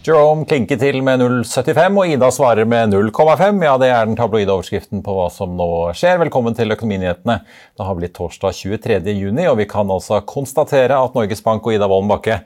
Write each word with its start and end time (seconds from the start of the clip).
Jerome 0.00 0.46
klinker 0.48 0.78
til 0.80 1.02
med 1.04 1.20
0,75, 1.20 1.98
og 2.00 2.08
Ida 2.08 2.28
svarer 2.32 2.64
med 2.64 2.94
0,5. 2.94 3.58
Ja, 3.60 3.74
det 3.76 3.90
er 3.92 4.06
den 4.08 4.16
tabloide 4.16 4.54
overskriften 4.54 5.02
på 5.04 5.12
hva 5.12 5.26
som 5.28 5.52
nå 5.58 5.66
skjer. 5.92 6.16
Velkommen 6.22 6.56
til 6.56 6.72
Økonominyhetene. 6.72 7.34
Det 7.76 7.84
har 7.84 7.98
blitt 7.98 8.14
torsdag 8.16 8.56
23. 8.56 8.96
juni, 9.12 9.44
og 9.50 9.58
vi 9.60 9.66
kan 9.68 9.92
altså 9.92 10.22
konstatere 10.24 10.96
at 10.96 11.18
Norges 11.18 11.44
Bank 11.44 11.68
og 11.68 11.76
Ida 11.76 11.88
Wolden 11.90 12.08
Bakke 12.08 12.38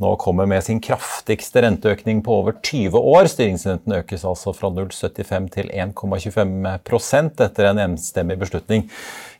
nå 0.00 0.14
kommer 0.22 0.48
med 0.48 0.64
sin 0.64 0.80
kraftigste 0.80 1.66
renteøkning 1.66 2.22
på 2.24 2.38
over 2.38 2.56
20 2.64 2.96
år. 2.96 3.28
Styringsrenten 3.28 3.98
økes 3.98 4.24
altså 4.24 4.56
fra 4.56 4.72
0,75 4.72 5.50
til 5.58 5.68
1,25% 5.68 7.44
etter 7.44 7.68
en 7.74 7.82
enstemmig 7.90 8.38
beslutning 8.40 8.88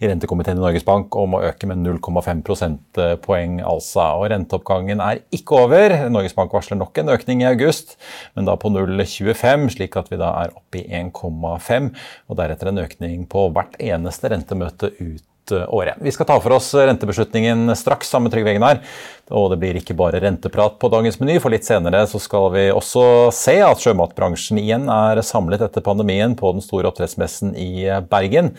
i 0.03 0.11
rentekomiteen 0.11 0.59
i 0.59 0.65
Norges 0.65 0.85
Bank 0.85 1.17
om 1.17 1.39
å 1.39 1.43
øke 1.49 1.69
med 1.71 1.81
0,5 1.87 2.45
prosentpoeng. 2.45 3.61
altså. 3.65 4.11
Og 4.21 4.29
Renteoppgangen 4.33 5.01
er 5.01 5.25
ikke 5.33 5.65
over. 5.65 5.97
Norges 6.13 6.37
Bank 6.37 6.53
varsler 6.53 6.81
nok 6.81 7.01
en 7.01 7.13
økning 7.17 7.45
i 7.45 7.49
august, 7.49 7.62
men 8.37 8.49
da 8.49 8.57
på 8.61 8.71
0,25, 8.73 9.69
slik 9.77 9.99
at 10.01 10.11
vi 10.13 10.21
da 10.21 10.33
er 10.45 10.55
oppe 10.57 10.83
i 10.83 10.87
1,5. 11.03 11.91
Og 12.29 12.39
deretter 12.41 12.71
en 12.71 12.83
økning 12.85 13.27
på 13.31 13.49
hvert 13.55 13.79
eneste 13.83 14.33
rentemøte 14.33 14.93
ut 15.01 15.25
året. 15.51 15.99
Vi 15.99 16.13
skal 16.15 16.29
ta 16.29 16.37
for 16.41 16.55
oss 16.55 16.71
rentebeslutningen 16.79 17.75
straks 17.77 18.13
sammen 18.13 18.29
med 18.29 18.37
Trygve 18.37 18.55
Egnar. 18.55 18.79
Og 19.33 19.47
det 19.49 19.57
blir 19.63 19.77
ikke 19.79 19.95
bare 19.97 20.21
renteprat 20.21 20.75
på 20.83 20.91
dagens 20.93 21.17
meny, 21.17 21.39
for 21.41 21.55
litt 21.55 21.65
senere 21.65 22.03
så 22.11 22.19
skal 22.21 22.51
vi 22.53 22.65
også 22.75 23.31
se 23.33 23.55
at 23.65 23.81
sjømatbransjen 23.81 24.59
igjen 24.61 24.91
er 24.93 25.23
samlet 25.25 25.63
etter 25.65 25.85
pandemien 25.85 26.35
på 26.37 26.51
den 26.53 26.61
store 26.65 26.91
oppdrettsmessen 26.91 27.55
i 27.57 27.87
Bergen. 28.11 28.51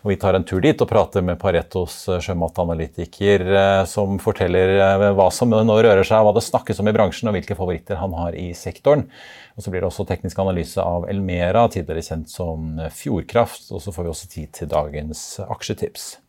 Og 0.00 0.14
vi 0.14 0.16
tar 0.22 0.38
en 0.38 0.46
tur 0.48 0.62
dit 0.64 0.80
og 0.80 0.88
prater 0.88 1.26
med 1.26 1.40
Paretos 1.42 2.06
sjømatanalytiker 2.24 3.44
som 3.90 4.16
forteller 4.22 5.12
hva 5.12 5.28
som 5.34 5.52
nå 5.52 5.76
rører 5.84 6.06
seg, 6.06 6.24
hva 6.24 6.32
det 6.32 6.46
snakkes 6.46 6.80
om 6.80 6.88
i 6.88 6.96
bransjen 6.96 7.28
og 7.28 7.36
hvilke 7.36 7.58
favoritter 7.58 8.00
han 8.00 8.16
har 8.16 8.38
i 8.38 8.54
sektoren. 8.56 9.04
Og 9.52 9.66
så 9.66 9.68
blir 9.68 9.82
det 9.84 9.90
også 9.90 10.08
teknisk 10.08 10.38
analyse 10.40 10.80
av 10.80 11.04
Elmera, 11.12 11.66
tidligere 11.68 12.06
kjent 12.06 12.32
som 12.32 12.80
Fjordkraft. 12.88 13.68
Og 13.68 13.84
så 13.84 13.92
får 13.92 14.08
vi 14.08 14.14
også 14.14 14.32
tid 14.32 14.52
til 14.56 14.72
dagens 14.72 15.42
aksjetips. 15.44 16.21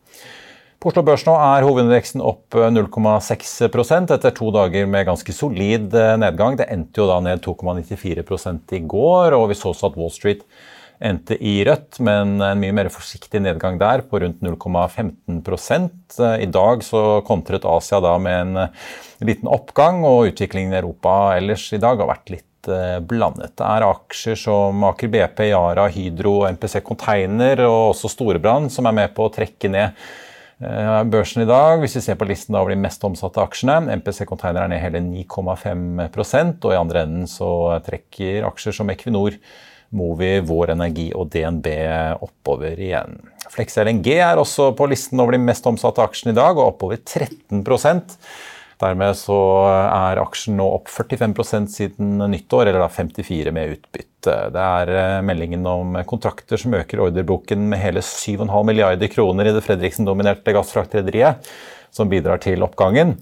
På 0.84 0.90
Oslo 0.92 1.00
Børs 1.08 1.22
nå 1.24 1.32
er 1.40 1.64
hovedindeksen 1.64 2.20
opp 2.20 2.58
0,6% 2.60 4.10
etter 4.12 4.34
to 4.36 4.50
dager 4.52 4.84
med 4.92 5.06
ganske 5.08 5.32
solid 5.32 5.94
nedgang. 6.20 6.58
Det 6.60 6.66
endte 6.74 7.00
jo 7.00 7.06
da 7.08 7.22
ned 7.24 7.40
2,94 7.46 8.74
i 8.76 8.82
går, 8.92 9.32
og 9.32 9.46
vi 9.48 9.56
så 9.56 9.70
også 9.72 9.88
at 9.88 9.96
Wall 9.96 10.12
Street 10.12 10.42
endte 11.00 11.38
i 11.40 11.54
rødt, 11.64 12.02
men 12.04 12.34
en 12.44 12.60
mye 12.60 12.76
mer 12.76 12.90
forsiktig 12.92 13.40
nedgang 13.46 13.80
der, 13.80 14.04
på 14.04 14.20
rundt 14.26 14.44
0,15 14.44 15.40
I 16.44 16.50
dag 16.52 16.84
så 16.84 17.04
kontret 17.32 17.64
Asia 17.64 18.02
da 18.04 18.18
med 18.20 18.42
en 18.42 18.68
liten 19.24 19.48
oppgang, 19.48 20.04
og 20.04 20.34
utviklingen 20.34 20.76
i 20.76 20.82
Europa 20.82 21.38
ellers 21.38 21.70
i 21.72 21.80
dag 21.80 21.96
har 22.04 22.12
vært 22.12 22.36
litt 22.36 22.72
blandet. 23.08 23.56
Det 23.56 23.72
er 23.72 23.88
aksjer 23.88 24.36
som 24.44 24.84
Aker 24.92 25.16
BP, 25.16 25.46
Yara, 25.54 25.88
Hydro, 25.96 26.42
MPC 26.52 26.84
Container 26.84 27.64
og 27.70 27.94
også 27.94 28.12
Storebrand 28.12 28.68
som 28.76 28.92
er 28.92 29.00
med 29.00 29.16
på 29.16 29.30
å 29.30 29.34
trekke 29.40 29.72
ned 29.72 30.06
børsen 30.60 31.44
i 31.44 31.50
dag. 31.50 31.80
Hvis 31.82 31.98
vi 31.98 32.02
ser 32.06 32.16
på 32.20 32.28
listen 32.30 32.56
over 32.56 32.70
de 32.74 32.80
mest 32.80 33.04
omsatte 33.04 33.42
aksjene, 33.42 33.98
MPC 34.00 34.26
Container 34.30 34.64
er 34.64 34.72
ned 34.72 34.82
hele 34.84 35.02
9,5% 35.02 36.64
og 36.64 36.74
i 36.74 36.80
andre 36.80 37.04
enden 37.08 37.28
så 37.28 37.80
trekker 37.86 38.48
aksjer 38.48 38.78
som 38.80 38.90
Equinor, 38.94 39.38
Movi, 39.94 40.40
Vår 40.42 40.74
Energi 40.74 41.12
og 41.14 41.30
DNB 41.34 41.68
oppover 42.26 42.80
igjen. 42.82 43.20
Flex 43.54 43.78
LNG 43.78 44.08
er 44.16 44.40
også 44.42 44.72
på 44.78 44.88
listen 44.90 45.20
over 45.22 45.36
de 45.36 45.42
mest 45.44 45.68
omsatte 45.70 46.02
aksjene 46.02 46.34
i 46.34 46.40
dag, 46.40 46.58
og 46.58 46.72
oppover 46.72 46.98
13 46.98 47.62
Dermed 48.82 49.18
så 49.20 49.38
er 49.70 50.22
aksjen 50.22 50.58
nå 50.60 50.66
opp 50.80 50.90
45% 50.92 51.72
siden 51.74 52.18
nyttår, 52.32 52.68
eller 52.70 52.84
da 52.84 52.90
54 52.92 53.54
med 53.56 53.78
utbytte. 53.78 54.36
Det 54.56 54.66
er 54.66 55.24
meldingen 55.26 55.66
om 55.68 55.98
kontrakter 56.10 56.60
som 56.60 56.76
øker 56.78 57.04
ordreboken 57.06 57.70
med 57.72 57.82
hele 57.84 58.04
7,5 58.04 58.50
milliarder 58.70 59.12
kroner 59.12 59.50
i 59.50 59.56
det 59.56 59.64
Fredriksen-dominerte 59.66 60.56
gassfraktrederiet, 60.56 61.50
som 61.94 62.12
bidrar 62.12 62.42
til 62.44 62.64
oppgangen. 62.66 63.18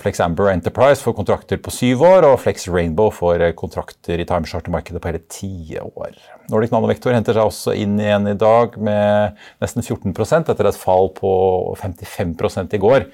Flex 0.00 0.20
Amber 0.22 0.48
Enterprise 0.52 1.02
får 1.02 1.16
kontrakter 1.18 1.58
på 1.60 1.72
syv 1.74 2.04
år, 2.06 2.24
og 2.28 2.38
Flex 2.40 2.68
Rainbow 2.70 3.10
får 3.12 3.42
kontrakter 3.58 4.20
i 4.22 4.26
timechartermarkedet 4.28 5.02
på 5.02 5.10
hele 5.10 5.22
ti 5.28 5.76
år. 5.80 6.14
Nordic 6.52 6.72
Nanovektor 6.72 7.12
henter 7.12 7.36
seg 7.36 7.50
også 7.50 7.74
inn 7.76 7.98
igjen 8.00 8.30
i 8.30 8.36
dag 8.38 8.78
med 8.78 9.40
nesten 9.64 9.84
14% 9.84 10.52
etter 10.52 10.70
et 10.70 10.78
fall 10.78 11.10
på 11.18 11.32
55 11.80 12.36
i 12.78 12.80
går 12.80 13.08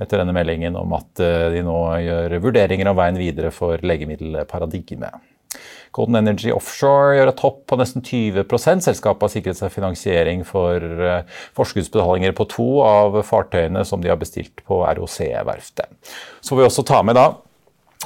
etter 0.00 0.22
denne 0.22 0.34
meldingen 0.36 0.78
om 0.80 0.94
at 0.96 1.20
de 1.20 1.64
nå 1.66 1.80
gjør 2.04 2.38
vurderinger 2.42 2.88
om 2.90 2.98
veien 2.98 3.20
videre 3.20 3.52
for 3.54 3.82
legemiddelparadigmet. 3.84 5.20
Golden 5.92 6.20
Energy 6.20 6.52
Offshore 6.54 7.16
gjør 7.16 7.32
et 7.32 7.42
hopp 7.42 7.62
på 7.68 7.78
nesten 7.80 8.04
20 8.06 8.44
Selskapet 8.84 9.24
har 9.26 9.32
sikret 9.32 9.58
seg 9.58 9.72
finansiering 9.74 10.44
for 10.46 10.84
forskuddsbetalinger 11.58 12.36
på 12.38 12.46
to 12.52 12.68
av 12.86 13.18
fartøyene 13.26 13.82
som 13.84 14.02
de 14.02 14.12
har 14.12 14.20
bestilt 14.20 14.62
på 14.66 14.84
ROC-verftet. 14.86 15.90
Så 16.40 16.54
får 16.54 16.60
vi 16.62 16.68
også 16.68 16.86
ta 16.86 17.02
med 17.02 17.18
da 17.18 17.32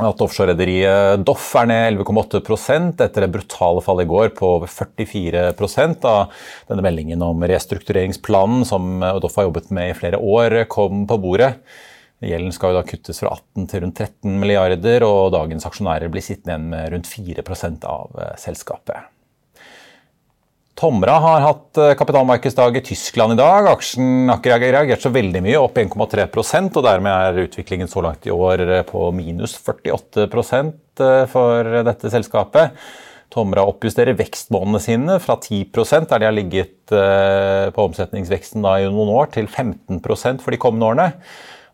at 0.03 0.23
offshorerederiet 0.25 1.23
Doff 1.23 1.53
er 1.61 1.69
ned 1.71 2.01
11,8% 2.01 3.03
etter 3.05 3.25
det 3.25 3.31
brutale 3.37 3.83
fallet 3.85 4.09
i 4.09 4.11
går 4.11 4.33
på 4.35 4.49
over 4.57 4.71
44% 4.71 6.01
da 6.03 6.15
denne 6.71 6.83
meldingen 6.83 7.23
om 7.23 7.47
restruktureringsplanen 7.47 8.67
som 8.67 8.99
Doff 9.23 9.39
har 9.39 9.47
jobbet 9.47 9.71
med 9.75 9.93
i 9.93 9.99
flere 9.99 10.19
år, 10.19 10.65
kom 10.73 11.07
på 11.07 11.21
bordet. 11.23 11.53
Gjelden 12.25 12.55
skal 12.57 12.73
jo 12.73 12.81
da 12.81 12.87
kuttes 12.89 13.21
fra 13.23 13.37
18 13.37 13.71
til 13.71 13.85
rundt 13.85 14.01
13 14.01 14.39
milliarder, 14.41 15.07
og 15.07 15.33
dagens 15.35 15.67
aksjonærer 15.69 16.11
blir 16.11 16.25
sittende 16.25 16.57
igjen 16.57 16.71
med 16.73 16.95
rundt 16.95 17.11
4% 17.11 17.91
av 17.91 18.23
selskapet. 18.41 19.14
Tomra 20.75 21.13
har 21.23 21.41
hatt 21.41 21.79
kapitalmarkedsdag 21.99 22.77
i 22.77 22.83
Tyskland 22.83 23.37
i 23.37 23.39
dag. 23.39 23.69
Aksjen 23.71 24.27
har 24.27 24.41
ikke 24.41 24.57
reagert 24.59 25.05
så 25.05 25.13
veldig 25.15 25.45
mye, 25.47 25.61
opp 25.63 25.79
1,3% 25.79 26.75
og 26.81 26.83
dermed 26.83 27.15
er 27.15 27.45
utviklingen 27.45 27.91
så 27.91 28.03
langt 28.03 28.27
i 28.27 28.35
år 28.35 28.65
på 28.89 29.05
minus 29.15 29.55
48% 29.63 31.05
for 31.31 31.71
dette 31.87 32.11
selskapet. 32.11 32.75
Tomra 33.35 33.63
oppjusterer 33.71 34.19
vekstmålene 34.19 34.83
sine 34.83 35.21
fra 35.23 35.39
10 35.39 35.63
der 36.11 36.19
de 36.19 36.27
har 36.27 36.35
ligget 36.35 36.91
på 36.91 37.87
omsetningsveksten 37.87 38.67
i 38.67 38.91
noen 38.91 39.15
år, 39.15 39.31
til 39.31 39.47
15% 39.47 40.43
for 40.43 40.51
de 40.51 40.59
kommende 40.59 40.91
årene. 40.91 41.09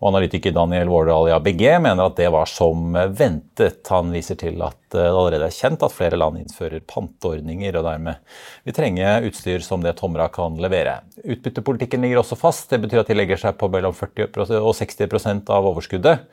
Og 0.01 0.15
Analytiker 0.15 0.55
Daniel 0.57 0.89
Vårdal 0.89 1.29
i 1.29 1.33
ABG 1.37 1.63
mener 1.85 2.07
at 2.07 2.17
det 2.17 2.31
var 2.33 2.49
som 2.49 2.95
ventet. 3.13 3.83
Han 3.93 4.09
viser 4.15 4.39
til 4.41 4.63
at 4.65 4.79
det 4.95 5.03
allerede 5.05 5.45
er 5.51 5.53
kjent 5.53 5.83
at 5.85 5.93
flere 5.93 6.17
land 6.17 6.39
innfører 6.41 6.81
panteordninger, 6.89 7.77
og 7.77 7.85
dermed 7.85 8.39
vil 8.65 8.77
trenge 8.77 9.11
utstyr 9.29 9.61
som 9.65 9.85
det 9.85 9.93
Tomra 9.99 10.31
kan 10.33 10.57
levere. 10.57 11.03
Utbyttepolitikken 11.21 12.01
ligger 12.01 12.23
også 12.23 12.39
fast. 12.41 12.71
Det 12.73 12.81
betyr 12.81 13.03
at 13.03 13.13
de 13.13 13.19
legger 13.19 13.43
seg 13.43 13.59
på 13.61 13.69
mellom 13.69 13.93
40 13.97 14.57
og 14.63 14.73
60% 14.79 15.53
av 15.53 15.69
overskuddet. 15.69 16.25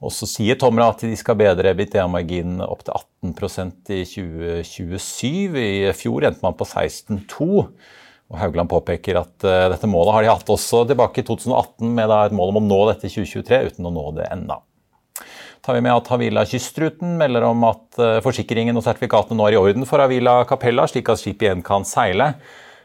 Og 0.00 0.12
så 0.12 0.28
sier 0.28 0.56
Tomra 0.60 0.88
at 0.94 1.04
de 1.04 1.12
skal 1.20 1.36
bedre 1.38 1.76
BTA-marginen 1.76 2.64
opp 2.64 2.86
til 2.86 2.96
18% 2.96 3.92
i 3.92 4.00
2027. 4.08 5.60
I 5.60 5.92
fjor 5.96 6.24
endte 6.24 6.44
man 6.44 6.56
på 6.56 6.64
16,2 6.72 7.68
Og 8.32 8.38
Haugland 8.40 8.70
påpeker 8.72 9.18
at 9.20 9.46
uh, 9.46 9.66
dette 9.72 9.88
målet 9.90 10.16
har 10.16 10.24
de 10.24 10.32
hatt 10.32 10.54
også 10.54 10.84
tilbake 10.88 11.22
i 11.22 11.26
2018, 11.26 11.90
med 11.96 12.14
et 12.16 12.36
mål 12.36 12.54
om 12.54 12.62
å 12.62 12.64
nå 12.64 12.80
dette 12.90 13.08
i 13.08 13.12
2023, 13.12 13.60
uten 13.70 13.90
å 13.90 13.92
nå 13.94 14.06
det 14.18 14.28
ennå. 14.32 14.58
Tar 15.64 15.78
vi 15.78 15.84
med 15.84 15.94
at 15.94 16.08
Havila 16.12 16.42
Kystruten 16.48 17.14
melder 17.20 17.46
om 17.48 17.64
at 17.68 18.00
uh, 18.00 18.20
forsikringen 18.24 18.76
og 18.76 18.84
sertifikatene 18.84 19.38
nå 19.38 19.48
er 19.48 19.56
i 19.56 19.60
orden 19.60 19.88
for 19.88 20.02
Havila 20.02 20.42
Capella, 20.48 20.88
slik 20.90 21.08
at 21.12 21.20
skipet 21.20 21.48
igjen 21.48 21.64
kan 21.64 21.86
seile. 21.88 22.34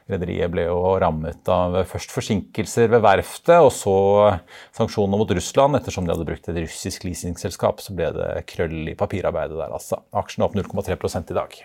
Rederiet 0.10 0.50
ble 0.50 0.64
jo 0.66 0.78
rammet 1.02 1.50
av 1.54 1.76
først 1.90 2.14
forsinkelser 2.16 2.90
ved 2.90 3.04
verftet, 3.06 3.60
og 3.62 3.70
så 3.76 3.96
sanksjoner 4.76 5.22
mot 5.22 5.34
Russland. 5.38 5.78
Ettersom 5.78 6.08
de 6.08 6.16
hadde 6.16 6.26
brukt 6.26 6.50
et 6.50 6.62
russisk 6.64 7.06
leasingselskap, 7.06 7.84
så 7.84 7.94
ble 7.98 8.10
det 8.16 8.30
krøll 8.50 8.90
i 8.90 8.98
papirarbeidet 8.98 9.60
der, 9.60 9.70
altså. 9.70 10.02
Aksjen 10.18 10.44
er 10.44 10.50
opp 10.50 10.58
0,3 10.58 11.22
i 11.30 11.38
dag. 11.38 11.60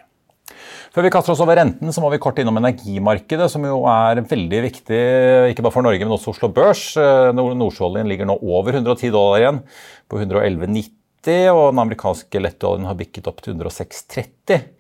Før 0.95 1.07
vi 1.07 1.11
kaster 1.15 1.33
oss 1.33 1.43
over 1.43 1.59
renten, 1.59 1.91
så 1.93 2.03
må 2.05 2.11
vi 2.13 2.21
kort 2.23 2.39
innom 2.39 2.61
energimarkedet, 2.61 3.49
som 3.51 3.65
jo 3.67 3.81
er 3.91 4.21
veldig 4.29 4.61
viktig 4.69 5.01
ikke 5.51 5.65
bare 5.65 5.75
for 5.75 5.87
Norge, 5.87 6.05
men 6.05 6.15
også 6.15 6.35
Oslo 6.35 6.51
Børs. 6.55 6.85
Nordsjøoljen 7.35 8.11
ligger 8.11 8.29
nå 8.29 8.37
over 8.43 8.77
110 8.77 9.11
dollar 9.15 9.43
igjen, 9.43 9.61
på 10.11 10.21
111,90, 10.21 11.51
og 11.51 11.65
den 11.73 11.83
amerikanske 11.83 12.45
lettoljen 12.45 12.87
har 12.87 12.99
bikket 13.01 13.31
opp 13.31 13.43
til 13.43 13.57
106,30. 13.57 14.71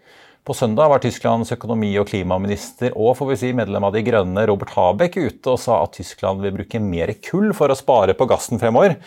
På 0.44 0.52
søndag 0.52 0.90
var 0.92 1.00
Tysklands 1.00 1.54
økonomi- 1.54 1.96
og 1.96 2.10
klimaminister 2.10 2.92
og 3.00 3.14
får 3.16 3.30
vi 3.30 3.36
si, 3.40 3.52
medlem 3.56 3.86
av 3.88 3.94
De 3.94 4.02
grønne 4.04 4.42
Robert 4.50 4.74
Habeck 4.76 5.16
ute 5.16 5.54
og 5.54 5.56
sa 5.62 5.78
at 5.80 5.96
Tyskland 5.96 6.44
vil 6.44 6.52
bruke 6.58 6.82
mer 6.84 7.14
kull 7.24 7.54
for 7.56 7.72
å 7.72 7.78
spare 7.78 8.12
på 8.12 8.26
gassen 8.28 8.60
fremover. 8.60 8.98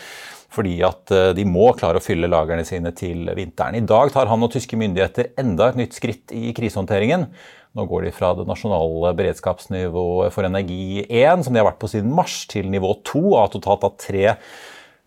Fordi 0.53 0.77
at 0.87 1.11
eh, 1.13 1.33
de 1.37 1.45
må 1.47 1.69
klare 1.77 1.99
å 1.99 2.03
fylle 2.03 2.29
lagrene 2.31 2.65
sine 2.67 2.93
til 2.95 3.27
vinteren. 3.37 3.77
I 3.77 3.85
dag 3.87 4.13
tar 4.13 4.31
han 4.31 4.45
og 4.45 4.53
tyske 4.53 4.79
myndigheter 4.79 5.33
enda 5.39 5.71
et 5.71 5.81
nytt 5.81 5.97
skritt 5.97 6.33
i 6.35 6.53
krisehåndteringen. 6.57 7.27
Nå 7.77 7.85
går 7.89 8.07
de 8.07 8.15
fra 8.15 8.31
det 8.37 8.47
nasjonale 8.49 9.11
beredskapsnivået 9.17 10.33
for 10.33 10.47
energi 10.47 11.03
1, 11.05 11.45
som 11.45 11.53
de 11.53 11.61
har 11.61 11.69
vært 11.69 11.83
på 11.83 11.91
siden 11.91 12.15
mars, 12.15 12.39
til 12.49 12.71
nivå 12.73 12.95
2 13.05 13.27
av 13.37 13.51
totalt 13.53 13.85
av 13.85 13.99
tre 14.01 14.33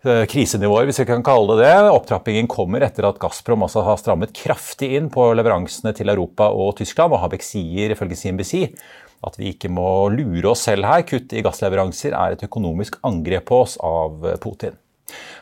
Eh, 0.01 0.23
krisenivåer, 0.25 0.87
hvis 0.89 0.97
vi 1.03 1.05
kan 1.05 1.21
kalle 1.21 1.59
det 1.59 1.67
det. 1.67 1.89
Opptrappingen 1.93 2.47
kommer 2.49 2.81
etter 2.81 3.05
at 3.05 3.19
Gazprom 3.21 3.67
også 3.67 3.83
har 3.85 3.99
strammet 4.01 4.33
kraftig 4.33 4.95
inn 4.97 5.11
på 5.13 5.27
leveransene 5.37 5.93
til 5.93 6.09
Europa 6.09 6.47
og 6.49 6.73
Tyskland. 6.79 7.13
og 7.13 7.21
Habek 7.21 7.45
sier 7.45 7.93
ifølge 7.93 8.17
CNBC 8.17 8.73
at 9.21 9.37
vi 9.37 9.53
ikke 9.53 9.69
må 9.69 10.09
lure 10.09 10.55
oss 10.55 10.65
selv 10.65 10.89
her. 10.89 11.05
Kutt 11.05 11.37
i 11.37 11.45
gassleveranser 11.45 12.17
er 12.17 12.33
et 12.33 12.45
økonomisk 12.49 12.97
angrep 13.05 13.45
på 13.45 13.61
oss 13.61 13.77
av 13.77 14.25
Putin. 14.41 14.80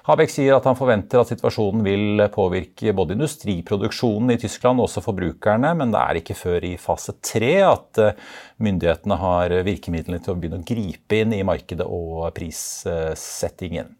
Habeck 0.09 0.31
sier 0.33 0.55
at 0.55 0.65
han 0.65 0.77
forventer 0.77 1.21
at 1.21 1.29
situasjonen 1.29 1.83
vil 1.85 2.23
påvirke 2.33 2.95
både 2.97 3.13
industriproduksjonen 3.13 4.33
i 4.33 4.39
Tyskland 4.41 4.81
og 4.81 4.87
også 4.87 5.03
forbrukerne, 5.05 5.75
men 5.77 5.93
det 5.93 6.01
er 6.01 6.19
ikke 6.21 6.37
før 6.39 6.65
i 6.65 6.71
fase 6.81 7.13
tre 7.21 7.51
at 7.61 8.01
eh, 8.01 8.23
myndighetene 8.57 9.19
har 9.21 9.53
virkemidlene 9.67 10.17
til 10.25 10.33
å 10.33 10.39
begynne 10.39 10.63
å 10.63 10.65
gripe 10.65 11.19
inn 11.21 11.35
i 11.37 11.43
markedet 11.45 11.85
og 11.85 12.25
prissettingen. 12.33 13.93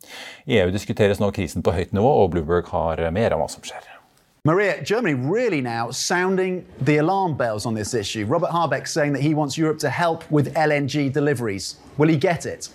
I 0.49 0.57
EU 0.63 0.73
diskuteres 0.73 1.21
nå 1.21 1.29
krisen 1.35 1.61
på 1.61 1.75
høyt 1.77 1.93
nivå, 1.93 2.09
og 2.23 2.33
Bloomberg 2.33 2.73
har 2.73 3.05
mer 3.13 3.37
om 3.37 3.45
hva 3.45 3.51
som 3.53 3.61
skjer. 3.61 3.85
Maria, 4.49 4.81
Germany 4.81 5.13
really 5.13 5.61
now 5.61 5.91
sounding 5.91 6.65
the 6.81 6.97
alarm 6.97 7.37
bells 7.37 7.67
on 7.67 7.75
this 7.75 7.93
issue. 7.93 8.25
Robert 8.25 8.49
Habeck 8.49 8.87
saying 8.87 9.13
that 9.13 9.21
he 9.21 9.35
wants 9.35 9.59
Europe 9.59 9.77
to 9.79 9.89
help 9.91 10.23
with 10.31 10.55
LNG 10.55 11.13
deliveries. 11.13 11.75
Will 11.97 12.09
he 12.09 12.17
get 12.17 12.47
it? 12.47 12.69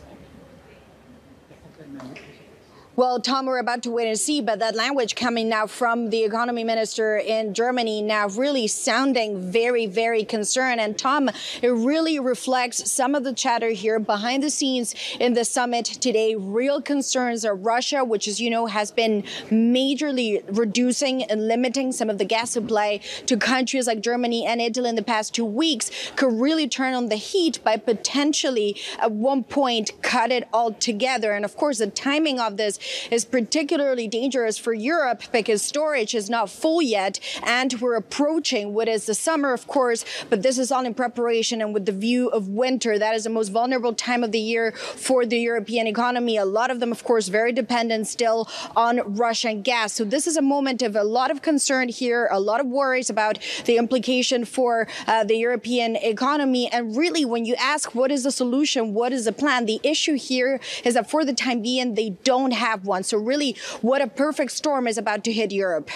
Well, 2.96 3.18
Tom, 3.18 3.46
we're 3.46 3.58
about 3.58 3.82
to 3.82 3.90
wait 3.90 4.06
and 4.06 4.16
see, 4.16 4.40
but 4.40 4.60
that 4.60 4.76
language 4.76 5.16
coming 5.16 5.48
now 5.48 5.66
from 5.66 6.10
the 6.10 6.22
economy 6.22 6.62
minister 6.62 7.16
in 7.16 7.52
Germany 7.52 8.00
now 8.02 8.28
really 8.28 8.68
sounding 8.68 9.50
very, 9.50 9.86
very 9.86 10.22
concerned. 10.22 10.80
And 10.80 10.96
Tom, 10.96 11.28
it 11.60 11.70
really 11.70 12.20
reflects 12.20 12.88
some 12.88 13.16
of 13.16 13.24
the 13.24 13.32
chatter 13.32 13.70
here 13.70 13.98
behind 13.98 14.44
the 14.44 14.50
scenes 14.50 14.94
in 15.18 15.32
the 15.34 15.44
summit 15.44 15.86
today. 15.86 16.36
Real 16.36 16.80
concerns 16.80 17.44
are 17.44 17.56
Russia, 17.56 18.04
which, 18.04 18.28
as 18.28 18.40
you 18.40 18.48
know, 18.48 18.66
has 18.66 18.92
been 18.92 19.24
majorly 19.50 20.44
reducing 20.56 21.24
and 21.24 21.48
limiting 21.48 21.90
some 21.90 22.08
of 22.08 22.18
the 22.18 22.24
gas 22.24 22.52
supply 22.52 23.00
to 23.26 23.36
countries 23.36 23.88
like 23.88 24.02
Germany 24.02 24.46
and 24.46 24.60
Italy 24.60 24.88
in 24.88 24.94
the 24.94 25.02
past 25.02 25.34
two 25.34 25.44
weeks, 25.44 25.90
could 26.14 26.32
really 26.32 26.68
turn 26.68 26.94
on 26.94 27.08
the 27.08 27.16
heat 27.16 27.58
by 27.64 27.76
potentially 27.76 28.80
at 29.00 29.10
one 29.10 29.42
point 29.42 29.90
cut 30.00 30.30
it 30.30 30.46
all 30.52 30.72
together. 30.72 31.32
And 31.32 31.44
of 31.44 31.56
course, 31.56 31.78
the 31.78 31.88
timing 31.88 32.38
of 32.38 32.56
this 32.56 32.78
is 33.10 33.24
particularly 33.24 34.08
dangerous 34.08 34.58
for 34.58 34.72
Europe 34.72 35.22
because 35.32 35.62
storage 35.62 36.14
is 36.14 36.30
not 36.30 36.50
full 36.50 36.82
yet, 36.82 37.20
and 37.42 37.80
we're 37.80 37.96
approaching 37.96 38.74
what 38.74 38.88
is 38.88 39.06
the 39.06 39.14
summer, 39.14 39.52
of 39.52 39.66
course, 39.66 40.04
but 40.30 40.42
this 40.42 40.58
is 40.58 40.70
all 40.70 40.84
in 40.84 40.94
preparation 40.94 41.60
and 41.60 41.72
with 41.72 41.86
the 41.86 41.92
view 41.92 42.28
of 42.28 42.48
winter. 42.48 42.98
That 42.98 43.14
is 43.14 43.24
the 43.24 43.30
most 43.30 43.48
vulnerable 43.48 43.94
time 43.94 44.24
of 44.24 44.32
the 44.32 44.40
year 44.40 44.72
for 44.72 45.24
the 45.24 45.38
European 45.38 45.86
economy. 45.86 46.36
A 46.36 46.44
lot 46.44 46.70
of 46.70 46.80
them, 46.80 46.92
of 46.92 47.04
course, 47.04 47.28
very 47.28 47.52
dependent 47.52 48.06
still 48.06 48.48
on 48.76 49.00
Russian 49.14 49.62
gas. 49.62 49.92
So 49.92 50.04
this 50.04 50.26
is 50.26 50.36
a 50.36 50.42
moment 50.42 50.82
of 50.82 50.96
a 50.96 51.04
lot 51.04 51.30
of 51.30 51.42
concern 51.42 51.88
here, 51.88 52.28
a 52.30 52.40
lot 52.40 52.60
of 52.60 52.66
worries 52.66 53.10
about 53.10 53.38
the 53.66 53.76
implication 53.76 54.44
for 54.44 54.88
uh, 55.06 55.24
the 55.24 55.36
European 55.36 55.96
economy. 55.96 56.68
And 56.70 56.96
really, 56.96 57.24
when 57.24 57.44
you 57.44 57.54
ask 57.56 57.94
what 57.94 58.10
is 58.10 58.24
the 58.24 58.32
solution, 58.32 58.94
what 58.94 59.12
is 59.12 59.24
the 59.24 59.32
plan, 59.32 59.66
the 59.66 59.80
issue 59.82 60.14
here 60.14 60.60
is 60.84 60.94
that 60.94 61.08
for 61.10 61.24
the 61.24 61.32
time 61.32 61.62
being, 61.62 61.94
they 61.94 62.10
don't 62.24 62.52
have 62.52 62.73
have 62.74 62.86
one. 62.86 63.02
So 63.02 63.18
really, 63.18 63.54
what 63.80 64.02
a 64.02 64.06
perfect 64.06 64.52
storm 64.52 64.86
is 64.86 64.98
about 64.98 65.24
to 65.24 65.32
hit 65.32 65.52
Europe. 65.52 65.90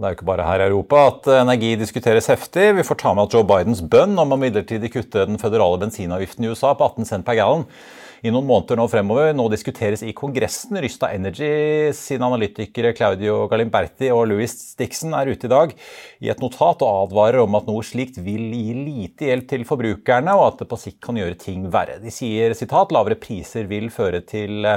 Det 0.00 0.06
er 0.06 0.14
jo 0.14 0.16
ikke 0.16 0.30
bare 0.30 0.44
her 0.46 0.62
i 0.62 0.68
Europa 0.70 1.00
at 1.10 1.26
energi 1.42 1.74
diskuteres 1.76 2.30
heftig. 2.32 2.70
Vi 2.78 2.84
får 2.88 2.96
ta 3.02 3.10
med 3.12 3.26
at 3.26 3.34
Joe 3.36 3.44
Bidens 3.44 3.82
bønn 3.84 4.16
om 4.22 4.32
å 4.32 4.38
midlertidig 4.40 4.88
kutte 4.94 5.26
den 5.28 5.36
føderale 5.40 5.76
bensinavgiften 5.82 6.46
i 6.46 6.52
USA 6.54 6.70
på 6.72 6.86
18 6.88 7.08
cent 7.10 7.26
per 7.26 7.36
gallon 7.36 7.66
i 8.20 8.32
noen 8.32 8.46
måneder 8.48 8.76
nå 8.76 8.84
fremover 8.92 9.34
nå 9.36 9.46
diskuteres 9.52 10.02
i 10.04 10.14
Kongressen. 10.16 10.76
Rysta 10.80 11.10
Energy 11.16 11.92
sine 11.96 12.26
analytikere 12.28 12.94
Claudio 12.96 13.42
Galimberti 13.50 14.10
og 14.14 14.26
Louis 14.30 14.54
Dixon 14.80 15.16
er 15.16 15.32
ute 15.32 15.48
i 15.48 15.52
dag 15.52 15.72
i 16.20 16.32
et 16.32 16.40
notat 16.40 16.84
og 16.84 17.06
advarer 17.06 17.40
om 17.44 17.56
at 17.60 17.68
noe 17.68 17.84
slikt 17.86 18.20
vil 18.24 18.50
gi 18.56 18.76
lite 18.76 19.30
hjelp 19.30 19.48
til 19.52 19.68
forbrukerne, 19.68 20.36
og 20.36 20.46
at 20.50 20.62
det 20.62 20.68
på 20.70 20.80
sikt 20.80 21.00
kan 21.04 21.20
gjøre 21.20 21.38
ting 21.40 21.68
verre. 21.72 22.00
De 22.00 22.12
sier 22.12 22.56
sitat, 22.56 22.92
lavere 22.96 23.20
priser 23.20 23.68
vil 23.70 23.88
føre 23.92 24.24
til 24.24 24.68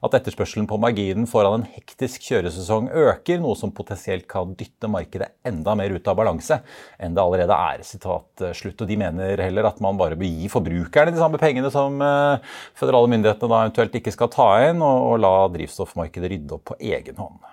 at 0.00 0.14
etterspørselen 0.16 0.68
på 0.68 0.78
marginen 0.80 1.26
foran 1.28 1.60
en 1.60 1.66
hektisk 1.74 2.24
kjøresesong 2.30 2.88
øker, 2.88 3.40
noe 3.42 3.58
som 3.58 3.72
potensielt 3.76 4.26
kan 4.30 4.54
dytte 4.56 4.88
markedet 4.88 5.30
enda 5.46 5.74
mer 5.76 5.92
ut 5.92 6.08
av 6.08 6.16
balanse 6.20 6.60
enn 6.96 7.16
det 7.16 7.22
allerede 7.24 7.58
er. 7.68 7.84
Sitat 7.84 8.44
eh, 8.46 8.56
slutt. 8.56 8.80
Og 8.80 8.88
de 8.88 8.98
mener 9.00 9.44
heller 9.44 9.68
at 9.68 9.80
man 9.84 10.00
bare 10.00 10.18
bør 10.20 10.30
gi 10.30 10.48
forbrukerne 10.52 11.12
de 11.14 11.20
samme 11.20 11.40
pengene 11.42 11.72
som 11.74 12.00
eh, 12.04 12.56
føderale 12.78 13.12
myndighetene 13.12 13.52
da 13.52 13.62
eventuelt 13.66 14.00
ikke 14.00 14.16
skal 14.16 14.32
ta 14.32 14.50
inn, 14.70 14.80
og, 14.80 15.06
og 15.12 15.24
la 15.26 15.34
drivstoffmarkedet 15.52 16.34
rydde 16.34 16.56
opp 16.56 16.70
på 16.72 16.80
egen 16.80 17.20
hånd. 17.20 17.49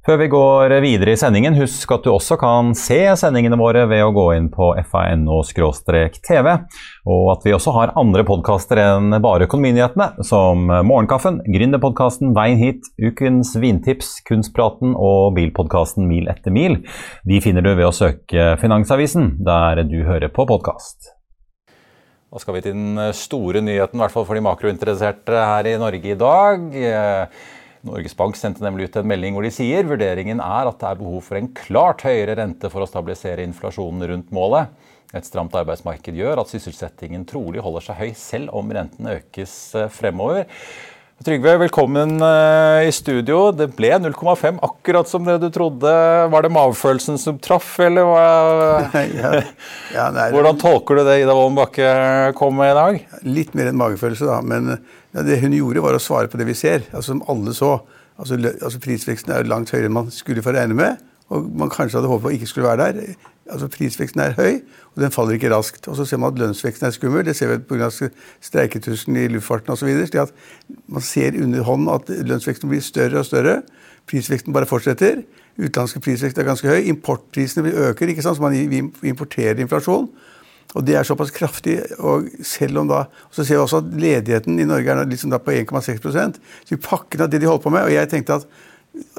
Før 0.00 0.16
vi 0.16 0.30
går 0.32 0.72
videre 0.80 1.12
i 1.12 1.18
sendingen, 1.20 1.58
husk 1.60 1.90
at 1.92 2.06
du 2.06 2.08
også 2.14 2.38
kan 2.40 2.70
se 2.78 3.02
sendingene 3.20 3.58
våre 3.60 3.82
ved 3.84 4.00
å 4.00 4.14
gå 4.16 4.22
inn 4.32 4.46
på 4.48 4.70
fano-tv, 4.88 6.48
og 7.04 7.26
at 7.34 7.44
vi 7.44 7.52
også 7.52 7.74
har 7.76 7.92
andre 8.00 8.24
podkaster 8.24 8.80
enn 8.80 9.18
bare 9.20 9.44
Økonominyhetene, 9.44 10.24
som 10.24 10.64
Morgenkaffen, 10.88 11.42
Gründerpodkasten 11.44 12.32
Veien 12.32 12.56
hit, 12.62 12.88
Ukens 12.96 13.52
vintips, 13.60 14.16
Kunstpraten 14.24 14.96
og 14.96 15.36
bilpodkasten 15.36 16.08
Mil 16.08 16.32
etter 16.32 16.56
mil. 16.56 16.80
De 17.28 17.44
finner 17.44 17.60
du 17.60 17.74
ved 17.74 17.90
å 17.90 17.92
søke 17.92 18.54
Finansavisen, 18.64 19.34
der 19.44 19.84
du 19.84 20.00
hører 20.08 20.32
på 20.32 20.48
podkast. 20.48 21.12
Da 22.30 22.40
skal 22.40 22.56
vi 22.56 22.64
til 22.64 22.72
den 22.72 23.12
store 23.12 23.60
nyheten, 23.60 24.00
i 24.00 24.06
hvert 24.06 24.16
fall 24.16 24.24
for 24.24 24.38
de 24.38 24.48
makrointeresserte 24.48 25.44
her 25.44 25.66
i 25.68 25.80
Norge 25.82 26.14
i 26.14 26.20
dag. 26.24 26.70
Norges 27.86 28.16
Bank 28.16 28.36
sendte 28.36 28.64
nemlig 28.64 28.90
ut 28.90 28.98
en 29.00 29.08
melding 29.08 29.36
hvor 29.36 29.46
de 29.46 29.52
sier 29.54 29.86
vurderingen 29.88 30.42
er 30.44 30.68
at 30.68 30.78
det 30.82 30.88
er 30.90 31.00
behov 31.00 31.22
for 31.24 31.40
en 31.40 31.48
klart 31.56 32.04
høyere 32.04 32.36
rente 32.36 32.68
for 32.72 32.84
å 32.84 32.88
stabilisere 32.88 33.46
inflasjonen 33.48 34.04
rundt 34.10 34.32
målet. 34.36 34.68
Et 35.16 35.26
stramt 35.26 35.56
arbeidsmarked 35.58 36.14
gjør 36.14 36.42
at 36.42 36.52
sysselsettingen 36.52 37.24
trolig 37.26 37.64
holder 37.64 37.88
seg 37.88 37.98
høy, 37.98 38.10
selv 38.14 38.52
om 38.54 38.68
renten 38.76 39.10
økes 39.10 39.54
eh, 39.74 39.88
fremover. 39.90 40.44
Trygve, 41.20 41.56
velkommen 41.64 42.14
eh, 42.24 42.86
i 42.86 42.92
studio. 42.96 43.50
Det 43.52 43.66
ble 43.76 43.90
0,5, 44.00 44.60
akkurat 44.64 45.10
som 45.10 45.26
det 45.26 45.40
du 45.42 45.50
trodde. 45.52 45.90
Var 46.32 46.46
det 46.46 46.52
magefølelsen 46.54 47.18
som 47.20 47.40
traff, 47.42 47.74
eller 47.82 48.06
hva? 48.08 48.22
ja, 49.18 49.34
ja, 49.96 50.06
nei, 50.14 50.30
Hvordan 50.36 50.60
tolker 50.62 51.00
du 51.00 51.04
det 51.08 51.18
Ida 51.24 51.34
Wolden 51.36 51.58
Bakke 51.58 51.90
kom 52.38 52.56
med 52.60 52.72
i 52.72 52.78
dag? 52.78 53.02
Litt 53.26 53.52
mer 53.58 53.72
enn 53.72 53.80
magefølelse, 53.82 54.30
da. 54.30 54.38
Men 54.40 54.78
ja, 55.14 55.24
det 55.26 55.40
hun 55.42 55.56
gjorde, 55.56 55.82
var 55.82 55.96
å 55.96 56.02
svare 56.02 56.30
på 56.30 56.38
det 56.40 56.46
vi 56.48 56.58
ser, 56.58 56.84
altså 56.92 57.14
som 57.14 57.24
alle 57.30 57.54
så. 57.56 57.78
Altså, 58.20 58.36
altså 58.36 58.80
Prisveksten 58.82 59.32
er 59.34 59.48
langt 59.48 59.72
høyere 59.72 59.88
enn 59.88 59.96
man 59.96 60.10
skulle 60.14 60.44
få 60.44 60.54
regne 60.54 60.76
med, 60.76 61.00
og 61.30 61.46
man 61.56 61.70
kanskje 61.72 61.98
hadde 61.98 62.10
håpet 62.10 62.26
på 62.26 62.32
ikke 62.36 62.50
skulle 62.50 62.68
være 62.68 62.86
der. 62.90 63.16
Altså 63.50 63.66
Prisveksten 63.70 64.22
er 64.22 64.36
høy, 64.38 64.60
og 64.94 65.02
den 65.02 65.14
faller 65.14 65.34
ikke 65.34 65.50
raskt. 65.52 65.88
Og 65.90 65.96
så 65.98 66.06
ser 66.06 66.20
man 66.22 66.34
at 66.34 66.38
lønnsveksten 66.38 66.86
er 66.86 66.94
skummel. 66.94 67.24
Det 67.26 67.36
ser 67.38 67.50
vi 67.50 67.58
pga. 67.66 67.88
streiketusen 68.42 69.16
i 69.16 69.26
luftfarten 69.30 69.74
osv. 69.74 69.90
Man 70.86 71.06
ser 71.06 71.38
under 71.42 71.62
hånden 71.66 71.92
at 71.94 72.10
lønnsveksten 72.10 72.70
blir 72.70 72.82
større 72.84 73.22
og 73.22 73.26
større. 73.26 73.60
Prisveksten 74.10 74.54
bare 74.54 74.66
fortsetter. 74.70 75.22
Utenlandske 75.58 76.02
prisvekst 76.02 76.38
er 76.38 76.46
ganske 76.46 76.68
høy. 76.68 76.86
Importprisene 76.90 77.70
øker, 77.70 78.10
ikke 78.10 78.22
sant? 78.22 78.38
så 78.38 78.42
man 78.42 78.54
importerer 79.02 79.58
inflasjon. 79.62 80.10
Og 80.78 80.86
det 80.86 80.94
er 80.96 81.06
såpass 81.06 81.32
kraftig. 81.34 81.80
og 81.98 82.28
selv 82.46 82.78
om 82.78 82.88
da, 82.88 83.04
Så 83.30 83.44
ser 83.44 83.56
vi 83.56 83.62
også 83.62 83.82
at 83.82 83.92
ledigheten 83.94 84.58
i 84.58 84.64
Norge 84.68 84.90
er 84.90 85.04
liksom 85.04 85.30
da 85.30 85.38
på 85.38 85.50
1,6 85.50 86.02
Så 86.02 86.70
vi 86.70 86.76
pakker 86.76 87.22
av 87.22 87.30
det 87.30 87.40
de 87.40 87.46
holdt 87.46 87.62
på 87.62 87.70
med. 87.70 87.84
Og 87.84 87.92
jeg 87.92 88.08
tenkte 88.08 88.34
at 88.34 88.46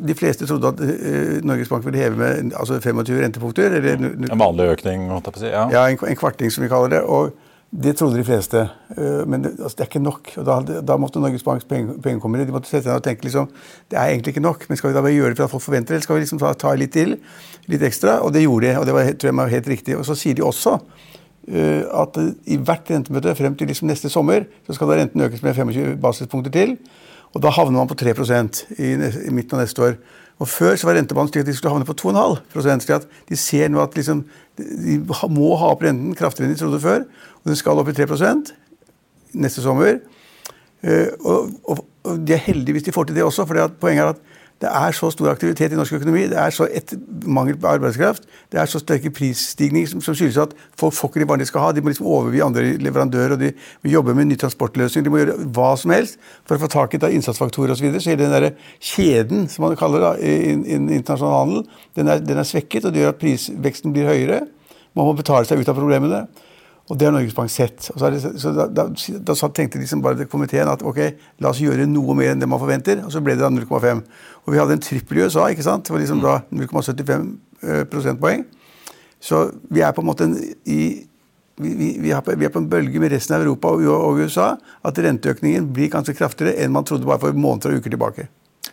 de 0.08 0.16
fleste 0.16 0.48
trodde 0.48 0.68
at 0.68 0.82
uh, 0.82 1.38
Norges 1.48 1.70
Bank 1.70 1.86
ville 1.86 2.00
heve 2.00 2.18
med 2.18 2.52
altså 2.60 2.80
25 2.80 3.22
rentepunkter. 3.22 3.78
Eller, 3.80 3.96
en 4.32 4.40
vanlig 4.40 4.72
økning, 4.76 5.08
holdt 5.12 5.30
jeg 5.30 5.38
på 5.38 5.44
si? 5.46 5.54
Ja, 5.54 5.70
ja 5.72 5.88
en, 5.88 5.98
en, 6.08 6.20
kvarting, 6.20 6.52
som 6.52 6.64
vi 6.64 6.70
kaller 6.72 6.90
det. 6.98 7.02
og 7.02 7.32
det 7.72 7.94
trodde 7.96 8.20
de 8.20 8.26
fleste. 8.28 8.66
Uh, 8.98 9.24
men 9.28 9.46
det, 9.46 9.54
altså, 9.60 9.76
det, 9.78 9.86
er 9.86 9.92
ikke 9.92 10.04
nok. 10.04 10.34
og 10.38 10.46
Da, 10.46 10.82
da 10.84 10.98
måtte 11.00 11.20
Norges 11.24 11.44
Banks 11.44 11.68
pengekommere 11.68 12.46
de 12.46 12.56
måtte 12.56 12.68
sette 12.68 12.84
seg 12.84 12.92
ned 12.92 13.00
og 13.00 13.06
tenke 13.08 13.28
liksom, 13.28 13.48
det 13.92 14.00
er 14.00 14.12
egentlig 14.12 14.36
ikke 14.36 14.48
nok. 14.48 14.68
Men 14.68 14.80
skal 14.80 14.92
vi 14.92 14.98
da 14.98 15.06
bare 15.06 15.16
gjøre 15.16 15.32
det 15.32 15.40
for 15.40 15.48
at 15.48 15.56
folk 15.56 15.68
forventer 15.70 15.94
det, 15.94 16.00
eller 16.00 16.08
skal 16.08 16.20
vi 16.20 16.26
liksom 16.26 16.42
ta, 16.44 16.52
ta 16.60 16.76
litt 16.76 16.96
til? 16.96 17.16
Litt 17.72 17.88
ekstra? 17.88 18.20
Og 18.26 18.36
det 18.36 18.44
gjorde 18.44 18.68
de. 18.68 18.76
og 18.82 18.90
det 18.90 18.98
var, 18.98 19.14
tror 19.16 19.32
jeg 19.32 19.40
var 19.40 19.56
helt 19.56 19.72
riktig. 19.72 19.98
Og 19.98 20.06
så 20.08 20.20
sier 20.20 20.36
de 20.36 20.44
også 20.44 20.76
at 21.48 22.18
i 22.46 22.58
hvert 22.62 22.90
rentemøte 22.92 23.34
frem 23.36 23.56
til 23.58 23.68
liksom 23.72 23.90
neste 23.90 24.12
sommer 24.14 24.44
så 24.68 24.76
skal 24.78 24.92
da 24.92 25.00
renten 25.00 25.24
økes 25.26 25.42
med 25.42 25.56
25 25.58 25.96
basispunkter 26.02 26.54
til. 26.54 26.76
Og 27.34 27.42
da 27.44 27.52
havner 27.56 27.80
man 27.80 27.90
på 27.90 27.96
3 27.96 28.14
i, 28.78 28.92
i 29.28 29.32
midten 29.34 29.56
av 29.56 29.64
neste 29.64 29.82
år. 29.82 29.96
Og 30.42 30.50
Før 30.50 30.76
så 30.76 30.88
var 30.88 30.98
rentebanen 30.98 31.30
slik 31.30 31.44
at 31.44 31.50
de 31.52 31.56
skulle 31.56 31.74
havne 31.74 31.86
på 31.86 31.94
2,5% 32.02 32.86
slik 32.86 32.96
at 32.96 33.08
De 33.30 33.38
ser 33.38 33.70
nå 33.70 33.82
at 33.82 33.96
liksom, 33.96 34.24
de 34.58 34.98
må 35.30 35.52
ha 35.56 35.70
opp 35.72 35.84
renten 35.86 36.16
kraftigere 36.18 36.50
enn 36.50 36.56
de 36.56 36.60
trodde 36.60 36.82
før. 36.82 37.06
Og 37.42 37.52
den 37.52 37.60
skal 37.60 37.80
opp 37.80 37.92
i 37.92 37.96
3 37.96 38.08
neste 39.34 39.64
sommer. 39.64 40.02
Uh, 40.82 41.08
og, 41.22 41.52
og, 41.64 41.86
og, 42.04 42.16
de 42.26 42.34
er 42.34 42.42
heldige 42.42 42.74
hvis 42.74 42.88
de 42.88 42.94
får 42.96 43.08
til 43.08 43.16
det 43.20 43.24
også. 43.24 43.46
for 43.46 43.68
poenget 43.80 44.04
er 44.04 44.14
at 44.16 44.22
det 44.62 44.70
er 44.70 44.94
så 44.94 45.10
stor 45.10 45.32
aktivitet 45.32 45.74
i 45.74 45.78
norsk 45.78 45.96
økonomi, 45.98 46.28
det 46.30 46.38
er 46.38 46.54
så 46.54 46.68
et 46.70 46.94
mangel 47.26 47.56
på 47.58 47.70
arbeidskraft, 47.72 48.28
det 48.54 48.60
er 48.62 48.70
så 48.70 48.82
sterke 48.82 49.10
prisstigninger 49.14 49.90
som, 49.90 50.04
som 50.06 50.18
skyldes 50.18 50.38
at 50.44 50.54
folk 50.78 50.94
får 50.94 51.10
ikke 51.10 51.24
de 51.24 51.28
varene 51.32 51.46
de 51.46 51.50
skal 51.50 51.66
ha. 51.66 51.72
De 51.74 51.82
må 51.82 51.90
liksom 51.90 52.10
overby 52.12 52.44
andre 52.46 52.68
leverandører, 52.78 53.34
og 53.34 53.42
de 53.42 53.50
må 53.82 53.94
jobbe 53.94 54.16
med 54.18 54.30
ny 54.30 54.38
transportløsning. 54.42 55.06
De 55.06 55.14
må 55.14 55.24
gjøre 55.24 55.40
hva 55.56 55.72
som 55.82 55.96
helst 55.96 56.22
for 56.46 56.58
å 56.58 56.62
få 56.62 56.70
tak 56.76 56.94
i 56.94 57.02
innsatsfaktorer 57.10 57.74
osv. 57.74 57.82
Så, 57.82 57.88
videre. 57.88 58.04
så 58.04 58.14
hele 58.14 58.28
den 58.28 58.36
der 58.38 58.48
kjeden 58.78 59.50
som 59.50 59.66
man 59.66 59.80
kaller 59.80 60.06
det, 60.06 60.14
i, 60.30 60.54
internasjonal 60.78 61.38
handel, 61.40 61.66
den 61.98 62.14
er, 62.14 62.22
den 62.22 62.44
er 62.44 62.48
svekket, 62.48 62.86
og 62.86 62.94
det 62.94 63.02
gjør 63.02 63.16
at 63.16 63.22
prisveksten 63.24 63.98
blir 63.98 64.12
høyere. 64.12 64.44
Man 64.94 65.10
må 65.10 65.18
betale 65.18 65.50
seg 65.50 65.62
ut 65.62 65.74
av 65.74 65.80
problemene. 65.80 66.26
Og 66.90 66.98
det 67.00 67.08
har 67.08 67.14
Norges 67.16 67.36
Bank 67.36 67.52
sett. 67.54 67.86
Så, 67.86 68.10
det, 68.12 68.22
så 68.42 68.52
da, 68.56 68.66
da, 68.68 68.88
da, 68.90 69.36
tenkte 69.56 69.80
liksom 69.80 70.02
bare 70.04 70.26
komiteen 70.30 70.68
at 70.68 70.82
ok, 70.84 71.00
la 71.44 71.52
oss 71.54 71.62
gjøre 71.64 71.86
noe 71.88 72.16
mer 72.18 72.34
enn 72.34 72.42
det 72.42 72.50
man 72.50 72.60
forventer. 72.62 73.04
Og 73.06 73.14
så 73.14 73.22
ble 73.24 73.38
det 73.38 73.46
da 73.46 73.52
0,5. 73.54 74.02
Og 74.46 74.56
vi 74.56 74.60
hadde 74.60 74.76
en 74.76 74.84
trippel 74.84 75.22
i 75.22 75.28
USA. 75.28 75.48
ikke 75.54 75.68
sant? 75.68 75.86
Det 75.88 75.94
var 75.94 76.04
liksom 76.04 76.24
da 76.24 76.42
0,75 76.50 77.30
eh, 77.62 77.86
prosentpoeng. 77.92 78.44
Så 79.22 79.46
vi 79.70 79.86
er 79.86 79.96
på 79.96 80.04
en 80.04 80.10
måte 80.10 80.28
i 80.66 80.82
vi, 81.62 81.72
vi, 81.78 81.88
vi, 82.02 82.12
er 82.16 82.24
på, 82.26 82.34
vi, 82.34 82.48
er 82.48 82.54
på, 82.54 82.62
en 82.62 82.70
bølge 82.72 83.02
med 83.04 83.12
resten 83.14 83.36
av 83.36 83.44
Europa 83.44 83.70
og, 83.76 83.84
og 83.86 84.22
USA 84.24 84.56
at 84.88 85.02
renteøkningen 85.06 85.68
blir 85.76 85.92
ganske 85.94 86.16
kraftigere 86.18 86.56
enn 86.64 86.74
man 86.74 86.88
trodde 86.88 87.06
bare 87.06 87.22
for 87.22 87.38
måneder 87.38 87.76
og 87.76 87.84
uker 87.84 87.94
tilbake. 87.94 88.26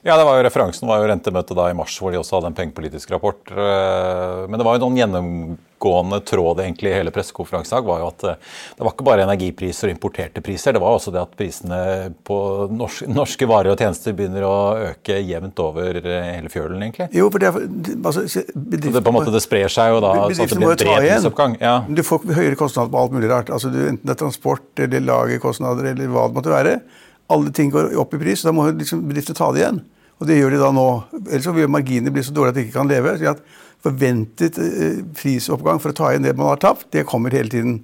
Ja, 0.07 0.15
det 0.15 0.25
var 0.25 0.39
jo 0.39 0.45
Referansen 0.47 0.89
var 0.89 1.03
jo 1.03 1.09
rentemøtet 1.11 1.57
da 1.59 1.67
i 1.69 1.77
mars, 1.77 1.97
hvor 2.01 2.15
de 2.15 2.21
også 2.21 2.39
hadde 2.39 2.53
en 2.53 2.57
pengepolitisk 2.57 3.11
rapport. 3.13 3.43
Eh, 3.51 4.45
men 4.49 4.57
det 4.57 4.67
var 4.67 4.79
jo 4.79 4.87
noen 4.87 5.59
gjennomgående 5.79 6.21
tråd 6.21 6.61
egentlig 6.61 6.91
i 6.91 6.95
hele 6.95 7.11
pressekonferansen 7.11 7.85
var 7.85 8.01
jo 8.01 8.09
at 8.09 8.25
eh, 8.25 8.37
det 8.77 8.85
var 8.85 8.93
ikke 8.93 9.07
bare 9.07 9.25
energipriser 9.27 9.89
og 9.89 9.95
importerte 9.95 10.41
priser, 10.41 10.73
det 10.73 10.81
var 10.81 10.97
også 10.97 11.13
det 11.15 11.21
at 11.23 11.35
prisene 11.37 12.13
på 12.25 12.69
norske 12.71 13.47
varer 13.47 13.73
og 13.73 13.79
tjenester 13.79 14.13
begynner 14.13 14.47
å 14.47 14.57
øke 14.93 15.19
jevnt 15.21 15.59
over 15.59 16.01
eh, 16.03 16.31
hele 16.35 16.49
fjølen, 16.53 16.83
egentlig. 16.83 17.09
Jo, 17.13 17.31
for 17.31 17.39
det, 17.39 17.49
er, 17.49 17.69
altså, 18.05 18.25
det, 18.55 18.93
på 18.93 19.13
en 19.13 19.19
måte, 19.19 19.35
det 19.35 19.43
sprer 19.45 19.69
seg 19.69 19.95
jo 19.95 20.01
da, 20.05 20.15
så 20.31 20.47
at 20.47 20.55
det 20.55 20.61
blir 20.61 20.73
en 20.73 20.81
bred 20.85 21.09
prisoppgang. 21.09 21.59
Ja. 21.61 21.77
Du 21.89 22.03
får 22.07 22.25
høyere 22.39 22.59
kostnader 22.59 22.93
på 22.93 23.03
alt 23.03 23.15
mulig 23.15 23.31
rart. 23.31 23.53
Altså, 23.55 23.71
enten 23.71 24.05
det 24.05 24.17
er 24.17 24.23
transport 24.25 24.83
eller 24.85 25.05
lagerkostnader 25.05 25.93
eller 25.93 26.11
hva 26.13 26.29
det 26.29 26.41
måtte 26.41 26.55
være 26.55 26.81
alle 27.29 27.51
ting 27.53 27.69
går 27.69 27.91
opp 28.01 28.15
i 28.17 28.21
pris, 28.23 28.41
og 28.41 28.49
da 28.49 28.53
må 28.57 28.63
liksom 28.73 29.03
bedriftene 29.05 29.37
ta 29.37 29.51
det 29.53 29.61
igjen. 29.61 29.83
Og 30.19 30.27
det 30.27 30.39
gjør 30.39 30.55
de 30.55 30.61
da 30.61 30.69
nå. 30.75 30.87
Ellers 31.29 31.45
så 31.47 31.55
vil 31.55 31.71
marginene 31.71 32.13
bli 32.15 32.25
så 32.27 32.35
dårlige 32.35 32.55
at 32.55 32.59
de 32.59 32.63
ikke 32.67 32.79
kan 32.79 32.91
leve. 32.91 33.13
Så 33.21 33.35
at 33.35 33.43
Forventet 33.85 34.59
eh, 34.63 35.05
prisoppgang 35.15 35.79
for 35.83 35.95
å 35.95 35.97
ta 35.97 36.11
igjen 36.13 36.27
det 36.27 36.35
man 36.39 36.51
har 36.51 36.61
tapt, 36.63 36.89
det 36.95 37.07
kommer 37.09 37.35
hele 37.35 37.53
tiden. 37.53 37.79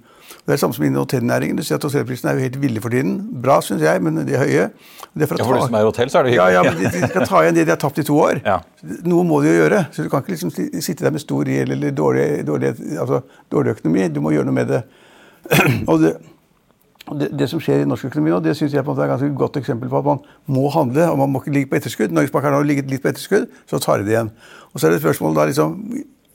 Det 0.45 0.51
er 0.51 0.57
det 0.57 0.61
samme 0.61 0.77
som 0.77 0.85
innen 0.85 1.01
hotellnæringen. 1.01 1.57
Du 1.57 1.65
ser 1.65 1.79
at 1.79 1.85
Hotellprisene 1.87 2.33
er 2.33 2.37
jo 2.37 2.45
helt 2.45 2.57
ville 2.61 2.81
for 2.83 2.93
tiden. 2.93 3.15
Bra, 3.45 3.61
syns 3.65 3.85
jeg, 3.85 4.03
men 4.05 4.19
de 4.27 4.35
er 4.35 4.43
høye. 4.43 4.67
Det 5.15 5.25
er 5.25 5.31
for, 5.31 5.39
ja, 5.41 5.47
for 5.47 5.55
ta... 5.55 5.61
du 5.61 5.69
som 5.71 5.79
er 5.79 5.85
i 5.85 5.89
hotell, 5.89 6.11
så 6.11 6.19
er 6.19 6.27
det 6.27 6.35
hyggelig. 6.35 6.53
Ja, 6.53 6.59
ja, 6.59 6.65
men 6.67 6.81
de, 6.83 6.91
de, 6.93 7.09
skal 7.13 7.29
ta 7.31 7.41
igjen 7.45 7.57
det 7.57 7.65
de 7.65 7.73
har 7.73 7.81
tapt 7.81 8.01
i 8.03 8.05
to 8.05 8.19
år. 8.21 8.43
Ja. 8.45 8.59
Noe 9.09 9.25
må 9.29 9.41
de 9.45 9.53
jo 9.53 9.63
gjøre. 9.63 9.85
Så 9.95 10.05
du 10.05 10.11
kan 10.13 10.25
ikke 10.25 10.35
liksom 10.35 10.53
sitte 10.53 11.07
der 11.07 11.15
med 11.15 11.23
stor 11.23 11.49
gjeld 11.49 11.77
eller 11.79 11.97
dårlig, 11.97 12.27
dårlig, 12.49 12.75
altså, 13.01 13.23
dårlig 13.55 13.77
økonomi. 13.79 14.11
Du 14.13 14.21
må 14.25 14.35
gjøre 14.35 14.51
noe 14.51 14.59
med 14.59 14.73
det. 14.75 14.83
og 15.91 16.03
det 16.03 16.13
det, 17.13 17.29
det, 17.39 17.49
som 17.51 17.61
skjer 17.61 17.83
i 17.83 17.89
norsk 17.89 18.09
økonomi 18.09 18.33
nå, 18.33 18.39
det 18.41 18.55
synes 18.57 18.73
jeg 18.73 18.85
på 18.85 18.93
en 18.93 18.97
måte 18.97 19.05
er 19.05 19.11
et 19.11 19.19
ganske 19.19 19.37
godt 19.37 19.59
eksempel 19.61 19.91
på 19.93 20.01
at 20.01 20.07
man 20.07 20.23
må 20.57 20.71
handle, 20.73 21.11
og 21.13 21.19
man 21.21 21.33
må 21.35 21.43
ikke 21.43 21.53
ligge 21.53 21.71
på 21.73 21.77
etterskudd. 21.77 22.15
Norges 22.17 22.33
Bank 22.33 22.47
har 22.49 22.65
ligget 22.65 22.89
litt 22.89 23.05
på 23.05 23.11
etterskudd, 23.13 23.45
så 23.69 23.81
tar 23.83 24.01
de 24.01 24.09
det 24.09 24.15
igjen. 24.15 24.31
Og 24.73 24.81
så 24.81 24.89
er 24.89 24.95
det 24.95 25.03
spørsmålet 25.05 25.41
da 25.41 25.49
liksom 25.53 25.81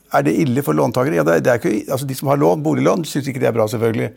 Er 0.09 0.23
det 0.25 0.31
ille 0.41 0.63
for 0.65 0.73
låntakere? 0.73 1.19
Ja, 1.19 1.23
det 1.23 1.33
er, 1.35 1.41
det 1.45 1.51
er 1.51 1.59
ikke, 1.59 1.91
altså 1.91 2.05
De 2.09 2.15
som 2.17 2.27
har 2.31 2.37
lån, 2.41 2.63
boliglån, 2.65 3.03
syns 3.05 3.27
ikke 3.29 3.39
det 3.43 3.47
er 3.47 3.53
bra, 3.53 3.67
selvfølgelig. 3.69 4.07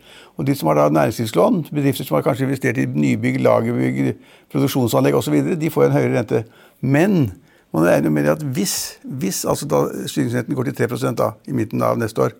Og 0.41 0.47
de 0.47 0.55
som 0.57 0.71
har 0.71 0.79
da 0.79 0.87
næringslivslån, 0.89 1.67
bedrifter 1.69 2.09
som 2.09 2.15
har 2.17 2.23
kanskje 2.25 2.47
investert 2.47 2.79
i 2.81 2.87
nybygg, 2.87 3.37
lagerbygg, 3.45 4.15
produksjonsanlegg 4.53 5.19
osv., 5.19 5.37
de 5.61 5.71
får 5.71 5.85
en 5.91 5.93
høyere 5.93 6.15
rente. 6.15 6.45
Men 6.81 7.35
man 7.77 7.85
regner 7.85 8.11
med 8.11 8.29
at 8.29 8.41
hvis, 8.57 8.99
hvis 9.05 9.45
altså 9.45 9.69
styringsrenten 10.07 10.57
går 10.57 10.71
til 10.71 10.89
3 10.89 11.13
da, 11.17 11.31
i 11.49 11.53
midten 11.53 11.85
av 11.85 12.01
neste 12.01 12.25
år, 12.25 12.33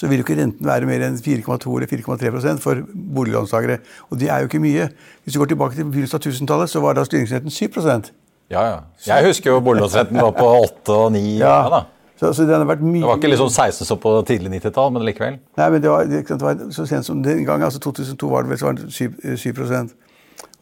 så 0.00 0.08
vil 0.08 0.22
jo 0.22 0.24
ikke 0.24 0.38
renten 0.38 0.64
være 0.64 0.88
mer 0.88 1.02
enn 1.04 1.18
4,2 1.20 1.74
eller 1.76 1.90
4,3% 1.90 2.62
for 2.64 2.80
boliglånstakere. 3.16 3.78
Og 4.08 4.20
det 4.20 4.30
er 4.32 4.40
jo 4.40 4.48
ikke 4.48 4.62
mye. 4.64 4.88
Hvis 5.24 5.36
du 5.36 5.42
går 5.42 5.50
tilbake 5.52 5.76
til 5.76 5.90
begynnelsen 5.90 6.16
av 6.16 6.24
1000-tallet, 6.24 6.72
så 6.72 6.80
var 6.80 6.96
da 6.96 7.04
styringsrenten 7.04 7.52
7% 7.52 8.12
Ja, 8.50 8.62
ja. 8.66 8.78
Jeg 9.06 9.28
husker 9.28 9.52
jo 9.52 9.60
boliglånsrenten 9.62 10.16
var 10.16 10.32
på 10.38 10.46
8 10.64 10.96
og 10.96 11.12
9. 11.12 11.20
Ja. 11.36 11.52
ja 11.52 11.72
da. 11.76 11.82
Så, 12.20 12.32
så 12.36 12.44
det, 12.48 12.56
mye... 12.80 13.00
det 13.00 13.08
var 13.08 13.20
ikke 13.20 13.30
liksom 13.32 13.48
16 13.48 13.86
som 13.88 14.00
på 14.00 14.10
tidlig 14.28 14.50
90-tall, 14.58 14.90
men 14.92 15.04
likevel? 15.08 15.38
Nei, 15.56 15.68
men 15.72 15.84
det 15.84 15.92
var, 15.92 16.08
det 16.08 16.40
var, 16.42 16.58
så 16.74 16.84
sent 16.88 17.06
som 17.06 17.22
den 17.24 17.46
gangen, 17.48 17.64
altså 17.64 17.80
2002 17.80 18.28
var 18.28 18.44
det 18.44 18.52
vel 18.52 18.60
så 18.60 18.68
var 18.68 18.76
det 18.76 18.88
7, 18.92 19.36
7 19.40 19.62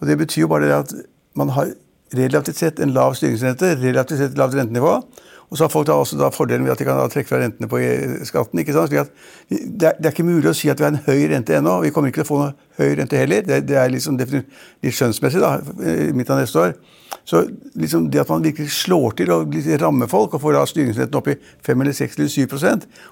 Og 0.00 0.07
Det 0.07 0.18
betyr 0.18 0.45
jo 0.45 0.50
bare 0.52 0.68
det 0.68 0.76
at 0.76 0.92
man 1.35 1.50
har 1.57 1.73
relativt 2.14 2.57
sett 2.62 2.78
en 2.80 2.95
lav 2.95 3.14
styringsrente, 3.18 3.75
relativt 3.83 4.18
sett 4.18 4.38
lavt 4.38 4.54
rentenivå. 4.54 4.95
Og 5.49 5.57
så 5.57 5.64
har 5.64 5.73
folk 5.73 5.87
da 5.88 5.97
også 5.97 6.19
da 6.21 6.28
fordelen 6.35 6.67
ved 6.67 6.75
at 6.75 6.81
de 6.83 6.87
kan 6.88 7.12
trekke 7.12 7.31
fra 7.31 7.40
rentene 7.40 7.69
på 7.71 7.81
skatten. 8.28 8.61
ikke 8.61 8.75
sant? 8.76 8.93
Det 8.93 9.00
er, 9.00 9.09
det, 9.49 9.93
er, 10.05 10.11
ikke 10.12 10.28
mulig 10.28 10.50
å 10.50 10.57
si 10.57 10.69
at 10.69 10.81
vi 10.81 10.85
har 10.85 10.93
en 10.93 11.05
høy 11.07 11.28
rente 11.33 11.57
ennå. 11.57 11.78
Vi 11.87 11.93
kommer 11.95 12.12
ikke 12.12 12.21
til 12.21 12.28
å 12.28 12.33
få 12.33 12.40
noe 12.43 12.67
høy 12.78 12.94
rente 12.99 13.18
heller. 13.18 13.44
Det, 13.47 13.62
det 13.68 13.78
er 13.80 13.90
liksom 13.92 14.18
litt 14.20 14.94
skjønnsmessig 14.94 15.42
da, 15.42 15.56
i 15.82 16.14
midten 16.16 16.37
av 16.37 16.42
neste 16.44 16.62
år. 16.62 16.78
Så 17.28 17.42
liksom 17.76 18.08
det 18.12 18.20
at 18.23 18.30
man 18.32 18.44
virkelig 18.44 18.70
slår 18.73 19.16
til 19.18 19.30
og 19.32 19.54
rammer 19.80 20.08
folk 20.11 20.35
og 20.37 20.42
får 20.42 20.56
da 20.56 20.64
styringsrenten 20.68 21.18
opp 21.20 21.30
i 21.32 21.37
5 21.66 21.85
eller 21.85 21.97
6 21.97 22.18
eller 22.18 22.28
7 22.32 22.44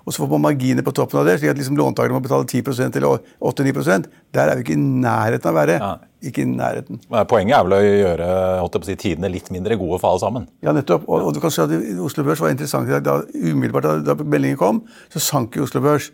og 0.05 0.13
så 0.13 0.21
får 0.21 0.31
man 0.33 0.45
marginer 0.49 0.85
på 0.85 0.93
toppen 0.97 1.21
av 1.21 1.29
det, 1.29 1.39
slik 1.41 1.53
at 1.53 1.61
liksom 1.61 1.77
låntakerne 1.77 2.17
må 2.17 2.23
betale 2.25 2.49
10 2.49 2.97
eller 2.97 3.21
8-9% 3.41 4.09
der 4.37 4.51
er 4.51 4.59
vi 4.59 4.67
ikke 4.67 4.77
i 4.77 4.83
nærheten 4.83 5.49
av 5.49 5.55
å 5.55 5.59
være. 5.61 5.79
Ja. 5.81 5.95
Ikke 6.27 6.43
i 6.43 6.49
nærheten. 6.49 7.01
Poenget 7.31 7.57
er 7.57 7.67
vel 7.67 7.77
å 7.77 7.81
gjøre 7.85 8.29
å 8.65 8.85
si, 8.85 8.97
tidene 9.01 9.31
litt 9.33 9.51
mindre 9.55 9.77
gode 9.81 10.01
for 10.03 10.13
alle 10.15 10.23
sammen? 10.23 10.47
Ja, 10.65 10.73
nettopp. 10.77 11.05
Og, 11.07 11.29
og 11.29 11.37
du 11.37 11.41
kan 11.43 11.53
se 11.55 11.65
at 11.67 11.73
Oslo 12.03 12.25
Børs 12.27 12.43
var 12.43 12.53
interessant 12.53 12.89
i 12.89 12.97
dag. 12.97 13.05
Da, 13.07 13.19
umiddelbart 13.53 13.87
da, 13.87 13.97
da 14.13 14.17
meldingen 14.25 14.61
kom, 14.61 14.83
så 15.13 15.23
sank 15.23 15.57
jo 15.57 15.67
Oslo 15.69 15.85
Børs 15.85 16.11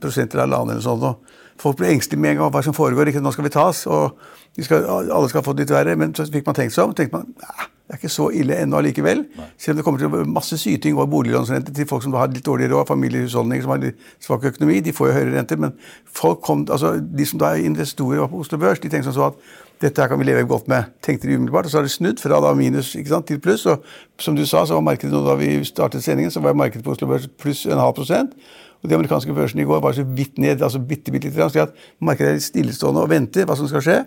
prosenter 0.00 0.42
av 0.42 0.48
landet 0.48 0.76
eller 0.76 0.84
sånt. 0.86 1.28
Folk 1.60 1.78
ble 1.78 1.92
engstelige 1.92 2.22
med 2.22 2.34
en 2.34 2.40
gang. 2.42 2.54
Hva 2.54 2.62
som 2.64 2.74
foregår? 2.74 3.10
Ikke, 3.10 3.22
nå 3.22 3.32
skal 3.34 3.46
vi 3.46 3.52
tas. 3.54 3.84
og 3.86 4.18
skal, 4.58 4.86
Alle 4.88 5.28
skal 5.30 5.44
få 5.44 5.54
det 5.54 5.66
litt 5.66 5.74
verre. 5.74 5.96
Men 5.98 6.14
så 6.16 6.26
fikk 6.26 6.48
man 6.48 6.58
tenkt 6.58 6.74
seg 6.74 6.88
om. 6.88 6.94
tenkte 6.96 7.20
man, 7.20 7.34
Det 7.36 7.98
er 7.98 8.00
ikke 8.00 8.12
så 8.14 8.30
ille 8.32 8.56
ennå 8.56 8.78
allikevel. 8.78 9.24
Selv 9.58 9.74
om 9.74 9.80
det 9.80 9.84
kommer 9.84 10.00
til 10.00 10.08
å 10.08 10.14
være 10.14 10.30
masse 10.32 10.56
syting 10.58 10.96
og 10.96 11.10
boliglånsrente 11.12 11.74
til 11.76 11.86
folk 11.86 12.02
som 12.02 12.14
har 12.16 12.30
litt 12.32 12.46
dårlig 12.46 12.70
råd, 12.72 12.86
familiehusholdninger 12.88 13.66
som 13.66 13.74
har 13.74 13.82
litt 13.82 14.06
svak 14.22 14.46
økonomi. 14.48 14.80
De 14.80 14.94
får 14.96 15.10
jo 15.10 15.18
høyere 15.18 15.36
renter. 15.36 15.60
Men 15.60 15.76
folk 16.06 16.40
kom, 16.42 16.64
altså, 16.70 16.96
de 17.02 17.26
som 17.28 17.42
da 17.42 17.52
er 17.52 17.66
investorer 17.68 18.30
på 18.32 18.40
Oslo 18.40 18.58
Børs, 18.58 18.80
de 18.80 18.88
tenkte 18.88 19.12
sånn 19.12 19.30
at 19.34 19.38
dette 19.82 20.02
her 20.02 20.08
kan 20.10 20.20
vi 20.20 20.26
leve 20.28 20.46
godt 20.46 20.68
med. 20.70 20.90
Tenkte 21.02 21.28
de 21.28 21.36
umiddelbart. 21.36 21.66
Og 21.66 21.72
så 21.72 21.80
har 21.80 21.86
det 21.86 21.92
snudd 21.92 22.20
fra 22.22 22.40
da 22.40 22.52
minus 22.54 22.92
sant, 22.94 23.26
til 23.26 23.40
pluss. 23.42 23.66
Og 23.66 23.82
som 24.22 24.36
du 24.38 24.44
sa, 24.46 24.64
så 24.66 24.78
var 24.78 24.84
markedet 24.86 25.12
nå 25.12 25.22
da 25.26 25.34
vi 25.40 25.56
startet 25.66 26.04
sendingen, 26.04 26.30
så 26.30 26.42
var 26.44 26.54
markedet 26.58 26.84
på 26.86 26.94
Oslo 26.94 27.08
Børs 27.10 27.28
pluss 27.40 27.64
en 27.66 27.82
halv 27.82 27.96
prosent. 27.98 28.36
Og 28.82 28.90
De 28.90 28.94
amerikanske 28.98 29.34
børsene 29.34 29.62
i 29.62 29.66
går 29.66 29.82
var 29.82 29.94
så 29.94 30.02
vidt 30.02 30.38
ned, 30.42 30.62
altså 30.62 30.80
bitte, 30.82 31.12
bitte 31.14 31.30
litt, 31.30 31.38
slik 31.38 31.68
at 31.68 31.74
markedet 32.02 32.34
er 32.34 32.42
stillestående 32.42 33.04
og 33.04 33.10
venter 33.10 33.46
hva 33.46 33.54
som 33.58 33.70
skal 33.70 33.84
skje. 33.84 33.98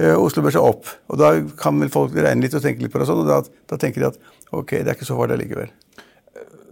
Uh, 0.00 0.16
Oslo 0.16 0.44
Børs 0.44 0.56
er 0.56 0.64
opp. 0.64 0.88
og 1.08 1.20
Da 1.20 1.32
kan 1.60 1.80
vel 1.80 1.92
folk 1.92 2.16
regne 2.16 2.44
litt 2.44 2.56
og 2.56 2.64
tenke 2.64 2.84
litt 2.84 2.92
på 2.92 3.00
det. 3.00 3.08
og 3.08 3.12
sånn, 3.12 3.24
og 3.24 3.28
da, 3.28 3.64
da 3.72 3.80
tenker 3.80 4.04
de 4.04 4.10
at 4.12 4.20
ok, 4.52 4.78
det 4.80 4.86
er 4.86 4.96
ikke 4.96 5.08
så 5.08 5.16
farlig 5.16 5.42
likevel. 5.44 5.72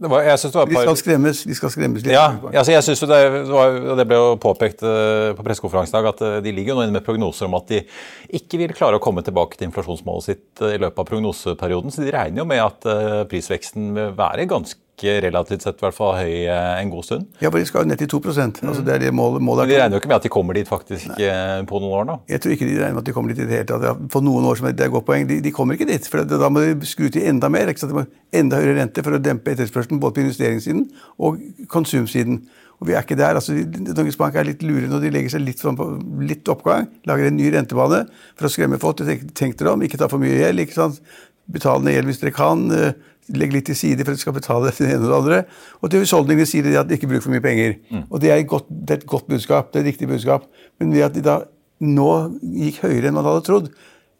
Var, 0.00 0.24
de 0.24 0.76
skal 0.80 0.96
skremmes. 0.96 1.42
De 1.44 1.56
skal 1.56 1.72
skremmes 1.74 2.04
litt. 2.04 2.14
Ja, 2.14 2.32
altså 2.54 2.72
jeg 2.72 2.84
synes 2.86 3.02
det, 3.04 3.18
det, 3.34 3.52
var, 3.52 3.74
det 3.98 4.06
ble 4.08 4.16
jo 4.16 4.30
påpekt 4.40 4.84
uh, 4.86 5.32
på 5.36 5.44
pressekonferansen 5.44 5.92
i 5.92 5.98
dag 5.98 6.08
at 6.14 6.22
uh, 6.24 6.36
de 6.44 6.54
ligger 6.56 6.78
nå 6.78 6.86
inne 6.86 6.96
med 6.96 7.04
prognoser 7.04 7.48
om 7.50 7.58
at 7.58 7.68
de 7.68 7.82
ikke 8.40 8.62
vil 8.62 8.72
klare 8.76 8.96
å 8.96 9.02
komme 9.04 9.24
tilbake 9.26 9.60
til 9.60 9.68
inflasjonsmålet 9.68 10.28
sitt 10.30 10.62
uh, 10.64 10.72
i 10.72 10.80
løpet 10.80 11.02
av 11.04 11.08
prognoseperioden. 11.10 11.92
Så 11.92 12.06
de 12.06 12.14
regner 12.16 12.40
jo 12.40 12.48
med 12.48 12.64
at 12.64 12.88
prisveksten 13.28 13.92
vil 13.96 14.14
være 14.16 14.48
ganske 14.48 14.80
relativt 15.24 15.64
sett 15.64 15.78
i 15.80 15.84
hvert 15.86 15.96
fall 15.96 16.12
høy 16.18 16.44
eh, 16.44 16.80
en 16.80 16.92
god 16.92 17.06
stund. 17.06 17.26
Ja, 17.40 17.48
for 17.48 17.58
de 17.58 17.68
skal 17.68 17.84
jo 17.84 17.90
ned 17.90 18.00
til 18.02 18.10
2 18.12 18.20
altså 18.20 18.84
det 18.84 18.94
er 18.94 19.04
det 19.06 19.12
målet, 19.14 19.42
målet 19.42 19.66
Men 19.66 19.72
de 19.72 19.80
regner 19.80 19.96
jo 19.96 20.00
ikke 20.02 20.12
med 20.12 20.16
at 20.16 20.26
de 20.26 20.32
kommer 20.32 20.54
dit 20.54 20.68
faktisk 20.68 21.08
Nei. 21.12 21.30
på 21.66 21.80
noen 21.80 21.96
år 22.00 22.08
da? 22.10 22.16
Jeg 22.28 22.40
tror 22.40 22.54
ikke 22.54 22.68
de 22.68 22.78
regner 22.78 22.94
med 22.94 23.02
at 23.02 23.10
de 23.10 23.12
kommer 23.16 23.34
dit 23.34 23.42
i 23.42 23.48
det 23.48 23.56
hele 23.58 23.68
tatt. 23.70 24.06
For 24.12 24.20
noen 24.24 24.44
år 24.44 24.60
som 24.60 24.68
det 24.70 24.86
er 24.86 24.92
godt 24.92 25.06
poeng, 25.08 25.28
de, 25.28 25.40
de, 25.40 25.52
kommer 25.52 25.74
ikke 25.74 25.88
dit. 25.88 26.06
For 26.06 26.24
da 26.24 26.50
må 26.52 26.64
de 26.64 26.88
skru 26.88 27.08
til 27.08 27.26
enda 27.28 27.48
mer. 27.52 27.72
Ikke 27.72 27.82
sant? 27.82 27.94
De 27.94 28.00
må 28.02 28.06
enda 28.36 28.60
høyere 28.60 28.78
rente 28.80 29.04
for 29.06 29.16
å 29.16 29.22
dempe 29.22 29.54
etterspørselen 29.54 30.00
både 30.02 30.18
på 30.18 30.24
investeringssiden 30.26 30.86
og 31.18 31.40
konsumsiden. 31.72 32.42
Og 32.80 32.88
vi 32.88 32.94
er 32.96 33.04
ikke 33.04 33.18
der. 33.18 33.36
altså 33.36 33.52
Norges 33.52 34.16
Bank 34.16 34.36
er 34.40 34.46
litt 34.48 34.62
lure 34.64 34.88
når 34.88 35.02
de 35.04 35.10
legger 35.12 35.34
seg 35.34 35.44
litt, 35.44 35.60
på 35.60 35.88
litt 36.24 36.48
oppgang. 36.48 36.88
Lager 37.08 37.28
en 37.28 37.36
ny 37.36 37.50
rentebane 37.52 38.06
for 38.38 38.48
å 38.48 38.52
skremme 38.52 38.80
folk. 38.80 39.02
Tenk 39.36 39.58
dere 39.60 39.74
om, 39.74 39.84
ikke 39.84 40.00
ta 40.00 40.08
for 40.08 40.22
mye 40.22 40.38
gjeld. 40.38 40.64
ikke 40.64 40.78
sant? 40.78 41.02
Betal 41.50 41.84
ned 41.84 41.98
gjeld 41.98 42.08
hvis 42.08 42.22
dere 42.22 42.36
kan. 42.36 42.64
Eh, 43.30 43.38
legg 43.38 43.54
litt 43.54 43.68
til 43.70 43.78
side 43.78 44.04
for 44.04 44.12
at 44.12 44.18
de 44.18 44.24
skal 44.24 44.36
betale 44.36 44.70
det 44.70 44.88
ene 44.88 45.00
og 45.00 45.08
det 45.08 45.18
andre. 45.18 45.40
Og 45.80 45.90
til 45.90 46.04
husholdningene 46.04 46.48
sier 46.48 46.66
de 46.66 46.78
at 46.80 46.88
de 46.88 46.98
ikke 46.98 47.10
bruker 47.10 47.26
for 47.28 47.34
mye 47.34 47.44
penger. 47.44 47.76
Mm. 47.90 48.04
Og 48.08 48.22
det 48.22 48.32
er, 48.34 48.42
godt, 48.48 48.66
det 48.70 48.96
er, 48.96 49.02
et 49.02 49.06
godt 49.06 49.28
budskap. 49.30 49.70
Det 49.70 49.80
er 49.80 49.86
et 49.86 49.92
riktig 49.92 50.10
budskap. 50.10 50.48
Men 50.80 50.92
ved 50.94 51.06
at 51.06 51.16
de 51.16 51.24
da 51.24 51.38
nå 51.80 52.10
gikk 52.42 52.82
høyere 52.84 53.08
enn 53.08 53.16
man 53.16 53.28
hadde 53.28 53.46
trodd, 53.46 53.70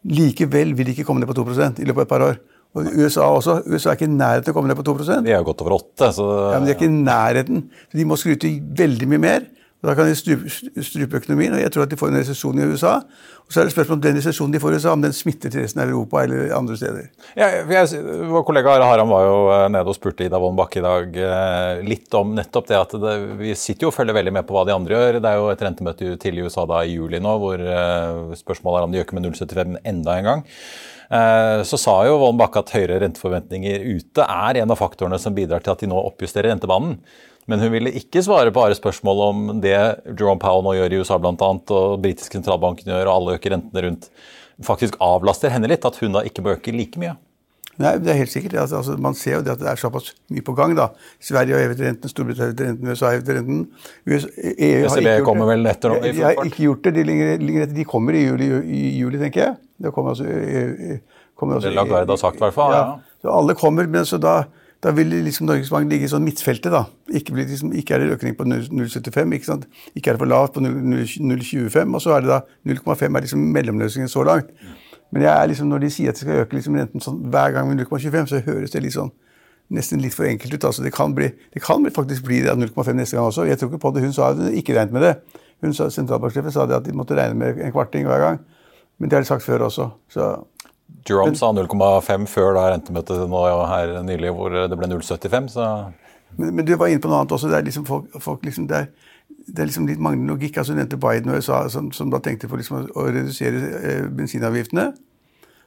likevel 0.07 0.73
vil 0.77 0.87
de 0.87 0.95
ikke 0.95 1.05
komme 1.05 1.21
ned 1.21 1.29
på 1.29 1.37
2% 1.37 1.81
i 1.81 1.85
løpet 1.85 2.01
av 2.01 2.07
et 2.07 2.13
par 2.13 2.25
år. 2.25 2.41
Og 2.71 2.87
USA 2.95 3.27
også. 3.27 3.57
USA 3.67 3.91
er 3.91 3.99
ikke 3.99 4.07
i 4.07 4.13
nærheten 4.13 4.47
til 4.47 4.53
å 4.53 4.57
komme 4.57 4.71
ned 4.71 4.77
på 4.79 4.85
2% 4.87 5.25
De 5.25 5.33
er 5.33 5.41
jo 5.41 5.47
godt 5.49 5.63
over 5.65 5.75
8 5.75 6.11
så... 6.15 6.27
Ja, 6.53 6.59
men 6.59 6.69
de 6.69 6.71
er 6.71 6.77
ikke 6.79 6.87
i 6.87 7.01
nærheten. 7.01 7.65
De 7.91 8.05
må 8.07 8.17
skryte 8.19 8.51
veldig 8.79 9.09
mye 9.11 9.21
mer. 9.21 9.49
Da 9.81 9.95
kan 9.97 10.05
de 10.05 10.13
strupe, 10.13 10.49
strupe 10.85 11.17
økonomien, 11.17 11.55
og 11.57 11.61
jeg 11.63 11.71
tror 11.73 11.87
at 11.87 11.91
de 11.91 11.97
får 11.97 12.11
en 12.11 12.19
resesjon 12.19 12.59
i 12.61 12.65
USA. 12.69 12.99
Og 13.41 13.53
så 13.53 13.63
er 13.63 13.67
det 13.67 13.73
spørsmål 13.73 13.97
om 13.97 14.03
den 14.03 14.19
resesjonen 14.19 14.53
de 14.53 14.59
får 14.61 14.75
i 14.75 14.77
USA, 14.77 14.91
om 14.93 15.01
den 15.01 15.15
smitter 15.15 15.49
til 15.49 15.63
resten 15.63 15.81
av 15.81 15.89
Europa 15.89 16.21
eller 16.21 16.53
andre 16.53 16.77
steder. 16.77 17.07
Ja, 17.35 17.47
jeg, 17.65 18.03
vår 18.29 18.45
kollega 18.45 18.75
Haram 18.77 19.09
var 19.09 19.25
jo 19.25 19.39
eh, 19.55 19.65
nede 19.73 19.89
og 19.89 19.97
spurte 19.97 20.27
Ida 20.27 20.37
Wolden 20.41 20.77
i 20.77 20.85
dag 20.85 21.17
eh, 21.25 21.81
litt 21.87 22.13
om 22.19 22.35
nettopp 22.37 22.69
det 22.69 22.77
at 22.77 22.93
det, 23.01 23.15
vi 23.41 23.55
sitter 23.57 23.87
jo 23.87 23.91
og 23.91 23.97
følger 23.97 24.19
veldig 24.19 24.35
med 24.37 24.47
på 24.47 24.55
hva 24.55 24.63
de 24.69 24.75
andre 24.75 24.95
gjør. 24.95 25.17
Det 25.17 25.31
er 25.31 25.41
jo 25.41 25.49
et 25.49 25.65
rentemøte 25.65 26.13
til 26.21 26.37
i 26.37 26.45
USA 26.45 26.67
da 26.69 26.83
i 26.85 26.93
juli 26.93 27.23
nå, 27.23 27.33
hvor 27.41 27.65
eh, 27.65 28.37
spørsmålet 28.37 28.79
er 28.83 28.87
om 28.87 28.93
de 28.93 29.01
øker 29.01 29.17
med 29.17 29.27
0,75 29.31 29.81
enda 29.81 30.17
en 30.19 30.31
gang. 30.31 30.47
Så 31.67 31.75
sa 31.75 31.91
jo 32.07 32.13
Wolden 32.21 32.39
at 32.39 32.69
høyere 32.71 33.01
renteforventninger 33.01 33.81
ute 33.97 34.23
er 34.23 34.61
en 34.61 34.71
av 34.71 34.79
faktorene 34.79 35.17
som 35.19 35.35
bidrar 35.35 35.59
til 35.59 35.73
at 35.73 35.81
de 35.83 35.89
nå 35.91 35.97
oppjusterer 36.07 36.47
rentebanen. 36.53 36.93
Men 37.49 37.63
hun 37.63 37.73
ville 37.73 37.93
ikke 37.97 38.21
svare 38.25 38.51
på 38.51 38.59
bare 38.59 38.77
spørsmål 38.77 39.23
om 39.25 39.41
det 39.63 39.73
Jerome 39.73 40.39
Powell 40.41 40.63
nå 40.65 40.75
gjør 40.77 40.93
i 40.93 41.01
USA 41.01 41.17
blant 41.21 41.41
annet, 41.45 41.73
og 41.73 41.97
britiske 42.03 42.37
sentralbanken 42.37 42.91
gjør, 42.93 43.07
og 43.07 43.15
alle 43.15 43.39
øker 43.39 43.55
rentene 43.55 43.85
rundt, 43.87 44.07
faktisk 44.65 44.99
avlaster 45.01 45.53
henne 45.53 45.71
litt. 45.71 45.87
At 45.87 45.97
hun 46.03 46.15
da 46.17 46.23
ikke 46.27 46.45
bør 46.45 46.59
øke 46.59 46.75
like 46.75 47.01
mye. 47.01 47.17
Nei, 47.81 47.95
det 48.03 48.11
er 48.11 48.19
helt 48.19 48.31
sikkert. 48.31 48.53
Altså, 48.61 48.81
altså, 48.81 48.95
man 49.01 49.15
ser 49.17 49.37
jo 49.37 49.41
det 49.45 49.53
at 49.55 49.61
det 49.61 49.69
er 49.71 49.79
såpass 49.79 50.11
mye 50.33 50.43
på 50.45 50.53
gang. 50.57 50.75
da. 50.77 50.89
Sverige 51.23 51.55
har 51.55 51.63
hevet 51.65 51.81
renten, 51.81 52.11
Storbritannia 52.11 52.43
har 52.43 52.51
hevet 52.51 52.65
renten, 52.67 52.91
USA 52.91 53.09
har 53.09 53.17
hevet 53.17 53.31
renten. 53.39 53.61
EU 54.05 54.81
har 54.85 55.01
ECB 55.01 55.25
kommer 55.25 55.49
vel 55.49 55.71
etter? 55.71 55.93
nå? 55.93 56.01
de 56.05 56.25
har 56.25 56.43
ikke 56.45 56.65
gjort 56.67 56.83
det. 56.85 56.93
De, 56.99 57.05
ligger, 57.41 57.69
de 57.71 57.87
kommer 57.87 58.17
i 58.17 58.25
juli, 58.25 58.49
i 58.61 58.81
juli, 58.99 59.21
tenker 59.21 59.45
jeg. 59.45 59.55
Det 59.81 59.93
kommer 59.95 60.13
altså, 60.13 60.27
kommer 61.39 61.57
altså 61.57 61.71
det 61.71 61.77
Lagarde 61.79 62.13
har 62.13 62.21
sagt, 62.21 62.41
i 62.41 62.45
hvert 62.45 62.57
fall. 62.57 62.75
Ja. 62.75 62.83
ja. 62.91 63.15
Så 63.23 63.37
alle 63.39 63.55
kommer, 63.57 63.89
men 63.89 64.05
så 64.05 64.19
da, 64.21 64.41
da 64.81 64.91
vil 64.97 65.11
liksom 65.25 65.45
Norges 65.45 65.69
Bank 65.69 65.91
ligge 65.91 66.07
i 66.07 66.11
sånn 66.11 66.23
midtfeltet. 66.25 66.71
da. 66.73 66.85
Ikke, 67.13 67.35
liksom, 67.37 67.73
ikke 67.77 67.95
er 67.95 68.03
det 68.03 68.15
økning 68.15 68.37
på 68.37 68.47
0,75, 68.49 69.35
ikke? 69.37 69.57
Ikke 69.95 70.09
er 70.09 70.17
det 70.17 70.21
for 70.23 70.29
lavt 70.29 70.55
på 70.55 70.63
0,25, 70.63 71.95
og 71.95 72.01
så 72.01 72.15
er 72.15 72.23
det 72.25 72.31
da 72.31 72.39
0,5 72.65 73.05
er 73.05 73.25
liksom 73.27 73.43
mellomløsningen 73.53 74.09
så 74.09 74.23
langt. 74.25 74.49
Men 75.11 75.27
liksom, 75.49 75.67
når 75.69 75.83
de 75.83 75.89
sier 75.91 76.09
at 76.09 76.15
de 76.15 76.25
skal 76.25 76.45
øke 76.45 76.55
liksom 76.55 76.79
renten 76.79 77.03
sånn 77.03 77.19
hver 77.29 77.53
gang 77.53 77.67
med 77.69 77.83
0,25, 77.83 78.31
så 78.31 78.41
høres 78.45 78.73
det 78.73 78.81
litt 78.81 78.95
sånn 78.95 79.11
nesten 79.71 80.01
litt 80.03 80.15
for 80.15 80.27
enkelt 80.27 80.53
ut. 80.53 80.65
altså 80.65 80.83
Det 80.83 80.93
kan, 80.93 81.13
bli, 81.15 81.29
det 81.53 81.61
kan 81.63 81.85
faktisk 81.91 82.25
bli 82.27 82.41
0,5 82.43 82.93
neste 82.95 83.17
gang 83.17 83.25
også. 83.25 83.45
Jeg 83.47 83.59
tror 83.59 83.71
ikke 83.71 83.83
på 83.85 83.91
det. 83.95 84.03
Hun 84.03 84.13
sa 84.13 84.31
at 84.31 84.41
hun 84.41 84.53
ikke 84.53 84.75
regnet 84.75 84.93
med 84.93 85.05
det. 85.05 85.13
Hun 85.61 85.73
sa, 85.73 85.89
Sentralbanksjefen 85.93 86.51
sa 86.51 86.65
det 86.65 86.79
at 86.79 86.87
de 86.87 86.95
måtte 86.97 87.15
regne 87.15 87.37
med 87.37 87.61
en 87.61 87.71
kvarting 87.71 88.07
hver 88.09 88.23
gang. 88.23 88.41
Men 88.99 89.09
det 89.09 89.17
har 89.17 89.23
de 89.23 89.29
sagt 89.29 89.45
før 89.45 89.67
også. 89.69 89.89
Så. 90.09 90.31
Jerome 91.07 91.35
sa 91.35 91.51
0,5 91.55 92.27
før 92.29 92.55
da 92.57 92.67
rentemøtet 92.71 93.23
nå 93.29 93.41
her 93.71 93.97
nylig, 94.05 94.33
hvor 94.37 94.53
det 94.53 94.77
ble 94.77 94.89
0,75. 94.91 95.51
så... 95.55 95.67
Men, 96.37 96.55
men, 96.55 96.65
du 96.65 96.75
var 96.79 96.87
inne 96.87 97.01
på 97.03 97.09
noe 97.11 97.21
annet 97.21 97.33
også. 97.35 97.49
Det 97.51 97.57
er 97.57 97.65
liksom 97.67 97.85
folk, 97.87 98.11
folk 98.23 98.45
liksom, 98.47 98.67
det 98.69 98.77
er, 98.77 98.85
det 99.47 99.63
er 99.63 99.67
liksom 99.67 99.87
litt 99.89 99.99
manglende 99.99 100.31
logikk. 100.31 100.61
altså 100.61 100.75
Biden 100.75 101.33
og 101.33 101.41
USA, 101.41 101.65
som, 101.69 101.89
som 101.91 102.11
da 102.13 102.21
tenkte 102.23 102.47
på 102.47 102.59
liksom 102.59 102.77
å, 102.77 102.83
å 103.01 103.07
redusere 103.09 103.71
eh, 103.81 104.05
bensinavgiftene. 104.07 104.91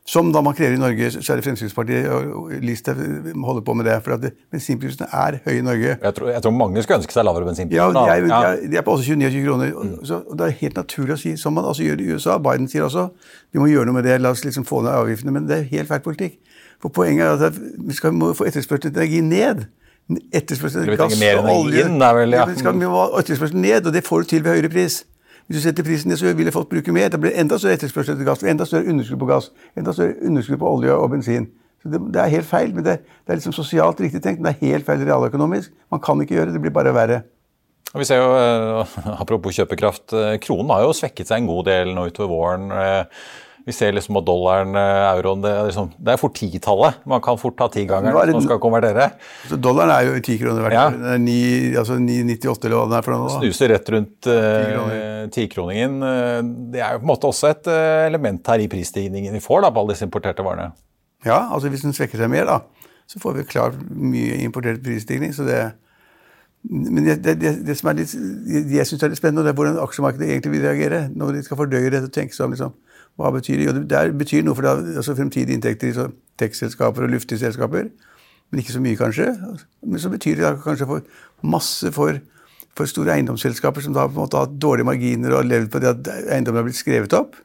Som 0.06 0.32
da 0.34 0.42
man 0.44 0.52
krever 0.52 0.74
i 0.76 0.80
Norge, 0.80 1.06
det 1.16 1.44
Fremskrittspartiet 1.46 2.10
og 2.12 2.50
Listhaug 2.60 2.98
holder 3.44 3.62
på 3.64 3.74
med 3.74 3.86
det. 3.88 3.94
For 4.04 4.12
at 4.18 4.26
bensinprisene 4.52 5.06
er 5.08 5.38
høye 5.46 5.62
i 5.62 5.64
Norge. 5.64 5.94
Jeg 6.02 6.14
tror, 6.18 6.28
jeg 6.28 6.42
tror, 6.44 6.52
mange 6.52 6.82
skulle 6.84 6.98
ønske 7.00 7.16
seg 7.16 7.24
lavere 7.24 7.48
bensinpriser. 7.48 7.80
Ja, 7.80 7.86
de 7.88 8.02
er, 8.12 8.26
ja. 8.28 8.50
de 8.60 8.76
er 8.76 8.84
på 8.84 8.98
også 8.98 9.16
29 9.16 9.46
kroner. 9.46 9.72
Mm. 9.72 9.94
Så, 10.04 10.20
og 10.28 10.36
det 10.38 10.50
er 10.50 10.58
helt 10.60 10.76
naturlig 10.76 11.16
å 11.16 11.22
si, 11.22 11.32
som 11.40 11.56
man 11.56 11.64
altså 11.70 11.86
gjør 11.86 12.02
i 12.04 12.10
USA. 12.12 12.36
Biden 12.36 12.68
sier 12.68 12.84
også 12.84 13.06
vi 13.54 13.62
må 13.62 13.70
gjøre 13.70 13.88
noe 13.88 13.96
med 13.96 14.04
det, 14.04 14.18
la 14.20 14.34
oss 14.34 14.44
liksom 14.44 14.68
få 14.68 14.82
ned 14.84 14.92
avgiftene. 14.92 15.32
Men 15.38 15.48
det 15.48 15.56
er 15.56 15.72
helt 15.72 15.88
feil 15.88 16.04
politikk. 16.04 16.36
For 16.84 16.92
poenget 16.92 17.24
er 17.24 17.48
at 17.48 17.56
vi 17.56 17.96
skal, 17.96 18.12
må 18.12 18.34
få 18.36 18.44
etterspørselen 18.50 18.92
etter 18.92 19.06
energi 19.06 19.24
ned. 19.24 19.64
Etterspørselen 20.36 20.84
etter 20.84 21.00
gass 21.00 21.16
og 21.40 21.50
olje. 21.54 21.88
Inn, 21.88 21.96
vel, 22.20 22.36
ja. 22.36 22.44
vi 22.50 22.60
skal, 22.60 22.76
vi 22.76 22.92
må 22.92 23.06
ha 23.06 23.24
etterspørselen 23.24 23.64
ned, 23.64 23.88
og 23.88 23.96
det 23.96 24.04
får 24.04 24.26
du 24.26 24.34
til 24.34 24.44
ved 24.44 24.58
høyere 24.58 24.74
pris. 24.76 25.00
Hvis 25.46 25.58
du 25.58 25.62
setter 25.66 25.84
prisen 25.84 26.08
ned, 26.08 26.16
så 26.16 26.32
vil 26.32 26.52
folk 26.52 26.70
bruke 26.70 26.92
mer. 26.92 27.10
Det 27.12 27.20
blir 27.20 27.34
enda 27.36 27.58
større 27.60 27.76
etterspørsel 27.76 28.14
etter 28.14 28.24
gass, 28.24 28.44
enda 28.48 28.64
større 28.64 28.88
underskudd 28.88 29.20
på 29.20 29.28
gass, 29.28 29.50
enda 29.76 29.92
større 29.92 30.16
underskudd 30.24 30.60
på 30.62 30.70
olje 30.70 30.96
og 30.96 31.10
bensin. 31.12 31.50
Så 31.82 31.92
det, 31.92 32.00
det 32.14 32.22
er 32.22 32.32
helt 32.32 32.48
feil. 32.48 32.72
men 32.74 32.84
det, 32.84 32.98
det, 33.04 33.28
er 33.28 33.40
liksom 33.40 33.52
sosialt 33.52 34.00
riktig 34.00 34.22
tenkt, 34.24 34.40
men 34.40 34.48
det 34.48 34.54
er 34.56 34.72
helt 34.72 34.86
feil 34.86 35.04
realøkonomisk. 35.04 35.74
Man 35.92 36.00
kan 36.00 36.22
ikke 36.22 36.38
gjøre 36.38 36.48
det. 36.48 36.56
Det 36.56 36.62
blir 36.64 36.72
bare 36.72 36.94
verre. 36.96 37.20
Og 37.92 38.00
Vi 38.00 38.08
ser 38.08 38.22
jo, 38.22 38.30
eh, 38.38 38.96
Apropos 39.22 39.54
kjøpekraft, 39.54 40.16
eh, 40.16 40.38
kronen 40.42 40.72
har 40.72 40.86
jo 40.86 40.96
svekket 40.96 41.28
seg 41.28 41.42
en 41.42 41.50
god 41.52 41.68
del 41.68 41.92
nå 41.94 42.08
utover 42.08 42.32
våren. 42.32 42.72
Vi 43.64 43.72
ser 43.72 43.94
liksom 43.96 44.18
at 44.20 44.26
dollaren, 44.26 44.74
eh, 44.76 45.02
euroen 45.14 45.40
Det 45.40 45.50
er, 45.50 45.68
liksom, 45.70 45.88
det 45.96 46.12
er 46.12 46.20
fort 46.20 46.34
titallet. 46.36 46.98
Man 47.08 47.22
kan 47.24 47.38
fort 47.40 47.56
ta 47.56 47.68
tigangeren 47.72 48.12
hvis 48.12 48.36
man 48.36 48.44
skal 48.44 48.60
konvertere. 48.60 49.06
Så 49.48 49.56
dollaren 49.56 49.92
er 49.94 50.08
jo 50.10 50.20
ti 50.24 50.36
kroner 50.40 50.66
verdt. 50.66 50.76
Ja. 50.76 50.88
altså 51.80 51.96
9,98 51.96 52.68
eller 52.68 52.76
hva 52.76 52.84
den 52.90 52.98
er 52.98 53.06
for 53.06 53.16
noe. 53.16 53.32
Snuser 53.38 53.72
rett 53.72 53.88
rundt 53.94 54.28
eh, 54.28 55.24
tikroningen. 55.32 55.96
Uh, 56.04 56.40
det 56.74 56.82
er 56.84 56.96
jo 56.96 57.00
på 57.00 57.06
en 57.06 57.12
måte 57.14 57.30
også 57.30 57.54
et 57.54 57.70
uh, 57.72 58.04
element 58.04 58.52
her 58.52 58.60
i 58.60 58.68
prisstigningen 58.68 59.32
vi 59.32 59.40
får 59.40 59.64
da, 59.64 59.72
på 59.72 59.80
alle 59.80 59.96
disse 59.96 60.04
importerte 60.04 60.44
varene. 60.44 60.74
Ja, 61.24 61.46
altså 61.48 61.72
hvis 61.72 61.86
den 61.86 61.96
svekker 61.96 62.20
seg 62.20 62.28
mer, 62.28 62.44
da, 62.44 62.90
så 63.08 63.20
får 63.22 63.38
vi 63.38 63.48
klart 63.48 63.80
mye 63.88 64.42
importert 64.44 64.84
prisstigning. 64.84 65.32
så 65.32 65.48
det 65.48 65.62
men 66.64 67.04
det, 67.04 67.18
det, 67.24 67.34
det, 67.40 67.50
det 67.66 67.74
som 67.76 67.90
er 67.90 67.98
litt, 67.98 68.12
jeg 68.72 68.88
syns 68.88 69.02
er 69.04 69.10
litt 69.12 69.20
spennende, 69.20 69.42
det 69.44 69.52
er 69.52 69.56
hvordan 69.58 69.76
aksjemarkedet 69.82 70.30
egentlig 70.30 70.54
vil 70.54 70.62
reagere 70.64 71.00
når 71.12 71.36
de 71.36 71.42
skal 71.44 71.58
fordøye 71.60 71.90
dette 71.92 72.08
og 72.08 72.14
tenke 72.14 72.32
seg 72.32 72.46
om. 72.46 72.54
liksom, 72.56 72.72
hva 73.20 73.30
betyr 73.34 73.60
det? 73.60 73.66
Jo, 73.68 73.72
det 73.78 74.18
betyr 74.18 74.42
noe 74.46 74.58
for 74.58 74.66
det, 74.66 74.96
altså 74.98 75.14
fremtidige 75.14 75.54
inntekter 75.54 75.90
i 75.90 76.06
tekstselskaper 76.40 77.06
og 77.06 77.12
luftige 77.14 77.38
selskaper. 77.38 77.90
Men 78.50 78.62
ikke 78.62 78.74
så 78.74 78.82
mye, 78.82 78.98
kanskje. 78.98 79.28
Men 79.82 80.02
så 80.02 80.10
betyr 80.10 80.40
det 80.40 80.54
kanskje 80.64 80.88
for 80.90 81.06
masse 81.46 81.92
for, 81.94 82.18
for 82.74 82.90
store 82.90 83.16
eiendomsselskaper 83.16 83.84
som 83.84 83.94
da 83.94 84.08
på 84.08 84.16
en 84.16 84.24
måte 84.24 84.38
har 84.38 84.48
hatt 84.48 84.60
dårlige 84.62 84.88
marginer 84.90 85.34
og 85.34 85.42
har 85.42 85.50
levd 85.50 85.70
på 85.72 85.82
det 85.82 85.92
at 85.92 86.12
eiendommen 86.34 86.62
har 86.62 86.68
blitt 86.68 86.80
skrevet 86.80 87.16
opp. 87.18 87.38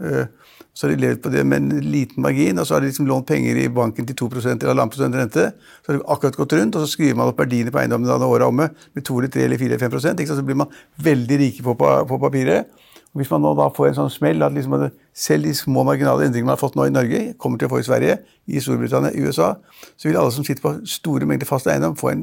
Eh, 0.00 0.26
så 0.72 0.86
har 0.86 0.94
de 0.94 1.02
levd 1.02 1.22
på 1.24 1.32
det 1.34 1.42
med 1.44 1.60
en 1.60 1.80
liten 1.92 2.22
margin, 2.22 2.58
og 2.58 2.66
så 2.66 2.76
har 2.76 2.84
de 2.84 2.88
liksom 2.88 3.08
lånt 3.08 3.26
penger 3.28 3.58
i 3.58 3.68
banken 3.74 4.06
til 4.06 4.16
2% 4.16 4.62
eller 4.64 4.86
1,5 4.86 5.16
rente. 5.18 5.48
Så 5.82 5.92
har 5.92 5.98
de 5.98 6.04
akkurat 6.14 6.38
gått 6.38 6.54
rundt, 6.56 6.76
og 6.78 6.86
så 6.86 6.92
skriver 6.94 7.18
man 7.18 7.32
opp 7.32 7.42
verdiene 7.42 7.74
på 7.74 7.82
eiendommen 7.82 8.08
da 8.08 8.16
året 8.16 8.46
er 8.46 8.52
omme 8.52 8.68
med 8.94 9.04
2 9.04 9.18
eller 9.18 9.34
3 9.34 9.44
eller 9.48 9.60
4 9.60 9.74
eller 9.74 9.98
5 10.06 10.22
ikke? 10.22 10.36
Så 10.38 10.46
blir 10.46 10.60
man 10.62 10.72
veldig 10.96 11.40
rike 11.42 11.66
på, 11.66 11.74
på 11.76 12.20
papiret. 12.22 12.70
Hvis 13.18 13.30
man 13.32 13.42
nå 13.42 13.50
da 13.58 13.66
får 13.74 13.88
en 13.88 13.96
sånn 13.96 14.12
smell 14.14 14.44
at 14.46 14.54
liksom 14.54 14.76
selv 15.16 15.48
de 15.48 15.54
små 15.58 15.82
marginale 15.86 16.28
endringene 16.28 16.46
man 16.46 16.54
har 16.54 16.60
fått 16.60 16.76
nå 16.78 16.86
i 16.86 16.92
Norge, 16.94 17.22
kommer 17.42 17.58
til 17.58 17.66
å 17.66 17.72
få 17.72 17.80
i 17.82 17.86
Sverige, 17.86 18.20
i 18.46 18.62
Storbritannia, 18.62 19.10
i 19.10 19.24
USA, 19.26 19.56
så 19.98 20.06
vil 20.06 20.18
alle 20.20 20.30
som 20.34 20.46
sitter 20.46 20.62
på 20.62 20.76
store 20.86 21.26
mengder 21.26 21.48
fast 21.48 21.66
eiendom, 21.66 21.96
få 21.98 22.12
en 22.12 22.22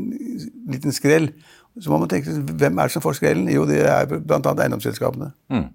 liten 0.72 0.96
skrell. 0.96 1.28
Så 1.76 1.92
må 1.92 2.00
man 2.00 2.12
tenke 2.12 2.32
hvem 2.32 2.80
er 2.80 2.88
det 2.88 2.96
som 2.96 3.04
får 3.04 3.20
skrellen? 3.20 3.52
Jo, 3.52 3.66
det 3.68 3.82
er 3.84 4.08
bl.a. 4.08 4.40
eiendomsselskapene. 4.40 5.34
Mm. 5.52 5.68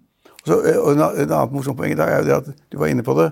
Så, 0.47 0.59
eh, 0.65 0.79
og 0.81 0.95
en, 0.95 1.05
en 1.05 1.27
annet 1.29 1.53
morsomt 1.55 1.79
poeng 1.79 1.93
i 1.93 1.99
dag 1.99 2.11
er 2.11 2.23
jo 2.23 2.29
det 2.31 2.39
at 2.41 2.65
du 2.73 2.79
var 2.81 2.91
inne 2.91 3.05
på 3.07 3.15
det, 3.21 3.29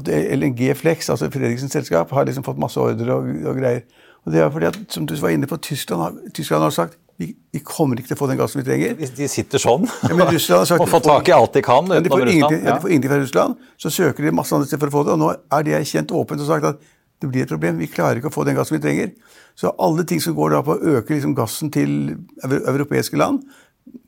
at 0.00 0.08
LNG 0.10 0.72
Flex, 0.76 1.10
altså 1.12 1.30
Fredriksens 1.30 1.72
selskap, 1.72 2.10
har 2.10 2.26
liksom 2.26 2.44
fått 2.44 2.60
masse 2.60 2.80
ordre 2.80 3.14
og, 3.14 3.30
og, 3.44 3.60
greier. 3.60 3.86
Og 4.24 4.34
det 4.34 4.42
er 4.42 4.50
fordi 4.50 4.68
at, 4.68 4.78
som 4.92 5.06
du 5.06 5.14
var 5.20 5.34
inne 5.34 5.46
på, 5.46 5.56
Tyskland, 5.62 6.18
Tyskland 6.34 6.66
har 6.66 6.74
sagt 6.74 6.98
vi, 7.20 7.28
vi, 7.52 7.60
kommer 7.66 7.98
ikke 8.00 8.12
til 8.12 8.16
å 8.16 8.20
få 8.22 8.28
den 8.30 8.38
gassen 8.40 8.62
vi 8.62 8.64
trenger. 8.66 8.94
Hvis 8.98 9.12
De 9.16 9.28
sitter 9.30 9.60
sånn 9.62 9.84
ja, 9.84 10.26
sagt, 10.40 10.80
og 10.82 10.88
får 10.90 11.04
tak 11.04 11.28
i 11.30 11.34
alt 11.36 11.54
de 11.54 11.62
kan 11.64 11.84
utenom 11.86 12.02
Russland? 12.06 12.32
ingenting, 12.32 12.64
ja. 12.64 12.74
de 12.74 12.84
får 12.84 12.94
ingenting 12.94 13.12
fra 13.12 13.20
Russland. 13.22 13.68
Så 13.84 13.92
søker 13.94 14.26
de 14.26 14.34
masse 14.34 14.56
andre 14.56 14.70
steder 14.70 14.82
for 14.82 14.92
å 14.92 14.96
få 14.96 15.04
det, 15.06 15.16
og 15.16 15.22
nå 15.22 15.30
er 15.58 15.66
de 15.68 15.82
kjent 15.92 16.14
åpent 16.22 16.42
og 16.42 16.48
sagt 16.48 16.70
at 16.72 16.82
det 17.22 17.30
blir 17.30 17.44
et 17.44 17.52
problem. 17.52 17.78
Vi 17.78 17.90
klarer 17.90 18.18
ikke 18.18 18.32
å 18.32 18.34
få 18.34 18.46
den 18.48 18.56
gassen 18.58 18.78
vi 18.78 18.82
trenger. 18.82 19.12
Så 19.58 19.70
alle 19.82 20.06
ting 20.08 20.22
som 20.24 20.34
går 20.34 20.56
da 20.56 20.62
på 20.66 20.74
å 20.74 20.96
øke 20.96 21.14
liksom 21.14 21.36
gassen 21.38 21.70
til 21.74 22.16
europeiske 22.42 23.20
land, 23.20 23.44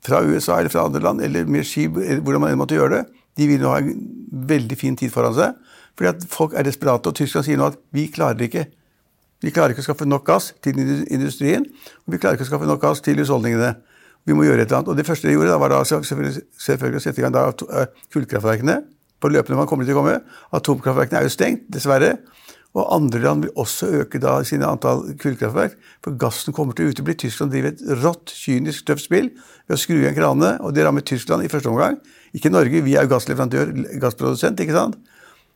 fra 0.05 0.21
USA 0.23 0.59
eller 0.59 0.71
fra 0.71 0.85
andre 0.87 1.03
land, 1.03 1.21
eller 1.23 1.47
med 1.49 1.67
skip, 1.67 1.97
eller 1.99 2.23
hvordan 2.25 2.43
man 2.43 2.53
enn 2.53 2.59
måtte 2.59 2.77
gjøre 2.77 2.99
det, 2.99 3.21
de 3.35 3.47
vil 3.49 3.61
nå 3.61 3.71
ha 3.73 3.81
en 3.83 4.05
veldig 4.49 4.77
fin 4.79 4.95
tid 4.97 5.11
foran 5.13 5.35
seg. 5.35 5.55
Fordi 5.95 6.11
at 6.11 6.25
folk 6.31 6.55
er 6.55 6.67
desperate, 6.67 7.11
og 7.11 7.17
Tyskland 7.17 7.47
sier 7.47 7.59
nå 7.59 7.69
at 7.71 7.79
vi 7.95 8.07
klarer 8.11 8.39
det 8.39 8.49
ikke. 8.49 8.65
Vi 9.45 9.53
klarer 9.53 9.75
ikke 9.75 9.83
å 9.83 9.85
skaffe 9.91 10.07
nok 10.09 10.23
gass 10.25 10.49
til 10.65 10.79
industrien, 10.81 11.67
og 12.05 12.15
vi 12.15 12.17
klarer 12.21 12.39
ikke 12.39 12.47
å 12.47 12.49
skaffe 12.49 12.69
nok 12.69 12.81
gass 12.81 13.03
til 13.05 13.19
husholdningene. 13.21 13.75
Vi 14.25 14.33
må 14.33 14.47
gjøre 14.47 14.63
et 14.63 14.71
eller 14.71 14.79
annet. 14.81 14.89
Og 14.89 14.97
det 14.97 15.05
første 15.05 15.29
de 15.29 15.35
gjorde, 15.35 15.51
da, 15.53 15.59
var 15.61 15.69
da 15.69 15.83
selvfølgelig, 15.85 16.41
å 16.97 17.03
sette 17.03 17.21
i 17.21 17.25
gang 17.25 17.35
da, 17.35 17.51
eh, 17.53 17.91
kullkraftverkene. 18.13 18.79
På 19.21 19.29
løpende 19.29 19.59
man 19.59 19.69
kommer 19.69 19.85
til 19.85 19.93
å 19.93 20.01
komme. 20.01 20.17
Atomkraftverkene 20.51 21.21
er 21.21 21.27
jo 21.27 21.35
stengt, 21.35 21.69
dessverre. 21.69 22.15
Og 22.75 22.89
andre 22.91 23.21
land 23.21 23.45
vil 23.45 23.53
også 23.55 23.87
øke 24.01 24.19
da 24.19 24.39
sine 24.43 24.65
antall 24.65 25.13
kullkraftverk. 25.21 25.77
For 26.03 26.17
gassen 26.19 26.53
kommer 26.53 26.73
til 26.73 26.89
å 26.89 26.95
utebli. 26.95 27.15
Tyskland 27.15 27.53
driver 27.53 27.69
et 27.69 27.85
rått, 28.01 28.33
kynisk, 28.33 28.87
tøft 28.89 29.05
spill 29.05 29.29
ved 29.69 29.77
å 29.77 29.79
skru 29.79 30.01
igjen 30.01 30.17
kranene. 30.17 30.57
Og 30.65 30.73
det 30.73 30.83
rammer 30.83 31.05
Tyskland 31.05 31.45
i 31.45 31.51
første 31.53 31.69
omgang. 31.69 32.01
Ikke 32.33 32.51
Norge, 32.51 32.81
vi 32.81 32.97
er 32.97 33.05
jo 33.05 33.13
gassleverandør, 33.13 33.71
gassprodusent, 34.01 34.59
ikke 34.59 34.75
sant. 34.75 34.97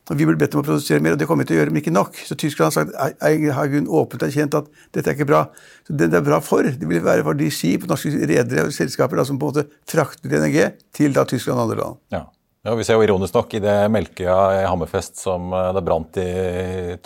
Og 0.10 0.18
Vi 0.18 0.26
ble 0.26 0.38
bedt 0.42 0.56
om 0.58 0.64
å 0.64 0.66
produsere 0.66 1.04
mer, 1.06 1.14
og 1.14 1.22
det 1.22 1.28
kommer 1.30 1.46
vi 1.46 1.52
til 1.52 1.58
å 1.58 1.62
gjøre, 1.62 1.74
men 1.74 1.84
ikke 1.84 1.94
nok. 1.94 2.18
Så 2.26 2.38
Tyskland 2.40 2.72
har 2.72 2.76
sagt 2.76 3.22
jeg 3.22 3.54
har 3.54 3.76
åpent 4.02 4.26
erkjent 4.26 4.58
at 4.58 4.72
dette 4.96 5.12
er 5.12 5.18
ikke 5.18 5.30
bra. 5.30 5.44
Så 5.86 5.94
Det 5.94 6.10
det 6.10 6.18
er 6.18 6.26
bra 6.26 6.40
for, 6.42 6.64
det 6.64 6.90
vil 6.90 7.04
være 7.06 7.24
for 7.28 7.38
de 7.38 7.52
skip, 7.54 7.86
norske 7.90 8.10
redere 8.10 8.66
og 8.66 8.74
selskaper 8.74 9.22
da, 9.22 9.26
som 9.26 9.38
på 9.38 9.50
en 9.50 9.54
måte 9.54 9.68
frakter 9.86 10.34
LNG 10.42 10.60
til 10.98 11.14
da 11.14 11.26
Tyskland 11.30 11.60
og 11.60 11.68
andre 11.68 11.82
land. 11.84 12.02
Ja. 12.16 12.26
Ja, 12.60 12.74
Vi 12.76 12.84
ser 12.84 12.98
jo 13.00 13.04
ironisk 13.06 13.38
nok 13.38 13.54
i 13.56 13.60
det 13.64 13.74
Melkøya 13.88 14.38
i 14.60 14.64
Hammerfest 14.68 15.22
som 15.22 15.54
eh, 15.56 15.70
det 15.78 15.84
brant 15.88 16.18
i 16.20 16.26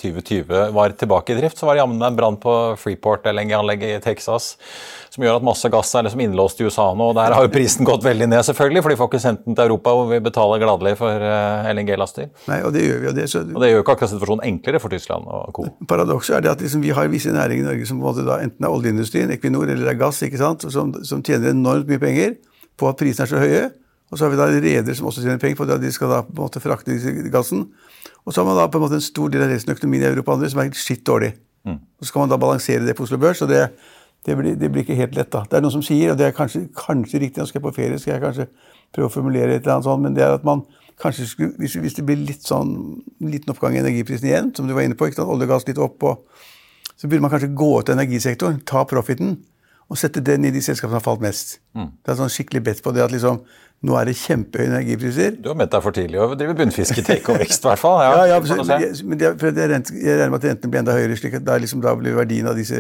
2020, 0.01 0.71
var 0.73 0.95
tilbake 0.97 1.35
i 1.35 1.37
drift, 1.37 1.59
så 1.59 1.67
var 1.67 1.75
det 1.75 1.83
jammen 1.83 2.01
en 2.01 2.15
brann 2.17 2.39
på 2.41 2.53
Freeport 2.81 3.27
LNG-anlegget 3.29 3.99
i 3.99 4.01
Texas 4.01 4.55
som 5.13 5.21
gjør 5.21 5.37
at 5.37 5.45
masse 5.45 5.69
gass 5.69 5.91
er 5.93 6.07
liksom 6.07 6.23
innlåst 6.25 6.57
i 6.57 6.65
USA 6.65 6.87
nå. 6.97 7.11
og 7.11 7.19
Der 7.19 7.35
har 7.37 7.45
jo 7.45 7.51
prisen 7.53 7.85
gått 7.85 8.01
veldig 8.01 8.31
ned, 8.31 8.41
selvfølgelig, 8.47 8.81
for 8.81 8.93
de 8.95 8.97
får 9.03 9.11
ikke 9.11 9.21
sendt 9.27 9.43
den 9.45 9.59
til 9.59 9.67
Europa, 9.67 9.93
hvor 9.93 10.09
vi 10.09 10.19
betaler 10.25 10.63
gladelig 10.63 10.95
for 11.03 11.27
eh, 11.27 11.69
LNG-laster. 11.75 12.33
Nei, 12.49 12.57
Og 12.65 12.73
det 12.73 12.87
gjør 12.87 12.97
vi. 13.03 13.11
Og 13.11 13.15
det, 13.19 13.27
så... 13.29 13.43
og 13.45 13.61
det 13.61 13.69
gjør 13.69 13.77
jo 13.77 13.85
ikke 13.85 13.97
akkurat 13.99 14.13
situasjonen 14.15 14.49
enklere 14.49 14.81
for 14.81 14.97
Tyskland 14.97 15.29
og 15.29 15.53
co. 15.53 15.67
Paradokset 15.93 16.39
er 16.39 16.47
det 16.47 16.53
at 16.55 16.65
liksom 16.65 16.81
vi 16.81 16.97
har 16.97 17.13
visse 17.13 17.37
næringer 17.37 17.67
i 17.67 17.69
Norge 17.69 17.91
som 17.91 18.01
da 18.01 18.39
enten 18.41 18.65
er 18.65 18.73
oljeindustrien, 18.73 19.37
Equinor 19.37 19.69
eller 19.69 19.93
er 19.93 20.01
gass, 20.01 20.25
ikke 20.25 20.41
sant, 20.41 20.65
som, 20.73 20.97
som 21.05 21.21
tjener 21.21 21.53
enormt 21.53 21.93
mye 21.93 22.01
penger 22.01 22.39
på 22.73 22.89
at 22.89 22.97
prisene 22.97 23.29
er 23.29 23.35
så 23.35 23.45
høye. 23.45 23.63
Og 24.11 24.19
så 24.19 24.25
har 24.25 24.33
vi 24.33 24.37
da 24.37 24.49
redere 24.51 24.95
som 24.95 25.07
også 25.09 25.23
tjener 25.23 25.41
penger 25.41 25.57
på 25.57 25.65
det, 25.69 25.79
de 25.81 25.91
skal 25.93 26.11
da 26.11 26.19
på 26.25 26.35
en 26.35 26.43
måte 26.43 26.61
frakte 26.61 26.97
gassen. 27.33 27.65
Og 28.23 28.33
så 28.33 28.41
har 28.41 28.47
man 28.49 28.59
da 28.59 28.67
på 28.69 28.77
en 28.79 28.85
måte 28.85 28.99
en 28.99 29.05
stor 29.05 29.31
del 29.33 29.45
av 29.45 29.51
resten 29.51 29.73
av 29.73 29.79
økonomien 29.79 30.05
i 30.05 30.11
Europa 30.11 30.35
andre 30.35 30.51
som 30.51 30.61
er 30.61 30.69
skitt 30.77 31.05
dårlig. 31.07 31.33
Mm. 31.67 31.79
Så 31.99 32.11
skal 32.11 32.23
man 32.23 32.33
da 32.33 32.37
balansere 32.41 32.85
det 32.85 32.95
på 32.97 33.07
Oslo 33.07 33.17
Børs, 33.17 33.41
og 33.41 33.49
det, 33.49 33.63
det, 34.25 34.37
blir, 34.37 34.55
det, 34.59 34.69
blir, 34.71 34.83
ikke 34.83 34.99
helt 34.99 35.15
lett. 35.17 35.31
da. 35.33 35.43
Det 35.49 35.57
er 35.57 35.65
noen 35.65 35.75
som 35.77 35.85
sier, 35.85 36.11
og 36.11 36.19
det 36.19 36.27
er 36.27 36.37
kanskje, 36.37 36.67
kanskje 36.77 37.23
riktig, 37.23 37.41
nå 37.41 37.49
skal 37.49 37.61
jeg 37.61 37.65
på 37.65 37.75
ferie, 37.75 37.99
skal 37.99 38.15
jeg 38.17 38.23
kanskje 38.23 38.47
prøve 38.93 39.09
å 39.09 39.13
formulere 39.13 39.55
et 39.55 39.63
eller 39.63 39.77
annet 39.77 39.87
sånt, 39.87 40.03
men 40.05 40.17
det 40.17 40.25
er 40.25 40.35
at 40.37 40.45
man 40.47 40.65
kanskje 41.01 41.27
skulle, 41.27 41.55
hvis, 41.57 41.77
hvis, 41.81 41.95
det 41.97 42.05
blir 42.05 42.19
litt 42.21 42.45
sånn, 42.45 42.75
liten 43.23 43.55
oppgang 43.55 43.77
i 43.77 43.81
energiprisen 43.81 44.29
igjen, 44.29 44.51
som 44.55 44.67
du 44.69 44.75
var 44.75 44.85
inne 44.85 44.97
på, 44.99 45.09
ikke 45.09 45.21
sant, 45.21 45.31
olje 45.31 45.47
og 45.47 45.55
gass 45.55 45.65
litt 45.69 45.81
opp, 45.81 46.05
og, 46.05 46.43
så 46.93 47.09
burde 47.09 47.25
man 47.25 47.33
kanskje 47.33 47.51
gå 47.57 47.71
ut 47.79 47.89
til 47.89 47.97
energisektoren, 47.97 48.61
ta 48.69 48.85
profiten 48.87 49.37
og 49.91 49.99
sette 49.99 50.23
den 50.23 50.45
i 50.47 50.51
de 50.53 50.61
selskapene 50.63 50.95
som 50.95 51.01
har 51.01 51.05
falt 51.05 51.23
mest. 51.23 51.57
Mm. 51.75 51.89
Det 51.99 52.13
er 52.13 52.19
sånn 52.21 52.31
skikkelig 52.31 52.61
bedt 52.65 52.83
på 52.85 52.93
det 52.95 53.03
at 53.03 53.11
liksom, 53.13 53.41
nå 53.83 53.95
er 53.99 54.07
det 54.07 54.13
kjempehøye 54.15 54.69
energipriser. 54.69 55.33
Du 55.43 55.49
har 55.51 55.57
ment 55.59 55.71
deg 55.73 55.83
for 55.83 55.95
tidlig 55.95 56.19
å 56.23 56.29
drive 56.39 56.53
bunnfisketek 56.55 57.25
og 57.33 57.41
vekst, 57.41 57.65
i 57.65 57.67
hvert 57.67 57.81
fall. 57.81 57.97
Ja, 57.99 58.13
ja, 58.31 58.37
ja 58.37 58.37
men 58.39 59.19
jeg, 59.19 59.33
for 59.41 59.49
jeg, 59.49 59.71
regner 59.73 60.31
med 60.31 60.37
at 60.37 60.47
rentene 60.47 60.71
blir 60.71 60.79
enda 60.79 60.95
høyere, 60.95 61.17
slik 61.19 61.35
at 61.41 61.43
da, 61.43 61.57
liksom, 61.59 61.81
da 61.83 61.91
blir 61.99 62.15
verdien 62.15 62.47
av 62.47 62.55
disse 62.55 62.79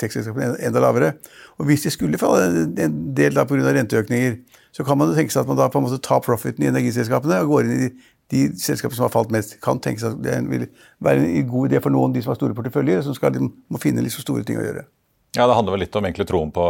tekstselskapene 0.00 0.56
enda 0.64 0.80
lavere. 0.80 1.12
Og 1.60 1.68
hvis 1.68 1.84
det 1.84 1.92
skulle 1.92 2.20
falle 2.20 2.64
en 2.64 2.96
del 3.18 3.36
da 3.36 3.44
pga. 3.44 3.60
renteøkninger, 3.76 4.38
så 4.72 4.88
kan 4.88 4.96
man 4.96 5.12
jo 5.12 5.18
tenke 5.18 5.34
seg 5.34 5.44
at 5.44 5.50
man 5.52 5.60
da 5.60 5.68
på 5.68 5.82
en 5.82 5.84
måte 5.84 6.00
tar 6.00 6.24
profiten 6.24 6.64
i 6.64 6.72
energiselskapene 6.72 7.42
og 7.44 7.52
går 7.52 7.68
inn 7.68 7.74
i 7.74 7.80
de, 7.84 7.92
de 8.32 8.42
selskapene 8.62 8.96
som 8.96 9.08
har 9.10 9.12
falt 9.12 9.34
mest. 9.34 9.58
Kan 9.64 9.82
tenke 9.84 10.00
seg 10.00 10.16
at 10.16 10.24
Det 10.24 10.38
vil 10.48 10.68
være 11.04 11.28
en 11.28 11.50
god 11.50 11.68
idé 11.68 11.82
for 11.84 11.92
noen 11.92 12.16
de 12.16 12.24
som 12.24 12.32
har 12.32 12.40
store 12.40 12.56
porteføljer, 12.56 13.04
som 13.04 13.16
skal, 13.16 13.36
de 13.36 13.44
må 13.44 13.82
finne 13.82 14.04
litt 14.04 14.16
så 14.16 14.24
store 14.24 14.48
ting 14.48 14.60
å 14.60 14.64
gjøre. 14.64 14.88
Ja, 15.36 15.46
Det 15.46 15.54
handler 15.54 15.74
vel 15.74 15.82
litt 15.84 15.96
om 15.98 16.06
egentlig 16.08 16.24
troen 16.30 16.48
på 16.56 16.62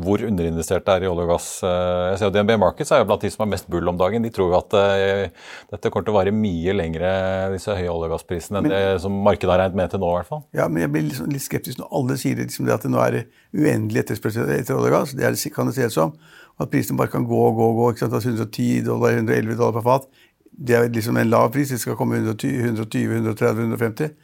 hvor 0.00 0.22
underinvestert 0.24 0.86
det 0.86 0.94
er 0.94 1.04
i 1.04 1.08
olje 1.10 1.26
og 1.26 1.32
gass. 1.34 1.48
Eh, 1.60 2.04
jeg 2.08 2.20
ser 2.20 2.30
jo 2.30 2.32
DNB 2.38 2.54
Markets 2.62 2.92
er 2.94 3.02
jo 3.02 3.08
blant 3.10 3.26
de 3.26 3.30
som 3.34 3.44
er 3.44 3.50
mest 3.52 3.68
bull 3.68 3.90
om 3.92 3.98
dagen. 4.00 4.24
De 4.24 4.30
tror 4.32 4.48
jo 4.48 4.56
at 4.56 4.76
uh, 4.80 5.50
dette 5.74 5.90
kommer 5.92 6.06
til 6.06 6.14
å 6.14 6.16
vare 6.16 6.32
mye 6.32 6.72
lengre, 6.72 7.10
disse 7.52 7.76
høye 7.76 7.90
olje- 7.92 8.08
og 8.08 8.14
gassprisene, 8.14 8.62
enn 8.62 8.72
det 8.72 8.80
som 9.04 9.12
markedet 9.26 9.52
har 9.52 9.60
regnet 9.60 9.80
med 9.82 9.92
til 9.92 10.00
nå. 10.00 10.14
i 10.14 10.20
hvert 10.22 10.30
fall. 10.30 10.40
Ja, 10.56 10.70
men 10.72 10.86
jeg 10.86 10.92
blir 10.94 11.04
litt, 11.10 11.20
litt 11.34 11.44
skeptisk 11.44 11.82
når 11.82 11.92
alle 12.00 12.16
sier 12.22 12.40
liksom 12.40 12.64
det 12.70 12.78
at 12.78 12.86
det 12.88 12.94
nå 12.94 13.02
er 13.04 13.18
uendelig 13.52 14.06
etterspørsel 14.06 14.54
etter 14.56 14.78
olje 14.78 14.88
og 14.88 14.96
gass. 14.96 15.12
Det, 15.18 15.28
er, 15.28 15.38
kan 15.52 15.68
det 15.68 15.76
se 15.76 15.90
ut 15.92 15.98
som. 15.98 16.16
At 16.58 16.72
prisene 16.72 16.96
bare 16.98 17.12
kan 17.12 17.28
gå 17.28 17.42
og 17.50 17.60
gå 17.60 17.68
og 17.74 17.82
gå. 17.82 17.92
ikke 17.92 18.06
sant? 18.06 18.16
Altså 18.16 18.32
110 18.32 18.88
dollar, 18.88 19.20
111 19.20 19.60
dollar 19.60 19.76
per 19.76 19.84
fat. 19.84 20.08
Det 20.48 20.80
er 20.80 20.88
liksom 20.96 21.20
en 21.20 21.28
lav 21.28 21.52
pris. 21.52 21.76
Det 21.76 21.82
skal 21.84 22.00
komme 22.00 22.22
120, 22.24 22.72
120 22.72 23.20
130, 23.20 23.68
150. 23.68 24.16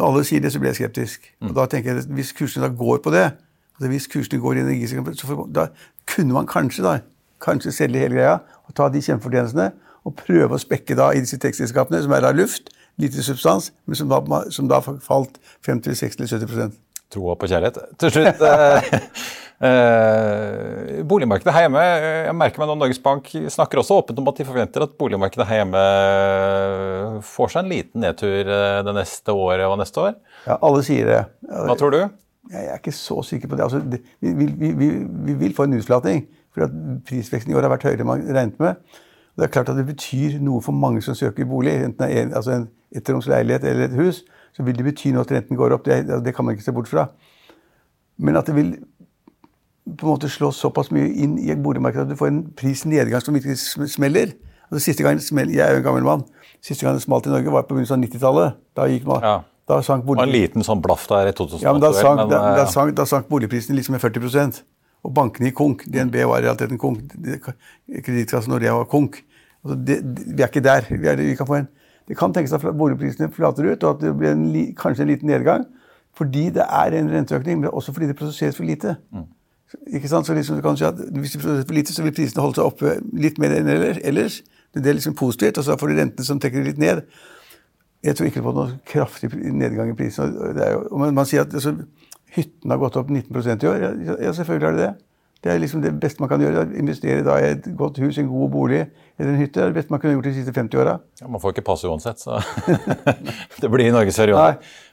Når 0.00 0.08
alle 0.08 0.24
sier 0.24 0.40
det, 0.40 0.52
så 0.54 0.60
blir 0.62 0.72
jeg 0.72 0.80
skeptisk. 0.80 1.26
Og 1.44 1.52
da 1.56 1.66
tenker 1.68 1.92
jeg, 1.92 2.08
Hvis 2.16 2.32
kursene 2.32 2.64
da 2.64 2.72
går 2.72 3.02
på 3.04 3.12
det, 3.12 3.26
altså 3.76 3.88
hvis 3.92 4.08
kursene 4.08 4.40
går 4.40 4.56
i 4.56 4.62
energiselskapet, 4.64 5.52
da 5.54 5.66
kunne 6.08 6.32
man 6.32 6.48
kanskje 6.48 6.84
da, 6.86 6.98
kanskje 7.40 7.72
selge 7.72 8.00
hele 8.00 8.16
greia 8.16 8.38
og 8.68 8.74
ta 8.76 8.88
de 8.88 9.02
kjempefortjenestene 9.04 9.70
og 10.08 10.16
prøve 10.16 10.56
å 10.56 10.60
spekke 10.60 10.96
da 10.96 11.10
i 11.12 11.20
disse 11.20 11.36
tekstselskapene, 11.40 12.00
som 12.02 12.12
er 12.16 12.24
av 12.24 12.38
luft, 12.38 12.72
lite 13.00 13.22
substans, 13.24 13.70
men 13.84 13.98
som 13.98 14.08
da, 14.08 14.20
som 14.52 14.68
da 14.68 14.80
falt 14.80 15.36
50-60-70% 15.68 16.78
Troa 17.10 17.34
på 17.34 17.48
kjærlighet. 17.50 17.78
Til 17.98 18.12
slutt 18.14 18.42
eh, 19.66 20.98
eh, 20.98 21.02
Boligmarkedet 21.06 21.52
her 21.54 21.66
hjemme 21.66 21.82
Jeg 21.82 22.36
merker 22.38 22.62
meg 22.62 22.70
nå 22.70 22.76
Norges 22.80 23.02
Bank 23.02 23.28
snakker 23.52 23.82
også 23.82 24.00
åpent 24.00 24.22
om 24.22 24.30
at 24.30 24.40
de 24.40 24.46
forventer 24.48 24.86
at 24.86 24.96
boligmarkedet 25.00 25.46
her 25.48 25.62
hjemme 25.62 25.84
får 27.26 27.52
seg 27.52 27.62
en 27.62 27.70
liten 27.74 28.04
nedtur 28.04 28.50
eh, 28.50 28.80
det 28.86 28.96
neste 28.96 29.36
året 29.36 29.66
og 29.68 29.78
neste 29.80 30.02
år. 30.08 30.16
Ja, 30.46 30.56
alle 30.56 30.82
sier 30.86 31.10
det. 31.10 31.20
Hva 31.50 31.76
tror 31.78 31.94
du? 31.94 32.00
Jeg 32.50 32.66
er 32.66 32.80
ikke 32.80 32.96
så 32.96 33.20
sikker 33.26 33.50
på 33.50 33.58
det. 33.58 33.68
Altså, 33.68 33.82
det 33.84 34.00
vi, 34.18 34.32
vi, 34.34 34.72
vi, 34.74 34.90
vi, 35.28 35.38
vil 35.44 35.54
få 35.54 35.68
en 35.68 35.78
utflating. 35.78 36.24
For 36.50 36.66
at 36.66 36.74
prisveksten 37.06 37.52
i 37.52 37.56
år 37.58 37.68
har 37.68 37.74
vært 37.76 37.86
høyere 37.86 38.02
enn 38.02 38.10
man 38.10 38.24
regnet 38.26 38.58
med. 38.62 39.00
Og 39.36 39.42
det 39.42 39.46
er 39.46 39.54
klart 39.54 39.70
at 39.70 39.78
det 39.78 39.86
betyr 39.86 40.40
noe 40.42 40.64
for 40.64 40.74
mange 40.74 41.04
som 41.04 41.14
søker 41.14 41.46
bolig, 41.46 41.76
enten 41.78 42.02
det 42.02 42.10
er 42.10 42.24
en, 42.24 42.32
altså 42.40 42.56
en 42.56 42.66
etterromsleilighet 42.98 43.68
eller 43.70 43.86
et 43.86 43.98
hus 44.00 44.24
så 44.56 44.64
vil 44.66 44.76
det 44.76 44.86
bety 44.86 45.12
noe 45.14 45.24
at 45.24 45.34
renten 45.34 45.58
går 45.58 45.76
opp. 45.76 45.86
Det, 45.86 46.02
det, 46.24 46.34
kan 46.34 46.46
man 46.46 46.56
ikke 46.56 46.66
se 46.66 46.74
bort 46.74 46.90
fra. 46.90 47.06
Men 48.20 48.38
at 48.40 48.48
det 48.50 48.56
vil 48.56 48.72
på 49.98 50.06
en 50.06 50.12
måte 50.12 50.30
slå 50.32 50.50
såpass 50.54 50.90
mye 50.94 51.08
inn 51.24 51.38
i 51.40 51.54
boligmarkedet 51.54 52.06
at 52.06 52.12
du 52.12 52.18
får 52.18 52.30
en 52.30 52.42
prisnedgang 52.56 53.22
som 53.24 53.36
virkelig 53.36 53.58
smeller. 53.92 54.34
Altså, 54.70 54.84
siste 54.84 55.06
gang 55.06 55.18
smell, 55.22 55.50
Jeg 55.50 55.64
er 55.66 55.74
jo 55.74 55.82
en 55.82 55.86
gammel 55.86 56.06
mann. 56.06 56.26
Siste 56.62 56.86
gang 56.86 56.94
det 56.94 57.02
smalt 57.02 57.26
i 57.26 57.32
Norge, 57.32 57.50
var 57.50 57.66
på 57.66 57.74
begynnelsen 57.74 57.98
av 57.98 58.04
90-tallet. 58.06 58.60
Da 58.76 58.86
gikk 58.90 59.08
man, 59.08 59.24
ja. 59.24 59.34
da 59.70 59.80
sank 59.82 60.04
bolig... 60.06 60.22
En 60.22 60.34
liten 60.34 60.66
sånn 60.66 60.82
blaff 60.84 61.08
der 61.10 61.32
i 61.32 61.34
2008. 61.34 61.64
Ja, 61.64 61.72
men 61.74 61.82
da 61.82 61.90
sank, 61.96 62.22
men, 62.22 62.30
da, 62.30 62.42
da, 62.60 62.68
sank, 62.70 62.94
da 62.98 63.08
sank 63.08 63.26
boligprisen 63.32 63.78
liksom 63.78 63.96
med 63.96 64.04
40% 64.04 64.62
Og 65.08 65.12
bankene 65.16 65.50
gikk 65.50 65.58
konk. 65.58 65.84
DNB 65.88 66.20
var 66.28 66.42
i 66.42 66.46
realiteten 66.46 66.78
konk. 66.78 67.16
Kredittkassen 68.04 68.52
Nordea 68.52 68.76
var 68.76 68.88
konk. 68.92 69.22
Altså, 69.64 69.80
det, 69.88 70.00
vi 70.28 70.38
er 70.38 70.48
ikke 70.48 70.64
der. 70.64 70.86
Vi, 70.90 71.06
er, 71.08 71.22
vi 71.24 71.36
kan 71.38 71.48
få 71.48 71.62
en 71.62 71.70
det 72.10 72.16
kan 72.18 72.32
tenkes 72.34 72.50
at 72.56 72.64
boligprisene 72.74 73.28
flater 73.30 73.68
ut, 73.70 73.84
og 73.86 73.92
at 73.92 74.00
det 74.02 74.10
blir 74.18 74.32
en, 74.34 74.46
kanskje 74.74 75.04
en 75.04 75.12
liten 75.12 75.30
nedgang. 75.30 75.62
Fordi 76.18 76.48
det 76.50 76.64
er 76.66 76.96
en 76.98 77.10
renteøkning, 77.12 77.60
men 77.60 77.70
også 77.70 77.92
fordi 77.94 78.08
det 78.10 78.16
produseres 78.18 78.56
for 78.58 78.66
lite. 78.66 78.96
Mm. 79.14 79.28
Ikke 79.86 80.10
sant? 80.10 80.26
Så 80.26 80.34
liksom, 80.34 80.58
du 80.58 80.62
kan 80.64 80.78
at 80.86 80.98
Hvis 80.98 81.32
det 81.32 81.42
produserer 81.42 81.66
for 81.66 81.74
lite, 81.74 81.94
så 81.94 82.02
vil 82.02 82.14
prisene 82.14 82.42
holde 82.42 82.58
seg 82.58 82.66
oppe 82.66 82.96
litt 83.12 83.38
mer 83.38 83.54
enn 83.58 83.68
ellers. 83.70 84.40
Det 84.74 84.86
er 84.86 84.98
liksom 84.98 85.16
positivt, 85.18 85.58
og 85.58 85.66
så 85.66 85.76
får 85.78 85.90
du 85.90 85.98
rentene 85.98 86.26
som 86.26 86.40
trekker 86.40 86.64
litt 86.64 86.78
ned. 86.78 87.02
Jeg 88.06 88.16
tror 88.16 88.30
ikke 88.30 88.42
på 88.42 88.52
noen 88.56 88.76
kraftig 88.88 89.30
nedgang 89.34 89.90
i 89.92 89.96
prisene. 89.98 90.50
Man, 90.90 91.26
sier 91.28 91.44
at 91.44 91.54
altså, 91.54 91.74
hyttene 92.36 92.74
har 92.74 92.80
gått 92.80 92.98
opp 93.00 93.10
19% 93.10 93.66
i 93.66 93.70
år. 93.70 93.86
Ja, 94.22 94.32
selvfølgelig 94.36 94.68
har 94.68 94.78
det 94.78 94.86
det. 94.86 94.92
Det 95.40 95.48
er 95.48 95.60
liksom 95.60 95.80
det 95.80 95.94
beste 95.96 96.20
man 96.20 96.28
kan 96.28 96.42
gjøre. 96.42 96.66
Investere 96.76 97.22
i 97.40 97.50
et 97.54 97.68
godt 97.76 97.98
hus, 98.02 98.18
en 98.20 98.28
god 98.28 98.50
bolig 98.52 98.80
eller 98.82 99.30
en 99.32 99.40
hytte. 99.40 99.54
Det 99.56 99.62
er 99.64 99.72
det 99.72 99.78
beste 99.78 99.94
man 99.94 100.02
kunne 100.02 100.12
gjort 100.18 100.28
de 100.28 100.34
siste 100.36 100.52
50 100.52 100.82
åra. 100.82 100.98
Ja, 101.22 101.28
man 101.32 101.40
får 101.40 101.54
ikke 101.54 101.64
passe 101.64 101.88
uansett, 101.88 102.20
så 102.20 102.42
det 103.62 103.72
blir 103.72 103.88
norgesferie. 103.94 104.36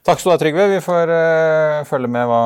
Takk 0.07 0.23
skal 0.23 0.31
du 0.31 0.35
ha, 0.37 0.41
Trygve. 0.41 0.67
Vi 0.71 0.83
får 0.83 1.11
uh, 1.11 1.85
følge 1.89 2.11
med 2.15 2.29
hva, 2.31 2.43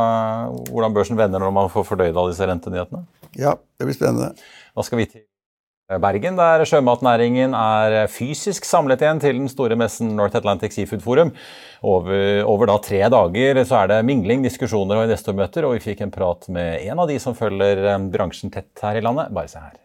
hvordan 0.72 0.98
børsen 0.98 1.20
vender 1.20 1.44
når 1.44 1.54
man 1.60 1.74
får 1.74 1.86
fordøyd 1.92 2.16
alle 2.16 2.32
disse 2.34 2.50
rentenyhetene. 2.50 3.06
Ja, 3.38 3.54
det 3.78 3.90
blir 3.90 3.98
spennende. 3.98 4.34
Da 4.74 4.88
skal 4.88 5.04
vi 5.04 5.12
til 5.12 5.28
Bergen, 6.00 6.38
der 6.40 6.64
sjømatnæringen 6.64 7.56
er 7.58 8.08
fysisk 8.08 8.64
samlet 8.68 9.02
igjen 9.04 9.20
til 9.20 9.42
den 9.42 9.50
store 9.52 9.76
messen 9.76 10.14
North 10.16 10.38
Atlantic 10.40 10.78
Seafood 10.78 11.04
Forum. 11.04 11.34
Over, 11.84 12.46
over 12.48 12.70
da 12.70 12.78
tre 12.86 13.02
dager 13.12 13.64
så 13.68 13.82
er 13.82 13.92
det 13.92 14.02
mingling, 14.08 14.46
diskusjoner 14.46 15.02
og 15.02 15.10
investormøter, 15.10 15.68
og 15.68 15.76
vi 15.76 15.86
fikk 15.90 16.06
en 16.06 16.14
prat 16.14 16.48
med 16.54 16.86
en 16.86 17.04
av 17.04 17.12
de 17.12 17.20
som 17.20 17.36
følger 17.36 17.84
eh, 17.84 18.04
bransjen 18.14 18.54
tett 18.54 18.72
her 18.86 19.02
i 19.02 19.04
landet. 19.04 19.34
Bare 19.36 19.52
se 19.52 19.60
her. 19.60 19.76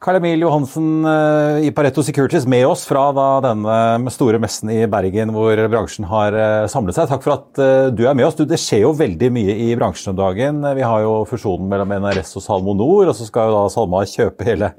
Karl 0.00 0.16
Emil 0.16 0.40
Johansen 0.40 1.04
eh, 1.04 1.66
i 1.66 1.70
Pareto 1.76 2.00
Securities 2.00 2.46
med 2.48 2.64
oss 2.64 2.86
fra 2.88 3.02
denne 3.44 4.08
store 4.08 4.38
messen 4.40 4.70
i 4.72 4.78
Bergen 4.88 5.28
hvor 5.34 5.60
bransjen 5.68 6.06
har 6.08 6.32
eh, 6.32 6.68
samlet 6.72 6.96
seg. 6.96 7.10
Takk 7.10 7.26
for 7.26 7.34
at 7.34 7.58
eh, 7.60 7.88
du 7.92 8.06
er 8.08 8.14
med 8.16 8.24
oss. 8.24 8.38
Det 8.40 8.56
skjer 8.56 8.86
jo 8.86 8.94
veldig 8.96 9.28
mye 9.36 9.56
i 9.60 9.66
bransjen 9.76 10.14
om 10.14 10.16
dagen. 10.16 10.62
Vi 10.78 10.86
har 10.88 11.02
jo 11.04 11.18
fusjonen 11.28 11.68
mellom 11.68 11.92
NRS 11.98 12.32
og 12.40 12.44
Salmo 12.46 12.72
Nord, 12.78 13.10
og 13.10 13.18
så 13.18 13.26
skal 13.28 13.50
jo 13.50 13.58
da 13.58 13.66
SalMar 13.74 14.08
kjøpe 14.08 14.46
hele, 14.48 14.70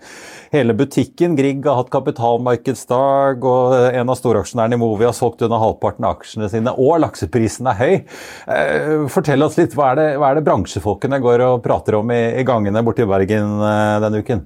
hele, 0.56 0.76
butikken. 0.80 1.36
Grieg 1.38 1.70
har 1.70 1.78
hatt 1.78 1.92
kapitalmarkedsdag, 1.94 3.46
og 3.46 3.76
en 3.92 4.10
av 4.10 4.18
storaksjonærene 4.18 4.80
i 4.80 4.82
Movi 4.82 5.06
har 5.06 5.14
solgt 5.14 5.46
unna 5.46 5.60
halvparten 5.62 6.08
av 6.08 6.16
aksjene 6.16 6.50
sine, 6.50 6.74
og 6.74 6.98
lakseprisen 7.04 7.70
er 7.70 7.78
høy. 7.78 7.94
Fortell 9.14 9.46
oss 9.46 9.60
litt, 9.62 9.78
hva 9.78 9.92
er 9.92 10.02
det, 10.02 10.08
hva 10.18 10.32
er 10.32 10.42
det 10.42 10.44
bransjefolkene 10.50 11.22
går 11.22 11.46
og 11.46 11.62
prater 11.70 12.00
om 12.00 12.10
i, 12.10 12.24
i 12.42 12.48
gangene 12.50 12.82
borti 12.90 13.06
Bergen 13.06 13.62
denne 13.62 14.24
uken? 14.26 14.42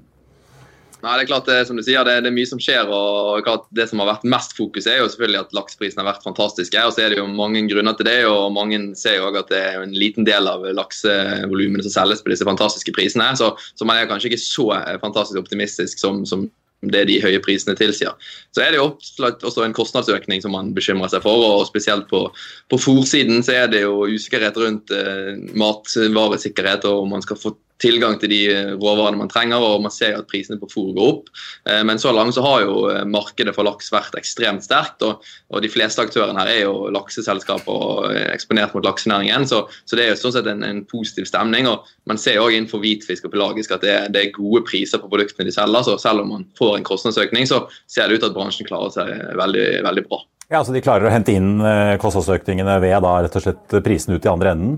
Nei, 1.05 1.19
det 1.19 1.25
er 1.25 1.29
klart 1.29 1.49
det, 1.49 1.59
som 1.69 1.77
du 1.77 1.83
sier, 1.85 2.01
det, 2.07 2.15
det, 2.25 2.31
er 2.31 2.33
mye 2.33 2.49
som 2.49 2.61
skjer. 2.61 2.89
og 2.89 3.45
Det 3.77 3.85
som 3.91 4.01
har 4.01 4.09
vært 4.09 4.25
mest 4.25 4.55
fokus, 4.57 4.87
er 4.89 5.03
jo 5.03 5.09
selvfølgelig 5.13 5.43
at 5.43 5.53
lakseprisen 5.53 6.01
har 6.01 6.07
vært 6.07 6.25
fantastiske. 6.25 6.81
og 6.81 6.95
Så 6.95 7.03
er 7.03 7.13
det 7.13 7.19
jo 7.19 7.27
mange 7.29 7.61
grunner 7.69 7.93
til 7.93 8.09
det. 8.09 8.17
og 8.25 8.49
Mange 8.55 8.79
ser 8.97 9.19
jo 9.19 9.27
også 9.27 9.43
at 9.43 9.53
det 9.53 9.61
er 9.61 9.83
en 9.83 9.93
liten 9.93 10.25
del 10.25 10.49
av 10.49 10.65
laksevolumene 10.65 11.85
som 11.85 11.93
selges 11.93 12.25
på 12.25 12.33
disse 12.33 12.47
fantastiske 12.47 12.95
prisene. 12.97 13.27
Så, 13.37 13.51
så 13.77 13.85
man 13.85 14.01
er 14.01 14.09
kanskje 14.09 14.33
ikke 14.33 14.41
så 14.41 14.71
fantastisk 15.03 15.43
optimistisk 15.43 16.01
som, 16.01 16.23
som 16.25 16.47
det 16.89 17.05
de 17.09 17.19
høye 17.21 17.41
prisene 17.43 17.75
tilsier. 17.77 18.13
Så 18.53 18.63
er 18.63 18.73
det 18.73 18.79
jo 18.79 18.89
også 19.21 19.63
en 19.65 19.75
kostnadsøkning 19.77 20.41
som 20.41 20.53
man 20.57 20.73
bekymrer 20.75 21.11
seg 21.13 21.21
for. 21.25 21.45
og 21.45 21.67
Spesielt 21.69 22.09
på, 22.09 22.25
på 22.71 22.81
fòrsiden 22.81 23.45
så 23.45 23.59
er 23.61 23.69
det 23.71 23.85
jo 23.85 24.07
usikkerhet 24.09 24.57
rundt 24.61 24.93
eh, 24.93 25.35
matvaresikkerhet 25.53 26.89
og 26.89 27.05
om 27.05 27.15
man 27.17 27.25
skal 27.25 27.39
få 27.41 27.53
tilgang 27.81 28.15
til 28.19 28.31
de 28.31 28.41
råvarene 28.79 29.19
man 29.19 29.31
trenger, 29.31 29.63
og 29.63 29.83
man 29.83 29.93
ser 29.93 30.15
at 30.17 30.27
prisene 30.29 30.57
på 30.61 30.69
fôr 30.71 30.91
går 30.95 31.09
opp. 31.11 31.31
Eh, 31.69 31.81
men 31.87 31.99
så 32.01 32.13
langt 32.15 32.35
så 32.37 32.43
har 32.45 32.63
jo 32.63 32.85
eh, 32.91 33.03
markedet 33.09 33.55
for 33.55 33.67
laks 33.67 33.91
vært 33.93 34.15
ekstremt 34.19 34.63
sterkt, 34.65 35.03
og, 35.05 35.25
og 35.51 35.63
de 35.63 35.71
fleste 35.71 36.03
aktørene 36.03 36.39
her 36.41 36.51
er 36.53 36.61
jo 36.63 36.89
lakseselskaper 36.95 37.85
og 37.87 38.07
eh, 38.13 38.29
eksponert 38.33 38.75
mot 38.75 38.87
laksenæringen, 38.87 39.47
så, 39.49 39.65
så 39.83 39.99
det 39.99 40.05
er 40.05 40.13
jo 40.13 40.21
sånn 40.23 40.37
sett 40.37 40.49
en, 40.51 40.63
en, 40.67 40.83
positiv 40.85 41.27
stemning. 41.27 41.67
og 41.67 41.87
Man 42.09 42.19
ser 42.21 42.39
òg 42.39 42.55
innenfor 42.55 42.83
hvitfisk 42.83 43.27
og 43.27 43.35
pelagisk 43.35 43.75
at 43.75 43.83
det 43.83 43.95
det 44.15 44.21
er, 44.21 44.31
gode 44.35 44.61
priser 44.67 44.99
på 45.01 45.09
produktene 45.11 45.47
de 45.47 45.53
selger, 45.55 45.83
så 45.87 45.97
selv 46.01 46.23
om 46.23 46.31
man 46.35 46.47
får 46.59 46.77
en 46.77 46.87
kostnadsøkning, 46.87 47.47
så 47.49 47.63
ser 47.91 48.07
det 48.07 48.19
ut 48.19 48.27
at 48.27 48.35
bransjen 48.35 48.67
klarer 48.67 48.91
seg 48.93 49.11
veldig, 49.39 49.67
veldig 49.85 50.03
bra. 50.07 50.19
Ja, 50.51 50.61
så 50.61 50.75
De 50.75 50.83
klarer 50.83 51.07
å 51.07 51.13
hente 51.13 51.33
inn 51.33 51.57
kostnadsøkningene 52.01 52.77
ved 52.83 52.99
da 53.01 53.15
rett 53.25 53.37
og 53.39 53.45
slett 53.47 53.75
prisen 53.85 54.13
ut 54.13 54.27
i 54.27 54.31
andre 54.31 54.53
enden? 54.53 54.75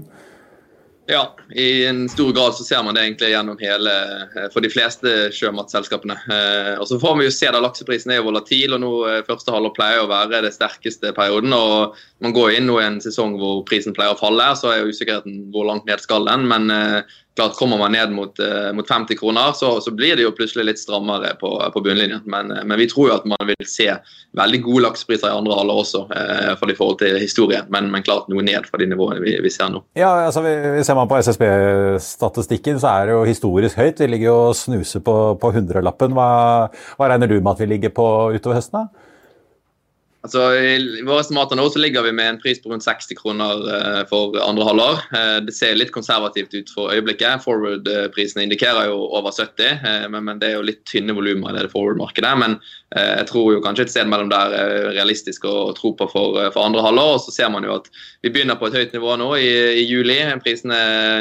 Ja, 1.10 1.36
i 1.56 1.86
en 1.86 2.10
stor 2.10 2.34
grad 2.34 2.56
så 2.56 2.63
ser 2.63 2.84
man 2.84 2.96
det 2.96 3.06
egentlig 3.06 3.30
gjennom 3.32 3.60
hele 3.62 3.91
eh, 4.26 4.48
for 4.52 4.60
de 4.60 4.67
fleste 4.67 5.12
sjømatselskapene. 5.32 6.17
Eh, 6.36 6.74
og 6.82 6.84
så 6.89 6.98
får 7.00 7.13
vi 7.15 7.30
jo 7.30 7.32
se 7.32 7.48
da 7.54 7.62
lakseprisen 7.63 8.12
er 8.12 8.26
volatil, 8.26 8.76
og 8.76 8.82
nå 8.84 8.89
eh, 9.08 9.22
første 9.28 9.54
halvår 9.56 9.72
pleier 9.78 10.04
å 10.04 10.10
være 10.12 10.41
det 10.43 10.52
sterkeste 10.58 11.13
perioden. 11.15 11.56
og 11.56 11.96
Man 12.26 12.36
går 12.36 12.58
inn 12.58 12.67
nå 12.67 12.76
i 12.82 12.89
en 12.89 13.00
sesong 13.00 13.38
hvor 13.39 13.63
prisen 13.70 13.96
pleier 13.96 14.17
å 14.17 14.20
falle, 14.20 14.50
så 14.60 14.74
er 14.74 14.82
jo 14.82 14.91
usikkerheten 14.91 15.46
hvor 15.56 15.70
langt 15.70 15.88
ned 15.88 16.04
skal 16.04 16.28
den. 16.28 16.43
Men 16.52 16.67
klart 17.38 17.56
Kommer 17.58 17.78
man 17.78 17.93
ned 17.93 18.12
mot, 18.12 18.39
uh, 18.41 18.73
mot 18.73 18.88
50 18.88 19.17
kroner, 19.17 19.52
så, 19.56 19.78
så, 19.82 19.91
blir 19.93 20.17
det 20.17 20.26
jo 20.26 20.34
plutselig 20.36 20.65
litt 20.71 20.82
strammere 20.82 21.36
på, 21.39 21.52
på 21.73 21.84
bunnlinjen. 21.86 22.26
Men, 22.26 22.52
uh, 22.52 22.63
men, 22.65 22.78
vi 22.82 22.89
tror 22.89 23.12
jo 23.12 23.15
at 23.15 23.28
man 23.30 23.50
vil 23.50 23.69
se 23.69 23.88
veldig 24.38 24.62
gode 24.65 24.84
laksepriser 24.88 25.30
i 25.30 25.38
andre 25.38 25.58
haller 25.60 25.82
også, 25.84 26.04
uh, 26.10 26.52
for 26.60 26.73
i 26.73 26.78
forhold 26.78 27.00
til 27.04 27.19
historien. 27.21 27.69
Men, 27.73 27.91
men, 27.93 28.06
klart 28.08 28.30
noe 28.32 28.45
ned 28.45 28.65
fra 28.67 28.82
de 28.82 28.89
nivåene 28.89 29.21
vi, 29.23 29.38
vi 29.43 29.54
ser 29.54 29.69
nå. 29.73 29.84
Ja, 29.97 30.12
altså 30.28 30.43
vi, 30.45 30.56
Ser 30.88 30.97
man 30.97 31.10
på 31.10 31.17
SSB-statistikken, 31.21 32.82
så 32.82 32.93
er 32.93 33.10
det 33.10 33.17
jo 33.17 33.26
historisk 33.28 33.78
høyt. 33.80 34.02
Vi 34.02 34.12
ligger 34.12 34.32
jo 34.32 34.38
og 34.50 34.58
snuser 34.58 35.04
på, 35.06 35.17
på 35.41 35.54
hundrelappen. 35.56 36.17
Hva, 36.17 36.30
hva 36.97 37.12
regner 37.12 37.30
du 37.30 37.38
med 37.38 37.54
at 37.54 37.62
vi 37.62 37.69
ligger 37.76 37.93
på 37.93 38.08
utover 38.34 38.58
høsten? 38.58 38.88
da? 38.88 39.07
Altså, 40.25 40.41
I 40.58 41.03
våre 41.06 41.21
estimater 41.21 41.56
nå 41.60 41.67
så 41.69 41.80
ligger 41.80 42.01
vi 42.08 42.12
med 42.15 42.32
en 42.32 42.39
pris 42.41 42.58
på 42.60 42.71
rundt 42.71 42.84
60 42.84 43.19
kroner 43.19 43.62
uh, 43.69 44.01
for 44.10 44.34
andre 44.41 44.65
halvår. 44.65 45.03
Uh, 45.13 45.38
det 45.45 45.53
ser 45.53 45.77
litt 45.77 45.93
konservativt 45.93 46.56
ut 46.58 46.71
for 46.73 46.91
øyeblikket. 46.91 47.43
Forward-prisene 47.45 48.47
indikerer 48.47 48.89
jo 48.89 48.97
over 49.06 49.32
70, 49.32 49.86
uh, 49.86 50.08
men, 50.17 50.34
det 50.41 50.49
er 50.49 50.58
jo 50.58 50.65
litt 50.65 50.82
tynne 50.89 51.13
volumer 51.15 51.53
i 51.53 51.62
det 51.62 51.71
forward-markedet. 51.71 52.34
Men 52.41 52.58
jeg 52.88 53.25
tror 53.27 53.49
jo 53.51 53.60
kanskje 53.60 53.84
et 53.84 53.91
sted 53.91 54.08
mellom 54.08 54.30
der 54.32 54.53
er 54.56 54.86
realistisk 54.95 55.43
å 55.43 55.73
tro 55.75 55.89
på 55.99 56.06
for, 56.08 56.38
for, 56.53 56.62
andre 56.63 56.86
halvår. 56.86 57.17
Og 57.17 57.23
så 57.25 57.34
ser 57.36 57.49
man 57.51 57.65
jo 57.67 57.73
at 57.75 57.89
vi 58.23 58.32
begynner 58.32 58.56
på 58.56 58.69
et 58.69 58.77
høyt 58.80 58.95
nivå 58.95 59.17
nå 59.19 59.27
i, 59.36 59.49
i 59.82 59.84
juli. 59.84 60.15
Prisene 60.39 60.77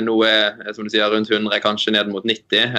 nå 0.06 0.14
er 0.28 0.60
som 0.76 0.86
du 0.86 0.92
sier, 0.94 1.10
rundt 1.10 1.32
100, 1.32 1.58
kanskje 1.64 1.96
ned 1.96 2.12
mot 2.12 2.22
90. 2.22 2.78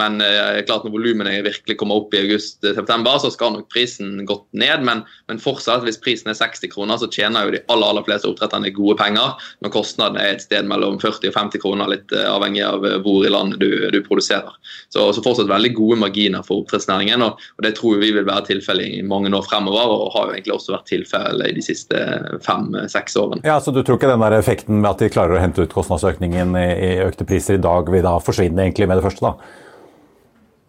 Men 0.00 0.16
klart 0.64 0.88
når 0.88 0.94
volumene 0.96 1.36
virkelig 1.44 1.76
kommer 1.76 2.00
opp 2.00 2.16
i 2.16 2.22
august-september, 2.24 3.20
så 3.20 3.28
skal 3.34 3.52
nok 3.52 3.68
prisen 3.72 4.24
gått 4.28 4.48
ned. 4.56 4.80
men, 4.88 5.04
men 5.28 5.35
fortsatt, 5.42 5.84
hvis 5.86 5.98
prisen 6.02 6.30
er 6.32 6.38
60 6.38 6.70
kroner, 6.72 6.98
så 7.00 7.08
tjener 7.12 7.46
jo 7.46 7.54
de 7.54 7.62
aller, 7.72 7.88
aller 7.90 8.06
fleste 8.06 8.28
oppdretterne 8.30 8.72
gode 8.76 8.96
penger. 9.00 9.46
Når 9.64 9.72
kostnadene 9.74 10.22
er 10.22 10.36
et 10.36 10.44
sted 10.44 10.68
mellom 10.68 10.98
40 11.02 11.30
og 11.30 11.36
50 11.36 11.62
kroner, 11.62 11.90
litt 11.92 12.14
eh, 12.14 12.28
avhengig 12.30 12.62
av 12.66 12.86
eh, 12.86 12.98
hvor 13.04 13.26
i 13.26 13.32
landet 13.32 13.62
du, 13.62 13.68
du 13.92 13.98
produserer. 14.06 14.54
Så, 14.88 15.04
så, 15.12 15.24
fortsatt 15.24 15.50
veldig 15.50 15.72
gode 15.76 16.00
marginer 16.02 16.46
for 16.46 16.62
oppdrettsnæringen, 16.62 17.24
og, 17.26 17.42
og 17.58 17.66
det 17.66 17.74
tror 17.78 18.00
vi 18.02 18.12
vil 18.16 18.28
være 18.28 18.48
tilfellet 18.52 18.98
i 19.00 19.04
mange 19.06 19.32
år 19.34 19.46
fremover. 19.48 19.92
Og 19.96 20.16
har 20.16 20.30
jo 20.30 20.38
egentlig 20.38 20.56
også 20.56 20.76
vært 20.76 20.90
tilfellet 20.92 21.52
i 21.52 21.58
de 21.58 21.66
siste 21.66 22.02
fem-seks 22.46 23.20
årene. 23.20 23.44
Ja, 23.46 23.60
Så 23.60 23.74
du 23.74 23.82
tror 23.82 24.00
ikke 24.00 24.10
den 24.12 24.24
der 24.24 24.38
effekten 24.38 24.80
med 24.80 24.92
at 24.92 25.02
de 25.02 25.12
klarer 25.12 25.36
å 25.36 25.42
hente 25.42 25.64
ut 25.64 25.76
kostnadsøkningen 25.76 26.56
i, 26.58 26.66
i 26.72 26.90
økte 27.06 27.28
priser 27.28 27.58
i 27.58 27.62
dag, 27.62 27.88
vil 27.92 28.04
da 28.06 28.18
forsvinne 28.22 28.68
egentlig 28.68 28.90
med 28.90 29.00
det 29.00 29.08
første? 29.08 29.26
da? 29.26 29.64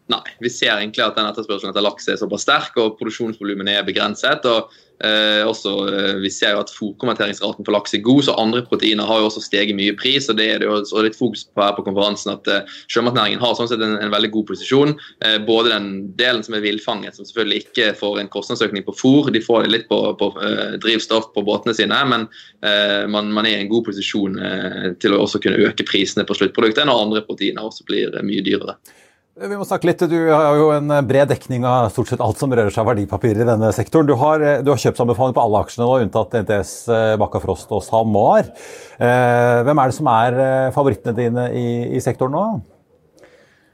Nei, 0.08 0.24
vi 0.40 0.48
ser 0.48 0.78
egentlig 0.78 1.04
at 1.04 1.18
den 1.18 1.28
etterspørselen 1.28 1.74
etter 1.74 1.84
laks 1.84 2.06
er 2.08 2.20
såpass 2.20 2.46
sterk, 2.46 2.78
og 2.80 2.94
produksjonsvolumene 2.96 3.74
er 3.76 3.88
begrenset. 3.88 4.46
og 4.48 4.70
eh, 5.04 5.44
også, 5.44 5.74
eh, 5.92 6.14
Vi 6.24 6.30
ser 6.32 6.54
jo 6.56 6.62
at 6.62 6.72
fòrkonverteringsraten 6.72 7.66
for 7.66 7.76
laks 7.76 7.94
er 7.94 8.00
god, 8.06 8.22
så 8.24 8.36
andre 8.40 8.62
proteiner 8.64 9.04
har 9.04 9.20
jo 9.20 9.26
også 9.28 9.44
steget 9.44 9.76
mye 9.76 9.92
i 9.92 9.98
pris. 10.00 10.30
og 10.30 10.38
Det 10.38 10.46
er 10.48 10.60
det 10.60 10.70
jo 10.70 11.02
litt 11.04 11.18
fokus 11.18 11.44
på 11.44 11.60
her 11.60 11.74
på 11.76 11.84
konferansen, 11.84 12.32
at 12.38 12.48
eh, 12.48 12.78
sjømatnæringen 12.88 13.44
har 13.44 13.58
sånn 13.58 13.68
sett 13.68 13.84
en, 13.84 13.98
en, 14.00 14.14
veldig 14.14 14.32
god 14.32 14.48
posisjon. 14.48 14.96
Eh, 15.28 15.40
både 15.44 15.74
den 15.74 15.90
delen 16.16 16.46
som 16.46 16.56
er 16.56 16.64
villfanget, 16.64 17.18
som 17.18 17.28
selvfølgelig 17.28 17.66
ikke 17.66 17.90
får 18.00 18.22
en 18.22 18.32
kostnadsøkning 18.32 18.86
på 18.88 18.96
fôr, 18.96 19.28
de 19.36 19.42
får 19.44 19.68
det 19.68 19.74
litt 19.74 19.90
på, 19.92 20.00
på 20.22 20.30
eh, 20.40 20.78
drivstoff 20.80 21.34
på 21.36 21.44
båtene 21.44 21.76
sine, 21.76 22.00
men 22.08 22.30
eh, 22.64 23.04
man, 23.12 23.34
man, 23.36 23.44
er 23.44 23.60
i 23.60 23.66
en 23.66 23.74
god 23.76 23.90
posisjon 23.92 24.40
til 25.04 25.14
å 25.14 25.20
også 25.26 25.44
kunne 25.44 25.68
øke 25.68 25.84
prisene 25.84 26.24
på 26.24 26.36
sluttproduktet 26.38 26.88
når 26.88 27.04
andre 27.04 27.26
proteiner 27.28 27.68
også 27.68 27.84
blir 27.92 28.16
mye 28.24 28.46
dyrere. 28.46 28.78
Vi 29.38 29.54
må 29.54 29.66
snakke 29.70 29.86
litt. 29.86 30.02
Du 30.10 30.16
har 30.32 30.56
jo 30.58 30.72
en 30.74 30.90
bred 31.06 31.30
dekning 31.30 31.66
av 31.68 31.92
stort 31.94 32.10
sett 32.10 32.22
alt 32.26 32.40
som 32.42 32.50
rører 32.50 32.74
seg 32.74 32.82
av 32.82 32.88
verdipapirer 32.90 33.44
i 33.44 33.46
denne 33.46 33.70
sektoren. 33.76 34.08
Du 34.10 34.16
har, 34.18 34.42
du 34.66 34.72
har 34.74 34.82
kjøpsanbefaling 34.82 35.36
på 35.38 35.44
alle 35.44 35.62
aksjene 35.62 35.86
nå, 35.86 36.00
unntatt 36.08 36.34
NTS, 36.42 36.72
eh, 36.90 37.12
Bakka 37.22 37.42
Frost 37.44 37.70
og 37.76 37.84
SalMar. 37.86 38.50
Eh, 38.98 39.60
hvem 39.68 39.84
er 39.84 39.92
det 39.92 39.98
som 40.00 40.10
er 40.10 40.40
eh, 40.42 40.72
favorittene 40.74 41.14
dine 41.20 41.46
i, 41.54 41.68
i 41.94 42.02
sektoren 42.02 42.34
nå? 42.34 42.48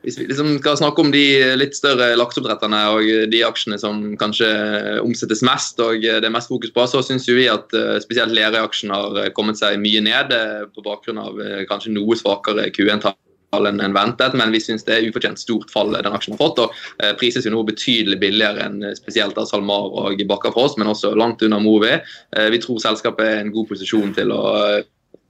Hvis 0.04 0.20
vi 0.20 0.28
liksom 0.28 0.58
skal 0.60 0.76
snakke 0.82 1.00
om 1.00 1.14
de 1.16 1.24
litt 1.56 1.80
større 1.80 2.10
lakseoppdretterne 2.20 2.84
og 2.92 3.08
de 3.32 3.44
aksjene 3.48 3.80
som 3.80 4.04
kanskje 4.20 4.50
omsettes 5.00 5.46
mest 5.48 5.80
og 5.80 6.04
det 6.04 6.28
er 6.28 6.34
mest 6.34 6.52
fokus 6.52 6.76
på, 6.76 6.84
så 6.92 7.00
syns 7.08 7.30
vi 7.32 7.48
at 7.48 7.72
spesielt 8.04 8.36
Lerøy-aksjen 8.36 8.92
har 8.92 9.32
kommet 9.32 9.64
seg 9.64 9.80
mye 9.80 10.04
ned 10.04 10.36
på 10.76 10.84
bakgrunn 10.84 11.24
av 11.24 11.40
kanskje 11.72 11.96
noe 11.96 12.20
svakere 12.20 12.68
Q1-tall 12.76 13.16
enn 13.54 13.96
ventet, 13.96 14.36
men 14.40 14.54
vi 14.54 14.62
syns 14.64 14.86
det 14.88 14.96
er 14.96 15.10
ufortjent 15.10 15.42
stort 15.42 15.72
fall 15.74 15.94
den 15.94 16.14
aksjen 16.14 16.36
har 16.36 16.42
fått. 16.42 16.62
og 16.64 17.04
eh, 17.04 17.14
Prises 17.20 17.46
jo 17.48 17.54
nå 17.54 17.64
betydelig 17.68 18.20
billigere 18.22 18.68
enn 18.68 18.82
eh, 18.84 18.96
spesielt 18.98 19.38
av 19.38 19.50
SalMar 19.50 19.94
og 20.04 20.26
Bakkafrost, 20.30 20.80
men 20.82 20.92
også 20.92 21.14
langt 21.20 21.44
under 21.46 21.62
Movi. 21.64 21.94
Eh, 21.94 22.50
vi 22.54 22.62
tror 22.64 22.82
selskapet 22.84 23.28
er 23.28 23.40
i 23.40 23.46
en 23.46 23.54
god 23.56 23.70
posisjon 23.72 24.16
til 24.18 24.34
å 24.36 24.44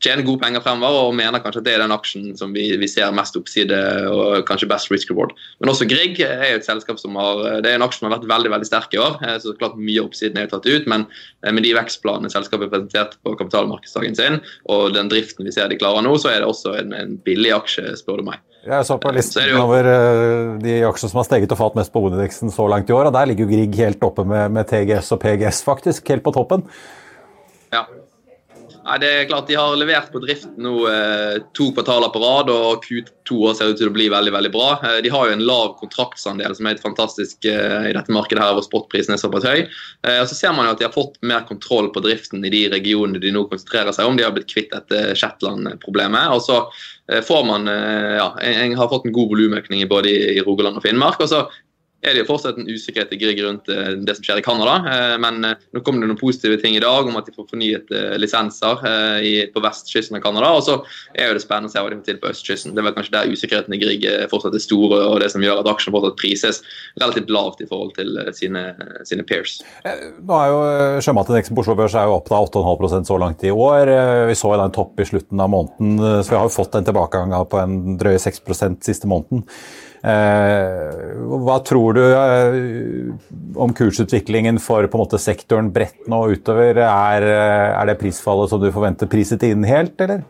tjene 0.04 0.26
gode 0.28 0.42
penger 0.44 0.64
fremover, 0.64 1.08
og 1.08 1.16
mener 1.18 1.42
kanskje 1.44 1.62
at 1.64 1.68
det 1.68 1.76
er 1.78 1.84
den 1.84 1.96
aksjen 1.96 2.32
som 2.40 2.54
vi, 2.56 2.68
vi 2.80 2.90
ser 2.92 3.14
mest 3.16 3.38
oppside 3.40 3.78
og 4.12 4.44
kanskje 4.48 4.70
best 4.72 4.92
risk 4.92 5.12
reward. 5.14 5.36
Men 5.64 5.72
også 5.72 5.88
Grieg 5.90 6.20
er 6.26 6.52
jo 6.52 6.60
et 6.60 6.68
selskap 6.68 7.00
som 7.02 7.16
har 7.20 7.62
det 7.64 7.72
er 7.72 7.80
en 7.80 7.86
aksje 7.86 8.02
som 8.02 8.10
har 8.10 8.18
vært 8.18 8.30
veldig 8.30 8.52
veldig 8.54 8.70
sterk 8.70 8.96
i 8.96 9.02
år. 9.02 9.20
Eh, 9.24 9.38
så 9.44 9.56
klart 9.60 9.80
Mye 9.80 10.04
oppsiden 10.04 10.40
er 10.40 10.48
jo 10.48 10.54
tatt 10.56 10.70
ut, 10.70 10.88
men 10.92 11.06
eh, 11.44 11.52
med 11.52 11.66
de 11.66 11.74
vekstplanene 11.78 12.32
selskapet 12.34 12.72
presenterte 12.72 13.20
på 13.24 13.36
kapitalmarkedsdagen 13.40 14.18
sin, 14.20 14.40
og 14.72 14.96
den 14.98 15.12
driften 15.12 15.48
vi 15.48 15.54
ser 15.56 15.72
de 15.72 15.80
klarer 15.80 16.06
nå, 16.06 16.16
så 16.22 16.34
er 16.34 16.42
det 16.42 16.50
også 16.50 16.76
en, 16.82 16.96
en 16.98 17.16
billig 17.26 17.54
aksje, 17.56 17.96
spør 18.00 18.24
du 18.24 18.30
meg. 18.32 18.42
Jeg 18.64 18.88
så 18.88 18.98
på 19.02 19.12
eh, 19.12 19.18
listen 19.20 19.44
så 19.44 19.62
over 19.64 19.92
de 20.64 20.80
aksjene 20.88 21.14
som 21.14 21.22
har 21.22 21.30
steget 21.30 21.56
og 21.56 21.60
falt 21.60 21.80
mest 21.80 21.94
på 21.94 22.04
hovedindeksen 22.04 22.54
så 22.54 22.68
langt 22.72 22.92
i 22.92 22.96
år, 22.96 23.10
og 23.10 23.16
der 23.16 23.32
ligger 23.32 23.48
jo 23.48 23.54
Grieg 23.54 23.80
helt 23.80 24.04
oppe 24.06 24.28
med, 24.28 24.52
med 24.56 24.68
TGS 24.70 25.16
og 25.16 25.24
PGS, 25.24 25.64
faktisk, 25.68 26.12
helt 26.14 26.26
på 26.26 26.36
toppen. 26.36 26.68
Nei, 28.84 28.98
det 29.00 29.10
er 29.10 29.28
klart 29.30 29.48
De 29.48 29.56
har 29.56 29.76
levert 29.80 30.10
på 30.12 30.20
driften 30.24 30.58
nå 30.64 30.74
eh, 30.92 31.38
to 31.56 31.70
kvartaler 31.76 32.12
på 32.12 32.20
rad, 32.20 32.50
og 32.52 32.84
Q2 32.84 33.54
ser 33.56 33.72
ut 33.72 33.80
til 33.80 33.88
å 33.88 33.96
bli 33.96 34.10
veldig 34.12 34.34
veldig 34.36 34.52
bra. 34.52 34.74
Eh, 34.84 34.98
de 35.06 35.12
har 35.14 35.30
jo 35.30 35.36
en 35.38 35.46
lav 35.48 35.78
kontraktsandel, 35.80 36.56
som 36.58 36.68
er 36.68 36.76
helt 36.76 36.84
fantastisk 36.84 37.48
eh, 37.48 37.90
i 37.90 37.94
dette 37.96 38.12
markedet 38.16 38.44
her, 38.44 38.56
hvor 38.58 38.66
spotprisen 38.66 39.16
er 39.16 39.22
såpass 39.22 39.48
høy. 39.48 39.64
Og 40.04 40.28
Så 40.28 40.36
ser 40.36 40.56
man 40.56 40.68
jo 40.68 40.74
at 40.76 40.82
de 40.82 40.88
har 40.88 40.96
fått 40.96 41.16
mer 41.24 41.46
kontroll 41.48 41.88
på 41.96 42.04
driften 42.04 42.44
i 42.44 42.52
de 42.52 42.66
regionene 42.74 43.22
de 43.24 43.32
nå 43.32 43.46
konsentrerer 43.52 43.96
seg 43.96 44.10
om. 44.10 44.20
De 44.20 44.28
har 44.28 44.36
blitt 44.36 44.52
kvitt 44.52 44.74
dette 44.74 45.14
Shetland-problemet. 45.20 46.34
og 46.36 46.44
så 46.44 46.66
får 47.28 47.42
man, 47.48 47.68
ja, 47.68 48.30
en, 48.40 48.60
en 48.64 48.78
har 48.80 48.90
fått 48.92 49.08
en 49.08 49.16
god 49.16 49.32
volumøkning 49.32 49.84
både 49.92 50.12
i, 50.12 50.20
i 50.38 50.44
Rogaland 50.44 50.80
og 50.80 50.86
Finnmark. 50.86 51.24
og 51.24 51.32
så 51.32 51.46
er 52.04 52.16
det 52.16 52.24
jo 52.24 52.28
fortsatt 52.28 52.60
en 52.60 52.68
usikkerhet 52.68 53.14
i 53.16 53.20
Grieg 53.20 53.40
rundt 53.44 53.70
eh, 53.72 53.94
det 54.04 54.16
som 54.18 54.26
skjer 54.26 54.42
i 54.42 54.46
Canada. 54.46 54.76
Eh, 54.92 55.16
men 55.24 55.48
eh, 55.48 55.60
nå 55.76 55.82
kommer 55.86 56.04
det 56.04 56.12
noen 56.12 56.20
positive 56.20 56.60
ting 56.62 56.76
i 56.76 56.84
dag 56.84 57.08
om 57.08 57.18
at 57.20 57.30
de 57.30 57.36
får 57.36 57.48
fornyet 57.52 57.92
lisenser 58.20 58.82
på 59.54 59.64
vestkysten 59.64 60.18
av 60.18 60.24
Canada. 60.24 60.52
Og 60.58 60.64
så 60.66 60.78
er 61.16 61.30
jo 61.30 61.38
det 61.38 61.44
spennende 61.44 61.72
å 61.72 61.74
se 61.74 61.84
hva 61.84 61.92
de 61.92 62.00
får 62.00 62.08
til 62.08 62.20
på 62.22 62.32
østkysten. 62.32 62.74
Det 62.74 62.82
er 62.82 62.88
vel 62.88 62.96
kanskje 62.98 63.16
der 63.16 63.32
usikkerheten 63.32 63.76
i 63.76 63.80
Grieg 63.82 64.08
fortsatt 64.32 64.56
er 64.58 64.64
stor, 64.64 64.96
og 64.98 65.20
det 65.24 65.30
som 65.34 65.44
gjør 65.44 65.62
at 65.62 65.70
aksjene 65.72 65.96
fortsatt 65.96 66.20
prises 66.20 66.62
relativt 67.02 67.32
lavt 67.34 67.64
i 67.64 67.70
forhold 67.70 67.94
til 67.98 68.20
sine, 68.36 68.66
sine 69.08 69.26
peers. 69.28 69.60
Nå 69.84 70.40
er 70.40 70.52
jo 70.52 70.60
Sjømatindeksen 71.06 71.56
på 71.56 71.64
Oslo 71.64 71.78
Børs 71.80 71.96
er 72.00 72.10
jo 72.10 72.18
opp 72.18 72.32
8,5% 72.34 73.10
så 73.10 73.20
langt 73.22 73.46
i 73.48 73.54
år. 73.54 73.94
Vi 74.30 74.38
så 74.40 74.54
en 74.58 74.76
topp 74.76 75.00
i 75.00 75.08
slutten 75.08 75.42
av 75.44 75.52
måneden, 75.54 75.96
så 76.24 76.28
vi 76.28 76.40
har 76.40 76.48
jo 76.50 76.56
fått 76.58 76.78
en 76.80 76.88
tilbakegang 76.88 77.36
på 77.50 77.64
en 77.64 77.98
drøye 78.02 78.22
6% 78.22 78.84
siste 78.86 79.10
måneden. 79.10 79.48
Eh, 80.04 81.14
hva 81.46 81.62
tror 81.64 81.96
du 81.96 82.02
eh, 82.04 82.56
om 83.56 83.72
kursutviklingen 83.72 84.60
for 84.60 84.84
på 84.84 85.00
en 85.00 85.04
måte 85.06 85.20
sektoren 85.22 85.70
bredt 85.72 86.10
nå 86.12 86.20
utover? 86.34 86.82
Er, 86.84 87.24
eh, 87.24 87.70
er 87.78 87.88
det 87.88 88.00
prisfallet 88.02 88.52
som 88.52 88.60
du 88.60 88.68
forventer 88.76 89.08
priset 89.12 89.46
inn 89.48 89.64
helt, 89.64 89.96
eller? 90.04 90.26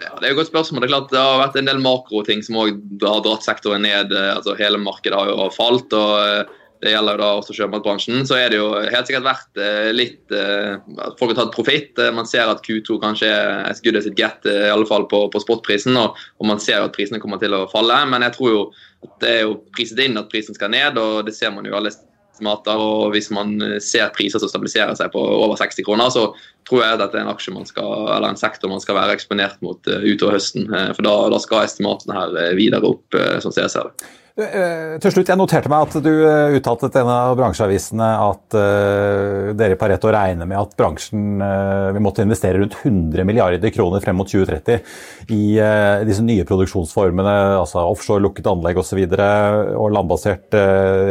Ja, 0.00 0.16
det 0.18 0.26
er 0.26 0.32
et 0.32 0.40
godt 0.40 0.50
spørsmål. 0.50 0.82
Det 0.82 0.88
er 0.88 0.94
klart 0.94 1.14
det 1.14 1.22
har 1.22 1.38
vært 1.44 1.60
en 1.60 1.70
del 1.70 1.82
makroting 1.84 2.42
som 2.46 2.58
har 2.58 2.74
dratt 2.98 3.46
sektoren 3.46 3.86
ned. 3.86 4.14
altså 4.14 4.56
Hele 4.58 4.80
markedet 4.82 5.18
har 5.18 5.30
jo 5.30 5.46
falt. 5.54 5.94
og 5.94 6.50
det 6.80 6.94
gjelder 6.94 7.18
da 7.20 7.28
også 7.36 7.54
sjømatbransjen, 7.56 8.22
så 8.28 8.38
er 8.40 8.52
det 8.52 8.60
jo 8.60 8.70
helt 8.72 9.08
sikkert 9.08 9.26
vært 9.26 9.58
eh, 9.60 9.90
litt 9.92 10.32
eh, 10.32 10.78
at 11.04 11.18
folk 11.20 11.34
har 11.34 11.42
tatt 11.42 11.52
profitt. 11.52 11.98
Eh, 12.00 12.12
man 12.16 12.28
ser 12.28 12.48
at 12.48 12.62
Q2 12.64 12.96
kanskje 13.02 13.28
er 13.28 13.82
good 13.84 13.98
as 14.00 14.08
it 14.08 14.16
get, 14.16 14.46
i 14.48 14.70
alle 14.72 14.88
fall 14.88 15.04
på, 15.10 15.26
på 15.32 15.42
spotprisen. 15.44 15.98
Og, 16.00 16.16
og, 16.38 16.46
man 16.48 16.62
ser 16.62 16.78
jo 16.78 16.86
at 16.88 16.94
prisene 16.96 17.20
kommer 17.20 17.40
til 17.42 17.52
å 17.56 17.66
falle. 17.72 17.98
Men 18.08 18.24
jeg 18.24 18.36
tror 18.38 18.54
jo 18.54 18.62
at 19.04 19.12
det 19.20 19.32
er 19.34 19.42
jo 19.44 19.58
priset 19.76 20.00
inn 20.00 20.16
at 20.20 20.30
prisen 20.32 20.56
skal 20.56 20.72
ned, 20.72 20.96
og 21.00 21.26
det 21.28 21.36
ser 21.36 21.52
man 21.52 21.68
jo 21.68 21.76
alle 21.76 21.92
estimater. 21.92 22.80
Og 22.80 23.12
hvis 23.12 23.28
man 23.34 23.52
ser 23.84 24.08
priser 24.16 24.40
som 24.40 24.48
stabiliserer 24.48 24.96
seg 24.96 25.12
på 25.12 25.20
over 25.20 25.60
60 25.60 25.84
kroner, 25.84 26.08
så 26.14 26.30
tror 26.68 26.84
jeg 26.86 26.96
at 26.96 27.02
dette 27.02 27.20
er 27.20 27.26
en 27.26 27.34
aksje 27.34 27.52
man 27.52 27.68
skal, 27.68 28.08
eller 28.08 28.30
en 28.30 28.40
sektor 28.40 28.72
man 28.72 28.80
skal 28.80 28.96
være 28.96 29.18
eksponert 29.18 29.60
mot 29.64 29.84
utover 29.84 30.38
høsten. 30.38 30.64
For 30.96 31.04
da, 31.04 31.14
da 31.36 31.42
skal 31.44 31.66
estimatene 31.68 32.16
her 32.16 32.56
videre 32.56 32.88
opp, 32.88 33.20
som 33.44 33.52
jeg 33.52 33.68
ser 33.68 33.92
det. 33.92 34.10
Eh, 34.38 34.98
til 35.02 35.10
slutt, 35.10 35.30
Jeg 35.32 35.38
noterte 35.40 35.70
meg 35.70 35.88
at 35.88 36.04
du 36.04 36.10
eh, 36.22 36.54
uttalte 36.54 36.86
til 36.92 37.02
en 37.02 37.10
av 37.10 37.32
bransjeavisene 37.38 38.10
at 38.22 38.54
uh, 38.54 39.50
dere 39.58 39.74
i 39.74 39.80
Pareto 39.80 40.12
regner 40.14 40.46
med 40.46 40.58
at 40.60 40.76
bransjen 40.78 41.42
uh, 41.42 41.90
vil 41.96 42.04
måtte 42.04 42.22
investere 42.22 42.60
rundt 42.60 42.76
100 42.78 43.26
milliarder 43.26 43.74
kroner 43.74 44.02
frem 44.04 44.20
mot 44.20 44.30
2030 44.30 45.34
i 45.34 45.58
uh, 45.58 46.06
disse 46.06 46.22
nye 46.22 46.46
produksjonsformene, 46.46 47.34
altså 47.58 47.82
offshore, 47.82 48.22
lukket 48.22 48.46
anlegg 48.50 48.78
osv. 48.78 48.80
Og, 48.80 48.88
så 48.90 48.98
videre, 48.98 49.26
og 49.78 49.92
landbasert, 49.94 50.54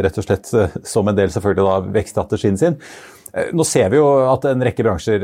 rett 0.03 0.17
og 0.19 0.25
slett 0.25 0.49
som 0.93 1.07
en 1.07 1.15
del 1.15 1.31
selvfølgelig 1.31 1.63
da 1.63 1.93
vekststrategien 1.95 2.59
sin. 2.59 2.75
Nå 3.55 3.63
ser 3.63 3.91
vi 3.93 3.99
jo 3.99 4.07
at 4.25 4.43
en 4.49 4.65
rekke 4.65 4.83
bransjer 4.83 5.21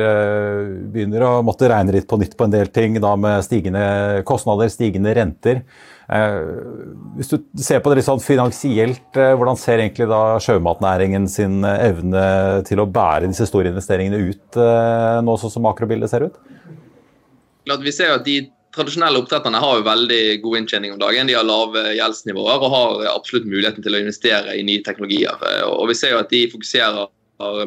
begynner 0.93 1.25
å 1.25 1.31
måtte 1.43 1.67
regne 1.67 1.97
litt 1.97 2.07
på 2.07 2.19
nytt 2.21 2.37
på 2.37 2.45
en 2.45 2.53
del 2.53 2.69
ting, 2.71 2.95
da 3.03 3.15
med 3.19 3.43
stigende 3.43 4.21
kostnader, 4.29 4.71
stigende 4.71 5.11
renter. 5.17 5.65
Eh, 6.05 6.35
hvis 7.17 7.31
du 7.31 7.39
ser 7.57 7.81
på 7.81 7.89
det 7.89 7.99
litt 7.99 8.07
sånn 8.07 8.21
finansielt, 8.21 9.07
eh, 9.17 9.33
hvordan 9.33 9.57
ser 9.57 9.81
egentlig 9.81 10.05
da 10.11 10.37
sjømatnæringen 10.43 11.25
sin 11.31 11.63
eh, 11.65 11.87
evne 11.87 12.25
til 12.67 12.83
å 12.83 12.89
bære 12.89 13.31
disse 13.31 13.47
store 13.49 13.71
investeringene 13.73 14.19
ut 14.29 14.59
nå 15.25 15.37
sånn 15.41 15.55
som 15.55 15.65
makrobildet 15.65 16.11
ser 16.11 16.27
ut? 16.27 16.37
Vi 17.65 17.93
ser 17.95 18.11
jo 18.11 18.19
at 18.19 18.27
de 18.27 18.43
tradisjonelle 18.75 19.17
oppdretterne 19.17 19.59
har 19.63 19.79
jo 19.79 19.87
veldig 19.87 20.23
god 20.43 20.59
inntjening 20.61 20.93
om 20.93 21.01
dagen. 21.01 21.29
De 21.29 21.37
har 21.37 21.47
lave 21.47 21.95
gjeldsnivåer 21.95 22.65
og 22.67 22.73
har 22.75 23.05
absolutt 23.15 23.47
muligheten 23.49 23.81
til 23.81 23.95
å 23.95 24.01
investere 24.03 24.57
i 24.59 24.65
nye 24.67 24.83
teknologier. 24.85 25.39
Og 25.71 25.87
Vi 25.89 25.95
ser 25.97 26.13
jo 26.13 26.19
at 26.21 26.29
de 26.29 26.43
fokuserer 26.51 27.07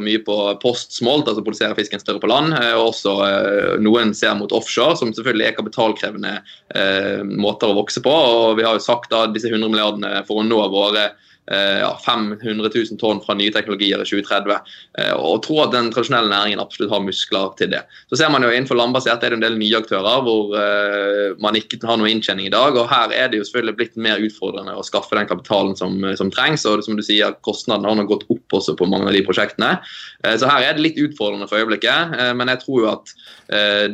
mye 0.00 0.20
på 0.24 0.35
postsmolt, 0.62 1.28
altså 1.28 1.44
produsere 1.44 1.76
fisken 1.76 2.00
større 2.00 2.22
på 2.22 2.31
land. 2.31 2.54
og 2.57 2.88
også 2.88 3.14
eh, 3.26 3.76
Noen 3.85 4.14
ser 4.16 4.35
mot 4.38 4.52
offshore, 4.57 4.96
som 4.96 5.12
selvfølgelig 5.12 5.46
er 5.46 5.57
kapitalkrevende 5.59 6.35
eh, 6.74 7.24
måter 7.24 7.68
å 7.68 7.78
vokse 7.78 8.02
på. 8.04 8.11
og 8.12 8.57
Vi 8.59 8.64
har 8.64 8.78
jo 8.78 8.85
sagt 8.85 9.12
at 9.12 9.35
disse 9.37 9.52
100 9.52 9.68
milliardene 9.68 10.24
for 10.28 10.40
å 10.40 10.46
nå 10.46 10.62
våre 10.72 11.11
Eh, 11.11 11.38
ja, 11.54 11.92
500 12.04 12.70
000 12.74 12.98
tonn 13.00 13.20
fra 13.24 13.37
nye 13.38 13.52
teknologier 13.54 14.02
i 14.02 14.08
2030. 14.08 14.58
Eh, 14.98 15.14
og 15.16 15.40
tror 15.46 15.64
at 15.64 15.74
den 15.74 15.90
tradisjonelle 15.94 16.28
næringen 16.32 16.61
absolutt 16.61 16.92
har 16.92 17.04
muskler 17.04 17.54
til 17.58 17.70
det. 17.72 17.82
Så 18.11 18.20
ser 18.20 18.32
man 18.32 18.44
jo 18.44 18.50
Innenfor 18.52 18.78
landbasert 18.78 19.22
er 19.24 19.32
det 19.32 19.38
en 19.38 19.44
del 19.44 19.58
nye 19.61 19.78
aktører 19.78 20.22
hvor 20.24 20.54
uh, 20.56 21.37
man 21.40 21.54
ikke 21.54 21.78
har 21.87 21.98
noe 22.00 22.08
inntjening 22.11 22.48
i 22.48 22.52
dag. 22.52 22.76
og 22.76 22.88
Her 22.90 23.12
er 23.14 23.30
det 23.30 23.38
jo 23.38 23.46
selvfølgelig 23.46 23.76
blitt 23.78 23.98
mer 24.00 24.22
utfordrende 24.24 24.74
å 24.74 24.84
skaffe 24.87 25.16
den 25.16 25.28
kapitalen 25.30 25.76
som, 25.78 26.00
som 26.18 26.32
trengs. 26.34 26.66
og 26.66 26.82
som 26.84 26.98
du 26.98 27.04
sier, 27.06 27.37
Kostnadene 27.46 28.02
har 28.02 28.08
gått 28.11 28.26
opp 28.32 28.58
også 28.58 28.74
på 28.78 28.88
mange 28.90 29.08
av 29.08 29.16
de 29.16 29.22
prosjektene. 29.26 29.76
Så 30.24 30.48
her 30.50 30.64
er 30.64 30.76
det 30.76 30.84
litt 30.84 31.00
utfordrende 31.00 31.46
for 31.50 31.61
øyeblikket. 31.61 32.16
Men 32.38 32.50
jeg 32.50 32.62
tror 32.64 32.82
jo 32.82 32.90
at 32.90 33.12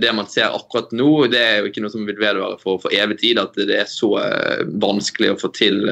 det 0.00 0.12
man 0.16 0.28
ser 0.30 0.54
akkurat 0.54 0.94
nå, 0.96 1.26
det 1.32 1.42
er 1.42 1.58
jo 1.60 1.70
ikke 1.70 1.84
noe 1.84 1.92
som 1.92 2.06
vil 2.08 2.18
vedvare 2.18 2.56
for, 2.62 2.80
for 2.82 2.94
evig 2.94 3.18
tid. 3.20 3.42
At 3.42 3.58
det 3.58 3.76
er 3.82 3.90
så 3.90 4.14
vanskelig 4.80 5.34
å 5.34 5.40
få 5.42 5.52
til 5.56 5.84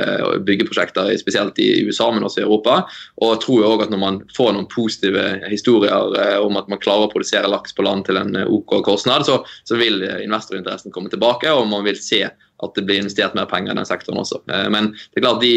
byggeprosjekter, 0.47 1.13
spesielt 1.21 1.52
spesielt 1.53 1.59
i 1.59 1.87
USA, 1.87 2.11
men 2.11 2.25
også 2.25 2.41
i 2.41 2.45
Europa. 2.45 2.87
Og 3.21 3.35
jeg 3.35 3.41
tror 3.45 3.65
også 3.65 3.87
at 3.87 3.91
når 3.91 3.99
man 3.99 4.21
får 4.37 4.53
noen 4.53 4.69
positive 4.69 5.49
historier 5.51 6.17
eh, 6.19 6.39
om 6.41 6.57
at 6.57 6.69
man 6.69 6.81
klarer 6.81 7.07
å 7.07 7.13
produsere 7.13 7.49
laks 7.49 7.75
på 7.75 7.83
land 7.83 8.07
til 8.07 8.17
en 8.17 8.37
eh, 8.37 8.49
OK 8.49 8.83
kostnad, 8.85 9.27
så, 9.27 9.45
så 9.65 9.77
vil 9.77 10.03
eh, 10.03 10.23
investorinteressen 10.25 10.93
komme 10.93 11.11
tilbake, 11.11 11.51
og 11.51 11.69
man 11.69 11.85
vil 11.85 11.99
se 11.99 12.25
at 12.63 12.77
det 12.77 12.85
blir 12.87 13.01
investert 13.01 13.35
mer 13.35 13.49
penger 13.51 13.73
i 13.73 13.77
den 13.77 13.87
sektoren 13.87 14.21
også. 14.21 14.39
Men 14.47 14.93
det 14.95 15.19
er 15.19 15.25
klart 15.25 15.41
de 15.43 15.57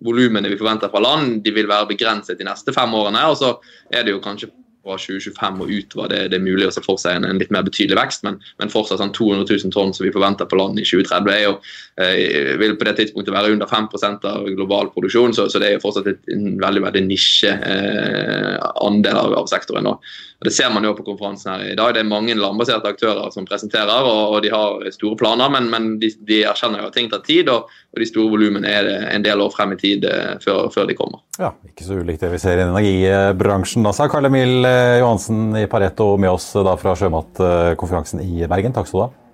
volumene 0.00 0.48
vi 0.48 0.56
forventer 0.56 0.88
fra 0.88 1.02
land, 1.04 1.42
de 1.44 1.52
vil 1.52 1.68
være 1.68 1.90
begrenset 1.90 2.38
de 2.40 2.46
neste 2.48 2.72
fem 2.72 2.94
årene. 2.96 3.20
og 3.28 3.36
så 3.36 3.50
er 3.92 4.06
det 4.06 4.14
jo 4.14 4.22
kanskje 4.24 4.48
fra 4.88 4.96
2025 5.00 5.62
og 5.64 5.72
utover 5.72 6.12
det, 6.12 6.20
det 6.32 6.40
mulig 6.42 6.68
å 6.68 6.72
se 6.74 6.82
for 6.84 7.00
seg 7.00 7.18
en, 7.18 7.28
en 7.28 7.40
litt 7.40 7.52
mer 7.54 7.66
betydelig 7.66 7.98
vekst, 7.98 8.24
men, 8.26 8.38
men 8.60 8.72
fortsatt 8.72 9.02
sånn 9.02 9.14
200 9.16 9.44
000 9.50 9.74
tonn 9.74 9.92
som 9.96 10.06
vi 10.06 10.14
forventer 10.14 10.48
på 10.48 10.58
land 10.60 10.80
i 10.80 10.86
2030, 10.86 11.32
er 11.34 11.44
jo, 11.44 11.56
eh, 12.00 12.54
vil 12.60 12.76
på 12.78 12.88
det 12.88 12.96
tidspunktet 13.00 13.34
være 13.34 13.52
under 13.56 13.70
5% 13.70 14.28
av 14.32 14.48
global 14.56 14.92
produksjon, 14.94 15.36
så, 15.36 15.48
så, 15.52 15.60
det 15.60 15.70
er 15.70 15.76
jo 15.76 15.84
fortsatt 15.84 16.08
et, 16.14 16.24
en 16.34 16.56
veldig 16.62 16.86
veldig 16.88 17.04
nisje 17.08 17.52
eh, 17.52 18.56
andel 18.86 19.20
av, 19.20 19.36
av 19.42 19.52
sektoren. 19.52 19.92
Og, 19.92 20.16
og 20.38 20.46
Det 20.46 20.52
ser 20.54 20.70
man 20.70 20.84
jo 20.86 20.92
på 20.94 21.02
konferansen 21.02 21.50
her 21.50 21.72
i 21.72 21.74
dag. 21.74 21.96
Det 21.96 22.04
er 22.04 22.06
mange 22.06 22.36
landbaserte 22.38 22.92
aktører 22.92 23.32
som 23.34 23.46
presenterer, 23.46 24.06
og, 24.06 24.36
og 24.36 24.44
de 24.44 24.52
har 24.52 24.84
store 24.94 25.18
planer, 25.18 25.50
men, 25.50 25.66
men 25.72 25.88
de, 25.98 26.12
de, 26.28 26.44
erkjenner 26.46 26.84
jo 26.84 26.90
at 26.92 26.94
ting 26.94 27.10
tar 27.10 27.24
tid, 27.26 27.50
og, 27.50 27.66
og 27.66 27.98
de 27.98 28.06
store 28.06 28.30
volumene 28.36 28.70
er 28.70 28.90
en 29.10 29.26
del 29.26 29.42
år 29.42 29.50
frem 29.56 29.74
i 29.74 29.80
tid 29.80 30.06
eh, 30.06 30.36
før, 30.44 30.68
før, 30.70 30.86
de 30.86 30.94
kommer. 30.98 31.24
Ja, 31.42 31.50
Ikke 31.66 31.88
så 31.88 31.98
ulikt 31.98 32.22
det 32.22 32.30
vi 32.36 32.42
ser 32.42 32.62
i 32.62 32.66
energibransjen. 32.68 33.90
Sa 33.90 34.06
Karl 34.12 34.30
Emil 34.30 34.62
eh, 34.62 35.00
Johansen 35.02 35.58
i 35.58 35.66
Pareto 35.70 36.12
med 36.22 36.36
oss 36.36 36.52
da 36.54 36.78
fra 36.78 36.94
sjømatkonferansen 36.98 38.22
i 38.22 38.46
Bergen. 38.46 38.76
Takk 38.76 38.86
skal 38.86 39.00
du 39.00 39.08
ha. 39.08 39.27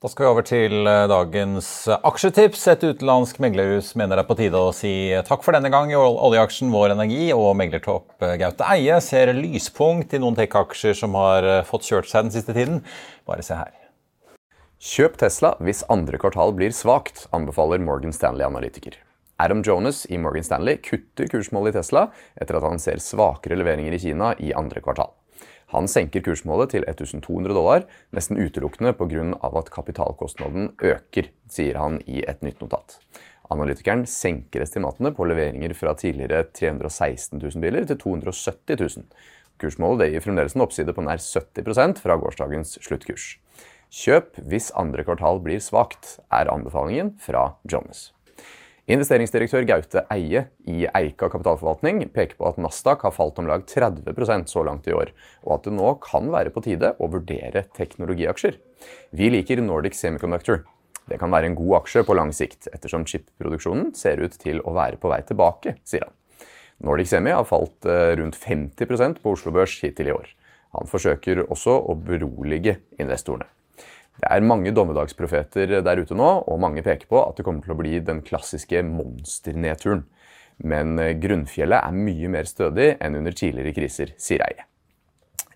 Da 0.00 0.08
skal 0.08 0.24
vi 0.24 0.28
over 0.32 0.44
til 0.48 0.86
eh, 0.88 1.02
dagens 1.12 1.66
aksjetips. 1.92 2.62
Et 2.72 2.84
utenlandsk 2.88 3.36
meglerhus 3.44 3.90
mener 4.00 4.16
det 4.16 4.22
er 4.22 4.28
på 4.30 4.36
tide 4.38 4.56
å 4.56 4.70
si 4.72 4.92
takk 5.28 5.44
for 5.44 5.52
denne 5.52 5.68
gang 5.68 5.92
i 5.92 5.98
oljeaksjen 5.98 6.70
Vår 6.72 6.94
Energi, 6.94 7.26
og 7.36 7.50
meglertopp 7.60 8.24
eh, 8.24 8.38
Gaute 8.40 8.64
Eie 8.72 8.96
ser 9.04 9.34
lyspunkt 9.36 10.16
i 10.16 10.22
noen 10.22 10.38
tech-aksjer 10.40 10.96
som 11.02 11.20
har 11.20 11.44
eh, 11.44 11.60
fått 11.68 11.84
kjørt 11.90 12.08
seg 12.08 12.30
den 12.30 12.32
siste 12.38 12.56
tiden. 12.56 12.80
Bare 13.28 13.44
se 13.44 13.60
her. 13.60 13.76
Kjøp 14.80 15.20
Tesla 15.20 15.52
hvis 15.60 15.84
andre 15.92 16.16
kvartal 16.24 16.56
blir 16.56 16.72
svakt, 16.72 17.26
anbefaler 17.36 17.84
Morgan 17.84 18.16
Stanley-analytiker. 18.16 18.96
Adam 19.36 19.60
Jonas 19.60 20.06
i 20.08 20.16
Morgan 20.16 20.48
Stanley 20.48 20.80
kutter 20.80 21.28
kursmålet 21.28 21.76
i 21.76 21.82
Tesla 21.82 22.08
etter 22.40 22.56
at 22.56 22.64
han 22.64 22.80
ser 22.80 23.04
svakere 23.04 23.60
leveringer 23.60 24.00
i 24.00 24.00
Kina 24.08 24.32
i 24.40 24.56
andre 24.56 24.80
kvartal. 24.80 25.12
Han 25.70 25.86
senker 25.86 26.24
kursmålet 26.26 26.72
til 26.74 26.84
1200 26.88 27.54
dollar, 27.54 27.84
nesten 28.14 28.40
utelukkende 28.40 28.92
pga. 28.98 29.26
at 29.58 29.70
kapitalkostnaden 29.70 30.72
øker, 30.82 31.30
sier 31.48 31.78
han 31.78 32.00
i 32.06 32.24
et 32.26 32.42
nytt 32.42 32.60
notat. 32.60 32.98
Analytikeren 33.50 34.04
senker 34.06 34.62
estimatene 34.62 35.12
på 35.14 35.26
leveringer 35.26 35.74
fra 35.74 35.94
tidligere 35.94 36.44
316 36.54 37.38
000 37.38 37.62
biler 37.62 37.86
til 37.86 37.98
270 37.98 38.78
000. 38.78 39.04
Kursmålet 39.60 40.12
gir 40.12 40.22
fremdeles 40.24 40.54
en 40.56 40.64
oppside 40.64 40.94
på 40.94 41.02
nær 41.04 41.18
70% 41.18 41.98
fra 42.02 42.16
gårsdagens 42.16 42.78
sluttkurs. 42.82 43.36
Kjøp 43.90 44.38
hvis 44.46 44.70
andre 44.78 45.02
kvartal 45.02 45.42
blir 45.42 45.58
svakt, 45.62 46.20
er 46.30 46.50
anbefalingen 46.50 47.16
fra 47.18 47.56
Jonas. 47.66 48.12
Investeringsdirektør 48.90 49.62
Gaute 49.68 50.00
Eie 50.10 50.40
i 50.66 50.80
Eika 50.88 51.28
kapitalforvaltning 51.30 52.08
peker 52.10 52.34
på 52.40 52.48
at 52.48 52.56
Nasdaq 52.58 53.04
har 53.06 53.12
falt 53.14 53.36
om 53.38 53.46
lag 53.46 53.62
30% 53.68 54.50
så 54.50 54.64
langt 54.66 54.88
i 54.90 54.94
år, 54.96 55.12
og 55.46 55.52
at 55.54 55.68
det 55.68 55.74
nå 55.76 55.92
kan 56.02 56.26
være 56.32 56.50
på 56.50 56.62
tide 56.64 56.90
å 56.98 57.08
vurdere 57.12 57.62
teknologiaksjer. 57.76 58.58
Vi 59.14 59.28
liker 59.30 59.62
Nordic 59.62 59.94
Semiconductor. 59.94 60.64
Det 61.06 61.20
kan 61.22 61.30
være 61.30 61.52
en 61.52 61.58
god 61.60 61.76
aksje 61.84 62.02
på 62.08 62.16
lang 62.18 62.34
sikt, 62.34 62.66
ettersom 62.74 63.06
chipproduksjonen 63.06 63.94
ser 63.94 64.24
ut 64.24 64.34
til 64.42 64.58
å 64.66 64.74
være 64.74 64.98
på 64.98 65.12
vei 65.12 65.20
tilbake, 65.28 65.76
sier 65.86 66.08
han. 66.08 66.16
Nordic 66.82 67.12
Semi 67.12 67.36
har 67.36 67.46
falt 67.46 67.86
eh, 67.86 68.16
rundt 68.18 68.40
50% 68.42 69.22
på 69.22 69.36
Oslo 69.36 69.54
Børs 69.54 69.78
hittil 69.84 70.10
i 70.10 70.16
år. 70.16 70.34
Han 70.74 70.90
forsøker 70.90 71.44
også 71.46 71.78
å 71.78 71.94
berolige 71.94 72.80
investorene. 72.98 73.46
Det 74.20 74.28
er 74.28 74.44
mange 74.44 74.72
dommedagsprofeter 74.76 75.78
der 75.80 76.00
ute 76.02 76.16
nå, 76.16 76.28
og 76.44 76.60
mange 76.60 76.82
peker 76.84 77.08
på 77.08 77.22
at 77.22 77.38
det 77.38 77.46
kommer 77.46 77.64
til 77.64 77.72
å 77.72 77.78
bli 77.78 77.94
den 78.04 78.20
klassiske 78.26 78.82
monsternedturen. 78.84 80.04
Men 80.60 80.98
eh, 81.00 81.14
grunnfjellet 81.16 81.80
er 81.80 81.96
mye 81.96 82.28
mer 82.32 82.48
stødig 82.48 82.92
enn 83.00 83.16
under 83.16 83.32
tidligere 83.32 83.72
kriser, 83.78 84.12
sier 84.20 84.44
Eie. 84.44 84.66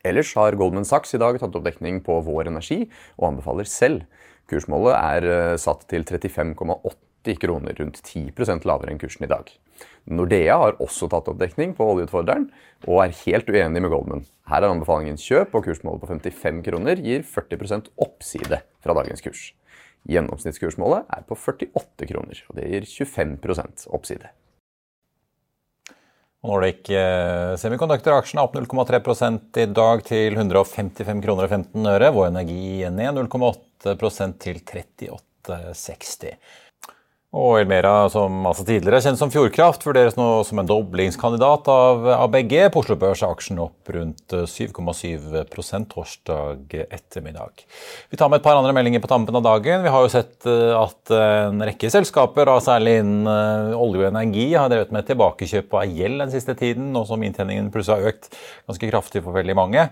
Ellers 0.05 0.33
har 0.37 0.57
Goldman 0.57 0.89
Sachs 0.89 1.13
i 1.17 1.21
dag 1.21 1.37
tatt 1.41 1.57
opp 1.57 1.65
dekning 1.65 2.01
på 2.05 2.17
Vår 2.25 2.49
Energi, 2.49 2.87
og 3.19 3.35
anbefaler 3.35 3.69
selv. 3.69 4.07
Kursmålet 4.49 4.97
er 4.97 5.29
eh, 5.29 5.59
satt 5.61 5.85
til 5.93 6.09
35,80 6.09 7.41
kroner, 7.45 7.77
rundt 7.81 8.01
10% 8.01 8.65
lavere 8.69 8.95
enn 8.95 9.01
kursen 9.01 9.29
i 9.29 9.33
dag. 9.33 9.53
Nordea 10.05 10.57
har 10.61 10.77
også 10.85 11.09
tatt 11.09 11.29
opp 11.33 11.41
dekning 11.41 11.73
på 11.77 11.87
oljeutfordreren, 11.95 12.51
og 12.85 13.01
er 13.05 13.17
helt 13.23 13.49
uenig 13.49 13.81
med 13.81 13.93
Goldman. 13.93 14.25
Her 14.51 14.63
er 14.63 14.75
anbefalingen 14.75 15.17
kjøp, 15.21 15.57
og 15.57 15.65
kursmålet 15.65 16.05
på 16.05 16.11
55 16.13 16.63
kroner 16.67 17.01
gir 17.01 17.25
40% 17.25 17.89
oppside 18.05 18.61
fra 18.85 18.97
dagens 19.01 19.25
kurs. 19.25 19.45
Gjennomsnittskursmålet 20.11 21.09
er 21.09 21.25
på 21.25 21.39
48 21.41 22.09
kroner, 22.11 22.41
og 22.51 22.59
det 22.59 22.69
gir 22.69 22.89
25 23.09 23.89
oppside. 23.97 24.35
Nordic 26.45 26.91
eh, 26.93 27.55
Semiconductor-aksjen 27.57 28.37
er 28.37 28.45
opp 28.45 28.59
0,3 28.59 28.99
i 29.63 29.71
dag 29.73 30.03
til 30.05 30.37
155 30.37 31.23
kroner 31.25 31.47
og 31.47 31.55
15 31.57 31.89
øre. 31.95 32.11
Vår 32.13 32.29
Energi 32.29 32.85
ned 32.93 33.17
0,8% 33.17 34.37
til 34.45 34.61
38,60. 34.61 36.37
Og 37.35 37.57
Elmera, 37.59 38.07
som 38.13 38.45
altså 38.47 38.63
tidligere 38.63 39.01
kjent 39.03 39.19
som 39.19 39.31
Fjordkraft, 39.33 39.83
vurderes 39.83 40.15
nå 40.15 40.27
som 40.47 40.61
en 40.61 40.69
doblingskandidat 40.69 41.67
av 41.73 42.05
ABG. 42.15 42.53
På 42.71 42.85
Oslo 42.85 42.95
Børs 43.01 43.25
er 43.25 43.33
aksjen 43.35 43.59
opp 43.65 43.91
rundt 43.91 44.31
7,7 44.31 45.43
torsdag 45.91 46.77
ettermiddag. 46.85 47.65
Vi 48.13 48.21
tar 48.21 48.31
med 48.31 48.39
et 48.39 48.47
par 48.47 48.61
andre 48.61 48.71
meldinger 48.77 49.03
på 49.03 49.11
tampen 49.11 49.35
av 49.35 49.43
dagen. 49.49 49.83
Vi 49.83 49.91
har 49.91 50.07
jo 50.07 50.13
sett 50.15 50.47
eh, 50.47 50.77
at 50.79 51.15
en 51.19 51.65
rekke 51.67 51.91
selskaper, 51.91 52.53
særlig 52.63 53.01
innen 53.01 53.27
eh, 53.27 53.75
olje 53.83 54.05
og 54.05 54.13
energi, 54.13 54.53
har 54.55 54.71
drevet 54.71 54.95
med 54.95 55.11
tilbakekjøp 55.11 55.75
av 55.75 55.91
gjeld 55.91 56.23
den 56.23 56.35
siste 56.37 56.55
tiden, 56.61 56.93
nå 56.95 57.03
som 57.09 57.27
inntjeningen 57.27 57.75
plutselig 57.75 57.99
har 57.99 58.15
økt 58.15 58.31
ganske 58.71 58.93
kraftig 58.95 59.25
for 59.27 59.35
veldig 59.35 59.59
mange. 59.59 59.89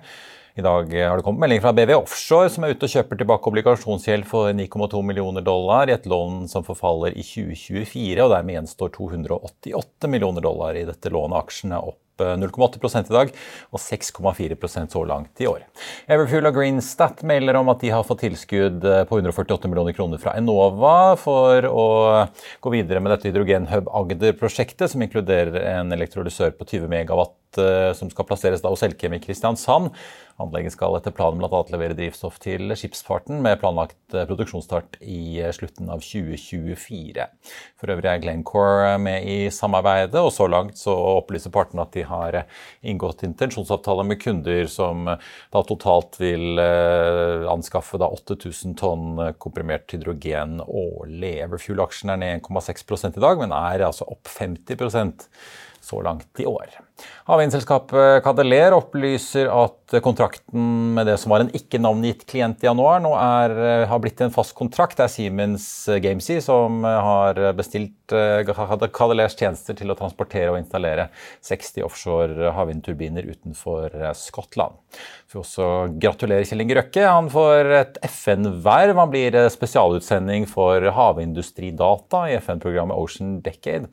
I 0.52 0.60
dag 0.60 0.90
har 0.92 1.16
det 1.16 1.24
kommet 1.24 1.46
melding 1.46 1.62
fra 1.64 1.72
BV 1.72 1.94
Offshore, 1.96 2.50
som 2.52 2.66
er 2.66 2.74
ute 2.74 2.84
og 2.84 2.92
kjøper 2.92 3.16
tilbake 3.22 3.48
obligasjonsgjeld 3.48 4.26
for 4.28 4.50
9,2 4.52 5.00
millioner 5.08 5.44
dollar 5.46 5.88
i 5.88 5.94
et 5.94 6.04
lån 6.04 6.42
som 6.52 6.66
forfaller 6.66 7.16
i 7.16 7.24
2024, 7.24 8.18
og 8.20 8.34
dermed 8.34 8.58
gjenstår 8.58 8.92
288 8.98 10.12
millioner 10.12 10.44
dollar 10.44 10.76
i 10.76 10.84
dette 10.84 11.08
lånet. 11.08 11.38
Aksjene 11.40 11.78
er 11.78 11.88
opp 11.94 11.98
0,8 12.20 13.00
i 13.00 13.14
dag 13.16 13.32
og 13.72 13.80
6,4% 13.80 14.92
så 14.92 15.06
langt 15.08 15.40
i 15.40 15.48
år. 15.48 15.64
Everfuel 16.12 16.50
og 16.50 16.60
Greenstat 16.60 17.24
melder 17.24 17.56
om 17.62 17.72
at 17.72 17.80
de 17.80 17.96
har 17.96 18.04
fått 18.04 18.26
tilskudd 18.26 18.84
på 18.84 19.22
148 19.22 19.72
millioner 19.72 19.96
kroner 19.96 20.20
fra 20.20 20.36
Enova 20.36 21.16
for 21.16 21.64
å 21.64 21.86
gå 22.60 22.76
videre 22.76 23.00
med 23.00 23.16
dette 23.16 23.32
Hydrogenhub 23.32 23.88
Agder-prosjektet, 23.88 24.92
som 24.92 25.00
inkluderer 25.00 25.62
en 25.78 25.96
elektrolysør 25.96 26.52
på 26.60 26.68
20 26.76 26.92
megawatt 26.92 27.38
Eh, 27.41 27.41
som 27.98 28.10
skal 28.12 28.26
plasseres 28.28 28.62
da 28.62 28.70
hos 28.72 28.84
Elkem 28.86 29.16
i 29.16 29.20
Kristiansand. 29.22 29.90
Anlegget 30.40 30.74
skal 30.74 30.96
etter 30.96 31.12
planen 31.14 31.40
bl.a. 31.42 31.60
levere 31.72 31.96
drivstoff 31.96 32.38
til 32.42 32.72
skipsfarten, 32.78 33.42
med 33.44 33.58
planlagt 33.60 34.14
eh, 34.16 34.24
produksjonsstart 34.28 34.98
i 35.04 35.38
eh, 35.42 35.52
slutten 35.54 35.90
av 35.92 36.02
2024. 36.04 37.26
For 37.80 37.92
øvrig 37.92 38.10
er 38.10 38.22
Glencore 38.22 38.96
med 39.02 39.28
i 39.28 39.36
samarbeidet, 39.52 40.18
og 40.18 40.32
så 40.34 40.48
langt 40.50 40.80
så 40.80 40.94
opplyser 41.18 41.52
partene 41.54 41.84
at 41.84 41.92
de 41.94 42.06
har 42.08 42.40
inngått 42.80 43.26
intensjonsavtaler 43.28 44.08
med 44.08 44.22
kunder 44.22 44.70
som 44.72 45.04
da 45.06 45.62
totalt 45.66 46.18
vil 46.20 46.60
anskaffe 47.50 47.98
da 48.00 48.08
8000 48.12 48.76
tonn 48.78 49.20
komprimert 49.42 49.92
hydrogen 49.92 50.60
årlig. 50.64 51.34
Everfuel-aksjen 51.44 52.14
er 52.14 52.22
ned 52.22 52.40
1,6 52.40 53.12
i 53.12 53.22
dag, 53.22 53.42
men 53.42 53.54
er 53.56 53.86
altså 53.88 54.08
opp 54.10 54.30
50 54.32 54.80
så 55.82 56.00
langt 56.02 56.40
i 56.40 56.46
år. 56.46 56.70
Havvindselskapet 57.26 58.22
Cadeler 58.22 58.74
opplyser 58.76 59.48
at 59.50 59.94
kontrakten 60.04 60.92
med 60.96 61.08
det 61.10 61.16
som 61.20 61.32
var 61.34 61.42
en 61.42 61.50
ikke 61.54 61.80
navngitt 61.82 62.22
klient 62.28 62.62
i 62.62 62.68
januar, 62.68 63.00
nå 63.02 63.12
er, 63.18 63.54
eh, 63.56 63.86
har 63.90 64.00
blitt 64.02 64.20
en 64.22 64.32
fast 64.34 64.54
kontrakt. 64.58 64.96
Det 64.96 65.04
er 65.06 65.12
Siemens 65.12 65.66
Gamesea 66.02 66.42
som 66.44 66.82
har 66.84 67.40
bestilt 67.58 68.14
eh, 68.14 68.46
Cadelers 68.94 69.36
tjenester 69.38 69.76
til 69.78 69.90
å 69.90 69.98
transportere 69.98 70.52
og 70.54 70.60
installere 70.60 71.08
60 71.42 71.86
offshore 71.86 72.54
havvindturbiner 72.56 73.26
utenfor 73.26 73.90
eh, 73.90 74.14
Skottland. 74.18 74.78
Vi 74.92 75.34
får 75.34 75.44
også 75.44 75.70
gratulere 75.98 76.46
Kjell 76.46 76.64
Inge 76.64 76.78
Røkke. 76.78 77.06
Han 77.06 77.30
får 77.32 77.72
et 77.82 78.02
FN-verv. 78.06 78.98
Han 78.98 79.12
blir 79.12 79.38
spesialutsending 79.52 80.46
for 80.50 80.84
havindustridata 80.94 82.28
i 82.30 82.36
FN-programmet 82.38 82.98
Ocean 82.98 83.40
Decade 83.42 83.90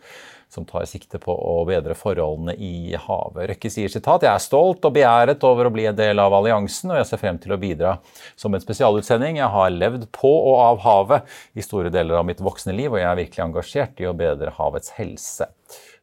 som 0.50 0.66
tar 0.66 0.86
sikte 0.90 1.20
på 1.22 1.34
å 1.34 1.62
bedre 1.70 1.94
forholdene 1.98 2.56
i 2.58 2.96
havet. 2.98 3.52
Røkke 3.52 3.70
sier 3.70 3.92
sitat, 3.94 4.26
jeg 4.26 4.34
er 4.34 4.42
stolt 4.42 4.86
og 4.88 4.96
begjæret 4.96 5.46
over 5.46 5.70
å 5.70 5.74
bli 5.74 5.86
en 5.90 5.98
del 5.98 6.22
av 6.22 6.34
alliansen, 6.34 6.90
og 6.94 6.98
jeg 6.98 7.10
ser 7.12 7.22
frem 7.22 7.38
til 7.42 7.54
å 7.54 7.60
bidra 7.62 7.96
som 8.40 8.56
en 8.56 8.64
spesialutsending. 8.64 9.38
Jeg 9.38 9.54
har 9.54 9.76
levd 9.76 10.08
på 10.16 10.32
og 10.32 10.58
av 10.64 10.82
havet 10.88 11.38
i 11.54 11.66
store 11.66 11.94
deler 11.94 12.18
av 12.20 12.26
mitt 12.28 12.42
voksne 12.42 12.74
liv, 12.74 12.90
og 12.92 13.02
jeg 13.02 13.10
er 13.12 13.22
virkelig 13.22 13.46
engasjert 13.46 14.02
i 14.02 14.10
å 14.10 14.16
bedre 14.18 14.56
havets 14.58 14.96
helse. 14.98 15.52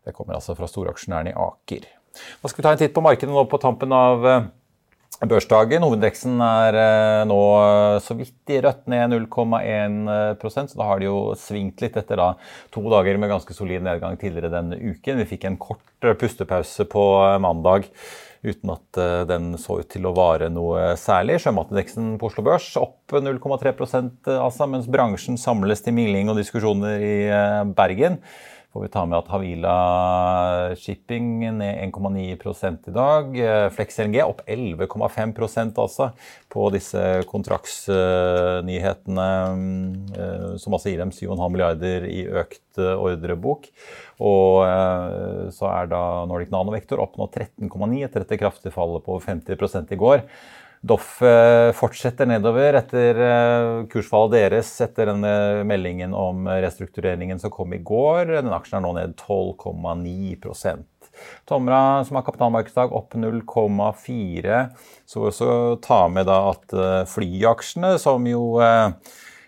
Det 0.06 0.14
kommer 0.14 0.38
altså 0.38 0.54
fra 0.54 0.70
storaksjonæren 0.70 1.32
i 1.32 1.34
Aker. 1.34 1.90
Da 2.14 2.48
skal 2.48 2.62
vi 2.62 2.66
ta 2.68 2.76
en 2.76 2.80
titt 2.80 2.94
på 2.94 3.04
markedet 3.04 3.34
nå 3.34 3.42
på 3.50 3.60
tampen 3.60 3.92
av 3.92 4.26
eh, 4.30 4.46
Børsdagen, 5.24 5.80
hovedindeksen 5.80 6.42
er 6.44 6.76
eh, 6.76 7.22
nå 7.24 7.38
eh, 7.56 7.98
så 8.04 8.12
vidt 8.18 8.52
i 8.52 8.58
rødt, 8.60 8.82
ned 8.92 9.14
0,1% 9.14 10.68
så 10.68 10.76
da 10.76 10.88
har 10.90 11.00
det 11.00 11.08
jo 11.08 11.20
svingt 11.40 11.80
litt 11.80 11.96
etter 11.96 12.20
da 12.20 12.26
to 12.74 12.82
dager 12.92 13.16
med 13.16 13.32
ganske 13.32 13.56
solid 13.56 13.80
nedgang 13.86 14.18
tidligere 14.20 14.52
denne 14.52 14.76
uken. 14.76 15.22
Vi 15.22 15.28
fikk 15.30 15.46
en 15.48 15.56
kort 15.56 16.04
eh, 16.04 16.12
pustepause 16.20 16.84
på 16.92 17.04
mandag 17.40 17.88
uten 18.46 18.70
at 18.70 18.98
den 19.26 19.56
så 19.58 19.80
ut 19.80 19.88
til 19.90 20.04
å 20.06 20.12
vare 20.14 20.50
noe 20.52 20.92
særlig. 21.00 21.40
Sjømatindeksen 21.42 22.12
på 22.20 22.28
Oslo 22.28 22.44
Børs 22.46 22.68
opp 22.78 23.16
0,3% 23.16 24.28
altså, 24.36 24.68
mens 24.70 24.86
bransjen 24.86 25.40
samles 25.40 25.82
til 25.82 25.96
mingling 25.96 26.30
og 26.30 26.38
diskusjoner 26.38 27.02
i 27.02 27.16
Bergen 27.74 28.20
får 28.76 28.82
vi 28.82 28.88
ta 28.92 29.06
med 29.08 29.16
at 29.16 29.28
Havila 29.32 29.74
Shipping 30.76 31.40
ned 31.56 31.78
1,9 31.94 32.88
i 32.88 32.92
dag. 32.92 33.36
Flex 33.72 33.98
LNG 34.02 34.20
opp 34.20 34.42
11,5% 34.44 35.78
altså 35.80 36.10
på 36.52 36.66
disse 36.74 37.22
kontraktsnyhetene, 37.30 39.28
eh, 40.18 40.56
som 40.60 40.76
altså 40.76 40.92
gir 40.92 41.00
dem 41.00 41.14
7,5 41.14 41.48
milliarder 41.54 42.04
i 42.10 42.26
økt 42.28 42.76
eh, 42.82 42.92
ordrebok. 43.00 43.70
Og 44.20 44.68
eh, 44.68 45.48
så 45.56 45.72
er 45.72 45.88
da 45.94 46.02
Nordic 46.28 46.52
Nanovektor 46.52 47.00
opp 47.00 47.16
nå 47.16 47.30
13,9 47.32 48.04
etter 48.04 48.26
dette 48.26 48.40
kraftige 48.42 48.76
fallet 48.76 49.00
på 49.08 49.16
50 49.24 49.56
i 49.96 50.00
går. 50.04 50.20
Doff 50.86 51.20
eh, 51.24 51.70
fortsetter 51.76 52.28
nedover 52.28 52.76
etter 52.78 53.20
eh, 53.26 53.68
kursfallet 53.90 54.36
deres 54.36 54.70
etter 54.84 55.10
denne 55.10 55.64
meldingen 55.68 56.14
om 56.14 56.48
restruktureringen 56.48 57.40
som 57.42 57.52
kom 57.54 57.72
i 57.74 57.80
går. 57.80 58.36
Den 58.36 58.52
aksjen 58.54 58.80
er 58.80 58.84
nå 58.84 58.92
ned 58.98 59.16
12,9% 59.22 60.84
Tomra, 61.48 62.04
som 62.04 62.18
har 62.18 62.24
kapitalmarkedsdag, 62.26 62.92
opp 62.92 63.14
0,4. 63.16 64.58
Så 65.08 65.22
også 65.30 65.50
ta 65.84 66.02
med 66.12 66.28
da 66.28 66.42
at 66.50 66.76
eh, 66.76 67.04
flyaksjene, 67.08 67.96
som 68.02 68.26
jo 68.28 68.58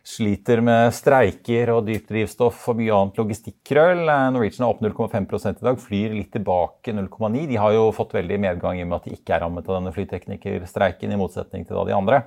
sliter 0.09 0.63
med 0.65 0.93
streiker 0.97 1.73
og 1.75 1.83
dypt 1.89 2.09
drivstoff 2.09 2.63
og 2.71 2.79
mye 2.79 2.95
annet 2.97 3.19
logistikkrøll. 3.21 4.07
Norwegian 4.33 4.65
er 4.65 4.71
opp 4.71 4.81
0,5 4.85 5.27
i 5.51 5.67
dag, 5.67 5.83
flyr 5.83 6.15
litt 6.17 6.31
tilbake 6.33 6.95
0,9. 6.97 7.45
De 7.51 7.59
har 7.61 7.75
jo 7.77 7.91
fått 7.97 8.17
veldig 8.17 8.39
medgang 8.41 8.79
i 8.79 8.87
og 8.87 8.89
med 8.89 9.03
at 9.03 9.11
de 9.11 9.19
ikke 9.19 9.37
er 9.37 9.45
rammet 9.45 9.69
av 9.69 9.79
denne 9.79 9.93
flyteknikerstreiken, 9.93 11.13
i 11.13 11.21
motsetning 11.21 11.69
til 11.69 11.77
da 11.77 11.85
de 11.91 11.97
andre. 11.99 12.23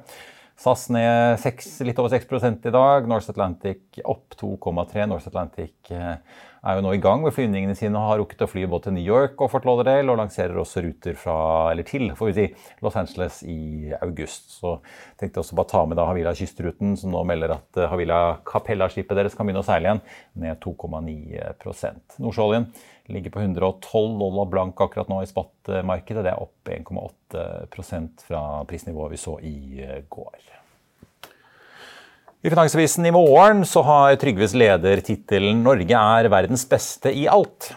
SAS 0.61 0.85
ned 0.93 1.39
6, 1.41 1.71
litt 1.87 1.99
over 2.01 2.13
6 2.13 2.69
i 2.69 2.73
dag. 2.75 3.09
Norse 3.09 3.33
Atlantic 3.33 4.01
opp 4.05 4.37
2,3. 4.37 5.07
Norse 5.09 5.31
Atlantic 5.31 5.89
eh, 5.89 6.19
er 6.61 6.77
jo 6.77 6.83
nå 6.85 6.91
i 6.93 7.01
gang 7.01 7.23
med 7.23 7.33
flyvningene 7.33 7.73
sine 7.77 7.97
og 7.97 8.09
har 8.09 8.19
rukket 8.21 8.43
å 8.45 8.49
fly 8.49 8.67
både 8.69 8.87
til 8.87 8.95
New 8.97 9.05
York 9.05 9.41
og 9.41 9.49
Fort 9.53 9.65
Lauderdale, 9.65 10.05
og 10.13 10.19
lanserer 10.19 10.59
også 10.61 10.83
ruter 10.85 11.17
fra, 11.17 11.35
eller 11.71 11.87
til 11.87 12.11
får 12.17 12.29
vi 12.29 12.35
si, 12.37 12.45
Los 12.85 12.97
Angeles 12.99 13.41
i 13.49 13.91
august. 14.01 14.53
Så 14.59 14.75
tenkte 15.17 15.39
jeg 15.39 15.45
også 15.45 15.57
bare 15.57 15.71
ta 15.73 15.83
med 15.89 15.97
da 15.97 16.05
Havila 16.09 16.35
Kystruten, 16.37 16.93
som 17.01 17.13
nå 17.15 17.25
melder 17.27 17.55
at 17.57 17.81
eh, 17.81 17.89
Havila 17.89 18.21
Capella-skipet 18.47 19.17
deres 19.17 19.37
kan 19.37 19.49
begynne 19.49 19.65
å 19.65 19.67
seile 19.67 19.89
igjen, 19.89 20.05
ned 20.45 20.61
2,9% 20.63 22.21
Nordsjøoljen 22.21 22.69
ligger 23.11 23.33
på 23.33 23.41
112 23.41 24.19
dollar 24.21 24.47
blank 24.47 24.81
akkurat 24.81 25.09
nå 25.11 25.21
i 25.23 25.29
spot-markedet. 25.29 26.23
Det 26.23 26.31
er 26.31 26.41
opp 26.41 26.71
1,8% 26.71 28.25
fra 28.29 28.41
prisnivået 28.69 29.15
vi 29.15 29.19
så 29.19 29.37
i 29.43 29.57
går. 30.09 30.60
I 32.41 32.49
Finansavisen 32.49 33.05
i 33.05 33.11
morgen 33.13 33.59
så 33.69 33.83
har 33.85 34.15
Trygves 34.17 34.55
leder 34.57 34.97
tittelen 35.05 35.59
'Norge 35.61 35.93
er 35.93 36.29
verdens 36.33 36.63
beste 36.65 37.11
i 37.13 37.27
alt'. 37.29 37.67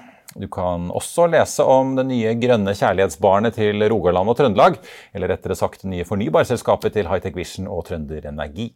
Du 0.41 0.47
kan 0.49 0.87
også 0.89 1.27
lese 1.29 1.67
om 1.69 1.91
det 1.99 2.07
nye 2.09 2.33
grønne 2.41 2.73
kjærlighetsbarnet 2.73 3.59
til 3.59 3.85
Rogaland 3.93 4.33
og 4.33 4.39
Trøndelag, 4.39 4.79
eller 5.13 5.35
rettere 5.35 5.55
sagt 5.55 5.85
det 5.85 5.91
nye 5.93 6.09
fornybarselskapet 6.09 6.97
til 6.97 7.13
Hightech 7.13 7.37
Vision 7.37 7.69
og 7.69 7.85
Trønder 7.91 8.25
Energi. 8.33 8.71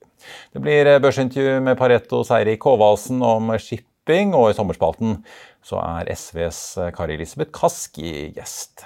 Det 0.53 0.61
blir 0.61 0.93
børsintervju 1.01 1.57
med 1.65 1.81
Paretos 1.81 2.35
Eirik 2.37 2.69
Håvaldsen 2.69 3.25
om 3.25 3.57
shipping, 3.57 4.37
og 4.37 4.51
i 4.51 4.61
sommerspalten 4.61 5.23
så 5.65 5.81
er 5.81 6.13
SVs 6.13 6.93
Kari 6.93 7.17
Elisabeth 7.17 7.51
Kask 7.51 7.97
gjest. 7.97 8.85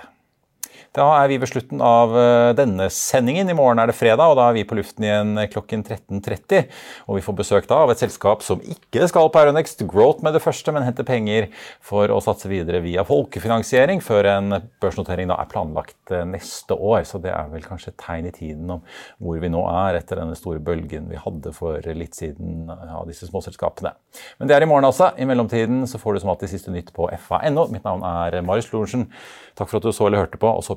Da 0.92 1.06
er 1.22 1.30
vi 1.30 1.38
ved 1.40 1.48
slutten 1.48 1.80
av 1.80 2.10
eh, 2.20 2.50
denne 2.52 2.90
sendingen. 2.92 3.48
I 3.48 3.54
morgen 3.56 3.80
er 3.80 3.88
det 3.88 3.96
fredag, 3.96 4.28
og 4.28 4.36
da 4.36 4.50
er 4.50 4.58
vi 4.58 4.64
på 4.68 4.76
luften 4.76 5.06
igjen 5.06 5.38
klokken 5.48 5.80
13.30. 5.86 6.66
Og 7.06 7.16
vi 7.16 7.22
får 7.24 7.36
besøk 7.38 7.68
da 7.70 7.78
av 7.86 7.92
et 7.94 8.02
selskap 8.02 8.44
som 8.44 8.60
ikke 8.60 9.06
skal 9.08 9.30
på 9.32 9.40
Euronext 9.40 9.86
Growth 9.88 10.20
med 10.20 10.36
det 10.36 10.42
første, 10.44 10.74
men 10.76 10.84
henter 10.84 11.06
penger 11.08 11.48
for 11.80 12.12
å 12.12 12.18
satse 12.20 12.50
videre 12.50 12.82
via 12.84 13.06
folkefinansiering 13.08 14.04
før 14.04 14.28
en 14.34 14.58
børsnotering 14.84 15.32
da 15.32 15.38
er 15.40 15.48
planlagt 15.54 16.12
eh, 16.12 16.26
neste 16.28 16.76
år. 16.76 17.06
Så 17.08 17.22
det 17.24 17.32
er 17.32 17.48
vel 17.54 17.64
kanskje 17.64 17.94
et 17.94 18.00
tegn 18.04 18.28
i 18.28 18.34
tiden 18.36 18.76
om 18.76 18.84
hvor 19.16 19.40
vi 19.40 19.52
nå 19.54 19.64
er 19.72 20.02
etter 20.02 20.20
denne 20.20 20.36
store 20.36 20.60
bølgen 20.60 21.08
vi 21.08 21.22
hadde 21.24 21.54
for 21.56 21.80
litt 21.96 22.20
siden 22.20 22.68
av 22.68 23.08
disse 23.08 23.30
småselskapene. 23.30 23.94
Men 24.36 24.52
det 24.52 24.58
er 24.58 24.68
i 24.68 24.68
morgen, 24.68 24.90
altså. 24.90 25.14
I 25.16 25.24
mellomtiden 25.24 25.86
så 25.88 25.96
får 26.02 26.20
du 26.20 26.24
som 26.26 26.36
alltid 26.36 26.52
siste 26.52 26.76
nytt 26.76 26.92
på 26.92 27.08
fa.no. 27.24 27.70
Mitt 27.72 27.88
navn 27.88 28.04
er 28.04 28.42
Marius 28.44 28.68
Lorentzen. 28.76 29.08
Takk 29.56 29.72
for 29.72 29.80
at 29.80 29.88
du 29.88 29.96
så 29.96 30.06
eller 30.08 30.26
hørte 30.26 30.40
på, 30.40 30.52
og 30.52 30.60
så 30.64 30.76